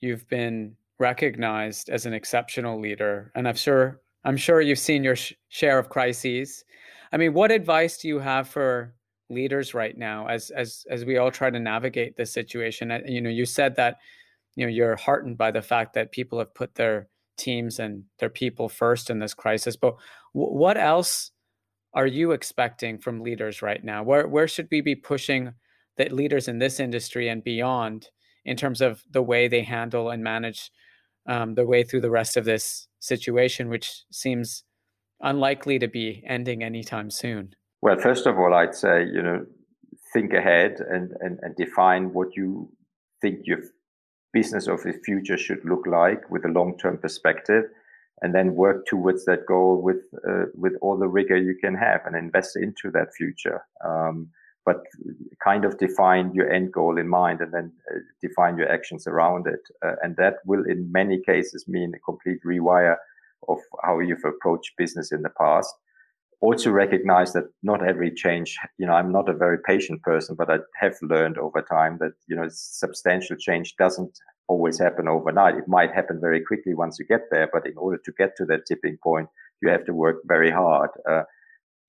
you've 0.00 0.28
been 0.28 0.76
recognized 0.98 1.88
as 1.88 2.04
an 2.04 2.12
exceptional 2.12 2.78
leader. 2.80 3.32
And 3.34 3.48
I'm 3.48 3.54
sure, 3.54 4.00
I'm 4.24 4.36
sure 4.36 4.60
you've 4.60 4.78
seen 4.78 5.02
your 5.02 5.16
sh- 5.16 5.32
share 5.48 5.78
of 5.78 5.88
crises. 5.88 6.64
I 7.12 7.16
mean, 7.16 7.32
what 7.32 7.50
advice 7.50 7.96
do 7.98 8.08
you 8.08 8.18
have 8.18 8.48
for 8.48 8.94
leaders 9.30 9.72
right 9.72 9.96
now 9.96 10.26
as, 10.26 10.50
as, 10.50 10.84
as 10.90 11.04
we 11.04 11.16
all 11.16 11.30
try 11.30 11.48
to 11.50 11.58
navigate 11.58 12.16
this 12.16 12.32
situation? 12.32 12.92
You 13.06 13.20
know, 13.22 13.30
you 13.30 13.46
said 13.46 13.76
that, 13.76 13.98
you 14.56 14.66
know, 14.66 14.70
you're 14.70 14.96
heartened 14.96 15.38
by 15.38 15.52
the 15.52 15.62
fact 15.62 15.94
that 15.94 16.12
people 16.12 16.38
have 16.38 16.54
put 16.54 16.74
their 16.74 17.08
teams 17.40 17.78
and 17.78 18.04
their 18.18 18.30
people 18.30 18.68
first 18.68 19.10
in 19.10 19.18
this 19.18 19.34
crisis. 19.34 19.76
But 19.76 19.96
w- 20.34 20.54
what 20.54 20.76
else 20.76 21.32
are 21.92 22.06
you 22.06 22.32
expecting 22.32 22.98
from 22.98 23.22
leaders 23.22 23.62
right 23.62 23.82
now? 23.82 24.02
Where 24.02 24.28
where 24.28 24.48
should 24.48 24.68
we 24.70 24.80
be 24.80 24.94
pushing 24.94 25.54
the 25.96 26.08
leaders 26.08 26.48
in 26.48 26.58
this 26.58 26.78
industry 26.80 27.28
and 27.28 27.42
beyond 27.42 28.08
in 28.44 28.56
terms 28.56 28.80
of 28.80 29.02
the 29.10 29.22
way 29.22 29.48
they 29.48 29.62
handle 29.62 30.10
and 30.10 30.22
manage 30.22 30.70
um, 31.26 31.54
the 31.54 31.66
way 31.66 31.82
through 31.82 32.00
the 32.00 32.10
rest 32.10 32.36
of 32.36 32.44
this 32.44 32.88
situation, 33.00 33.68
which 33.68 34.04
seems 34.10 34.64
unlikely 35.20 35.78
to 35.78 35.88
be 35.88 36.22
ending 36.26 36.62
anytime 36.62 37.10
soon? 37.10 37.54
Well, 37.82 37.98
first 37.98 38.26
of 38.26 38.38
all, 38.38 38.54
I'd 38.54 38.74
say 38.74 39.04
you 39.04 39.22
know 39.22 39.46
think 40.12 40.32
ahead 40.32 40.80
and 40.80 41.12
and, 41.20 41.38
and 41.42 41.56
define 41.56 42.12
what 42.12 42.28
you 42.36 42.70
think 43.20 43.40
your 43.44 43.60
business 44.32 44.66
of 44.66 44.82
the 44.82 44.92
future 45.04 45.36
should 45.36 45.64
look 45.64 45.86
like 45.86 46.30
with 46.30 46.44
a 46.44 46.48
long 46.48 46.76
term 46.78 46.98
perspective 46.98 47.64
and 48.22 48.34
then 48.34 48.54
work 48.54 48.86
towards 48.86 49.24
that 49.24 49.46
goal 49.46 49.80
with 49.82 50.02
uh, 50.28 50.44
with 50.54 50.74
all 50.82 50.98
the 50.98 51.08
rigor 51.08 51.36
you 51.36 51.56
can 51.60 51.74
have 51.74 52.00
and 52.06 52.16
invest 52.16 52.56
into 52.56 52.90
that 52.92 53.14
future. 53.14 53.64
Um, 53.84 54.28
but 54.66 54.82
kind 55.42 55.64
of 55.64 55.78
define 55.78 56.32
your 56.34 56.50
end 56.52 56.72
goal 56.72 56.98
in 56.98 57.08
mind 57.08 57.40
and 57.40 57.52
then 57.52 57.72
uh, 57.90 57.98
define 58.20 58.58
your 58.58 58.70
actions 58.70 59.06
around 59.06 59.46
it. 59.46 59.60
Uh, 59.84 59.94
and 60.02 60.16
that 60.16 60.34
will, 60.44 60.64
in 60.66 60.92
many 60.92 61.20
cases, 61.22 61.64
mean 61.66 61.92
a 61.94 61.98
complete 62.00 62.38
rewire 62.44 62.96
of 63.48 63.58
how 63.82 63.98
you've 64.00 64.24
approached 64.24 64.76
business 64.76 65.12
in 65.12 65.22
the 65.22 65.30
past. 65.30 65.74
Also 66.40 66.70
recognize 66.70 67.32
that 67.34 67.44
not 67.62 67.86
every 67.86 68.10
change, 68.14 68.56
you 68.78 68.86
know, 68.86 68.94
I'm 68.94 69.12
not 69.12 69.28
a 69.28 69.34
very 69.34 69.58
patient 69.58 70.02
person, 70.02 70.36
but 70.36 70.50
I 70.50 70.58
have 70.80 70.94
learned 71.02 71.36
over 71.36 71.60
time 71.60 71.98
that, 72.00 72.12
you 72.28 72.34
know, 72.34 72.46
substantial 72.48 73.36
change 73.36 73.76
doesn't 73.76 74.18
always 74.48 74.80
happen 74.80 75.06
overnight. 75.06 75.56
It 75.56 75.68
might 75.68 75.94
happen 75.94 76.18
very 76.20 76.42
quickly 76.42 76.74
once 76.74 76.98
you 76.98 77.04
get 77.06 77.24
there, 77.30 77.48
but 77.52 77.66
in 77.66 77.76
order 77.76 78.00
to 78.04 78.12
get 78.16 78.36
to 78.36 78.46
that 78.46 78.66
tipping 78.66 78.96
point, 79.02 79.28
you 79.62 79.70
have 79.70 79.84
to 79.84 79.92
work 79.92 80.16
very 80.26 80.50
hard. 80.50 80.90
Uh, 81.08 81.22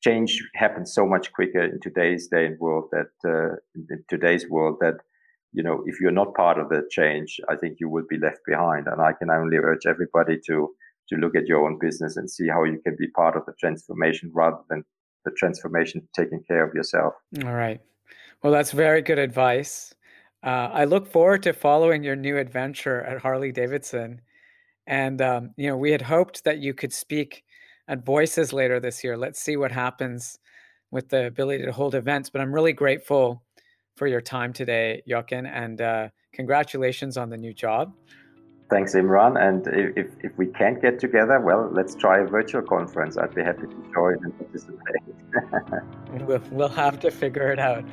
change 0.03 0.41
happens 0.55 0.93
so 0.93 1.05
much 1.05 1.31
quicker 1.31 1.63
in 1.63 1.79
today's 1.79 2.27
day 2.27 2.45
and 2.45 2.59
world 2.59 2.85
that 2.91 3.13
uh, 3.25 3.55
in 3.75 4.03
today's 4.09 4.49
world 4.49 4.77
that 4.81 4.95
you 5.53 5.63
know 5.63 5.83
if 5.85 5.99
you're 5.99 6.11
not 6.11 6.33
part 6.35 6.57
of 6.59 6.69
the 6.69 6.83
change, 6.89 7.39
I 7.49 7.55
think 7.55 7.77
you 7.79 7.89
will 7.89 8.05
be 8.09 8.17
left 8.17 8.39
behind. 8.45 8.87
And 8.87 9.01
I 9.01 9.13
can 9.13 9.29
only 9.29 9.57
urge 9.57 9.85
everybody 9.87 10.39
to 10.47 10.69
to 11.09 11.15
look 11.15 11.35
at 11.35 11.47
your 11.47 11.65
own 11.65 11.77
business 11.79 12.17
and 12.17 12.29
see 12.29 12.47
how 12.47 12.63
you 12.63 12.79
can 12.83 12.95
be 12.97 13.07
part 13.09 13.35
of 13.35 13.45
the 13.45 13.53
transformation 13.59 14.31
rather 14.33 14.59
than 14.69 14.83
the 15.25 15.31
transformation 15.31 16.07
taking 16.15 16.43
care 16.47 16.65
of 16.65 16.73
yourself. 16.73 17.13
All 17.43 17.53
right. 17.53 17.79
Well, 18.43 18.53
that's 18.53 18.71
very 18.71 19.01
good 19.01 19.19
advice. 19.19 19.93
Uh, 20.43 20.69
I 20.71 20.85
look 20.85 21.07
forward 21.07 21.43
to 21.43 21.53
following 21.53 22.03
your 22.03 22.15
new 22.15 22.37
adventure 22.37 23.01
at 23.03 23.21
Harley 23.21 23.51
Davidson. 23.51 24.21
And, 24.87 25.21
um, 25.21 25.51
you 25.57 25.67
know, 25.67 25.77
we 25.77 25.91
had 25.91 26.01
hoped 26.01 26.43
that 26.45 26.57
you 26.57 26.73
could 26.73 26.91
speak 26.91 27.43
at 27.87 28.03
Voices 28.03 28.51
later 28.51 28.79
this 28.79 29.03
year. 29.03 29.15
Let's 29.15 29.39
see 29.39 29.57
what 29.57 29.71
happens 29.71 30.39
with 30.89 31.09
the 31.09 31.27
ability 31.27 31.65
to 31.65 31.71
hold 31.71 31.93
events. 31.93 32.29
But 32.29 32.41
I'm 32.41 32.53
really 32.53 32.73
grateful 32.73 33.43
for 33.95 34.07
your 34.07 34.21
time 34.21 34.53
today, 34.53 35.03
Jochen, 35.07 35.45
and 35.45 35.79
uh, 35.81 36.09
congratulations 36.33 37.17
on 37.17 37.29
the 37.29 37.37
new 37.37 37.53
job. 37.53 37.93
Thanks, 38.71 38.95
Imran. 38.95 39.37
And 39.37 39.67
if, 39.97 40.07
if 40.23 40.37
we 40.37 40.47
can't 40.47 40.81
get 40.81 40.97
together, 40.97 41.41
well, 41.41 41.69
let's 41.73 41.93
try 41.93 42.19
a 42.19 42.25
virtual 42.25 42.61
conference. 42.61 43.17
I'd 43.17 43.35
be 43.35 43.43
happy 43.43 43.67
to 43.67 43.91
join 43.93 44.17
and 44.23 44.37
participate. 44.37 45.01
we'll, 46.25 46.41
we'll 46.51 46.69
have 46.69 46.97
to 47.01 47.11
figure 47.11 47.51
it 47.51 47.59
out. 47.59 47.83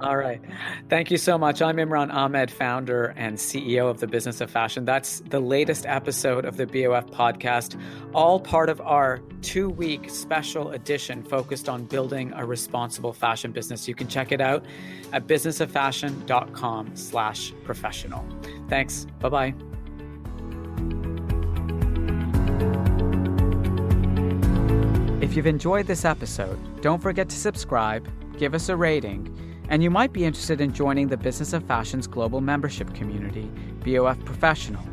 All 0.00 0.16
right. 0.16 0.40
Thank 0.88 1.12
you 1.12 1.18
so 1.18 1.38
much. 1.38 1.62
I'm 1.62 1.76
Imran 1.76 2.12
Amed, 2.12 2.50
founder 2.50 3.14
and 3.16 3.36
CEO 3.36 3.88
of 3.88 4.00
the 4.00 4.08
Business 4.08 4.40
of 4.40 4.50
Fashion. 4.50 4.84
That's 4.84 5.20
the 5.20 5.38
latest 5.38 5.86
episode 5.86 6.44
of 6.44 6.56
the 6.56 6.66
BOF 6.66 7.06
podcast, 7.12 7.80
all 8.12 8.40
part 8.40 8.70
of 8.70 8.80
our 8.80 9.20
two 9.40 9.68
week 9.68 10.10
special 10.10 10.72
edition 10.72 11.22
focused 11.22 11.68
on 11.68 11.84
building 11.84 12.32
a 12.34 12.44
responsible 12.44 13.12
fashion 13.12 13.52
business. 13.52 13.86
You 13.86 13.94
can 13.94 14.08
check 14.08 14.32
it 14.32 14.40
out 14.40 14.64
at 15.12 15.28
businessoffashion.com 15.28 16.96
slash 16.96 17.52
professional. 17.62 18.26
Thanks. 18.68 19.06
Bye 19.20 19.28
bye. 19.28 19.73
If 25.24 25.36
you've 25.36 25.46
enjoyed 25.46 25.86
this 25.86 26.04
episode, 26.04 26.82
don't 26.82 27.00
forget 27.00 27.30
to 27.30 27.34
subscribe, 27.36 28.06
give 28.36 28.52
us 28.52 28.68
a 28.68 28.76
rating, 28.76 29.34
and 29.70 29.82
you 29.82 29.88
might 29.88 30.12
be 30.12 30.26
interested 30.26 30.60
in 30.60 30.74
joining 30.74 31.08
the 31.08 31.16
Business 31.16 31.54
of 31.54 31.64
Fashion's 31.64 32.06
global 32.06 32.42
membership 32.42 32.92
community, 32.92 33.50
BOF 33.86 34.22
Professional. 34.26 34.84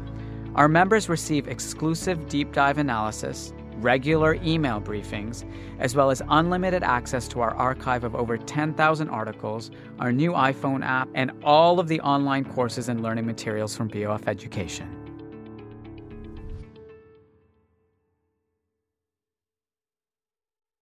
Our 0.55 0.69
members 0.69 1.09
receive 1.09 1.49
exclusive 1.49 2.29
deep 2.29 2.53
dive 2.53 2.77
analysis, 2.77 3.51
regular 3.79 4.35
email 4.35 4.79
briefings, 4.79 5.43
as 5.79 5.97
well 5.97 6.09
as 6.09 6.21
unlimited 6.29 6.81
access 6.81 7.27
to 7.27 7.41
our 7.41 7.53
archive 7.55 8.05
of 8.05 8.15
over 8.15 8.37
10,000 8.37 9.09
articles, 9.09 9.69
our 9.99 10.13
new 10.13 10.31
iPhone 10.31 10.81
app, 10.81 11.09
and 11.13 11.31
all 11.43 11.77
of 11.77 11.89
the 11.89 11.99
online 11.99 12.45
courses 12.45 12.87
and 12.87 13.03
learning 13.03 13.25
materials 13.25 13.75
from 13.75 13.89
BOF 13.89 14.29
Education. 14.29 15.00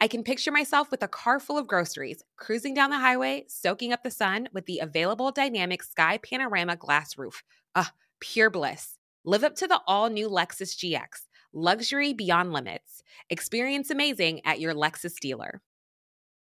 I 0.00 0.08
can 0.08 0.24
picture 0.24 0.50
myself 0.50 0.90
with 0.90 1.02
a 1.02 1.08
car 1.08 1.40
full 1.40 1.58
of 1.58 1.66
groceries, 1.66 2.22
cruising 2.36 2.74
down 2.74 2.90
the 2.90 2.98
highway, 2.98 3.44
soaking 3.48 3.92
up 3.92 4.02
the 4.02 4.10
sun 4.10 4.48
with 4.52 4.66
the 4.66 4.78
available 4.80 5.30
dynamic 5.32 5.82
sky 5.82 6.18
panorama 6.18 6.76
glass 6.76 7.16
roof. 7.16 7.42
Ah, 7.74 7.92
pure 8.20 8.50
bliss. 8.50 8.98
Live 9.24 9.44
up 9.44 9.54
to 9.56 9.66
the 9.66 9.80
all 9.86 10.08
new 10.08 10.28
Lexus 10.28 10.76
GX, 10.76 11.26
luxury 11.52 12.12
beyond 12.12 12.52
limits. 12.52 13.02
Experience 13.28 13.90
amazing 13.90 14.40
at 14.44 14.60
your 14.60 14.74
Lexus 14.74 15.18
dealer. 15.20 15.60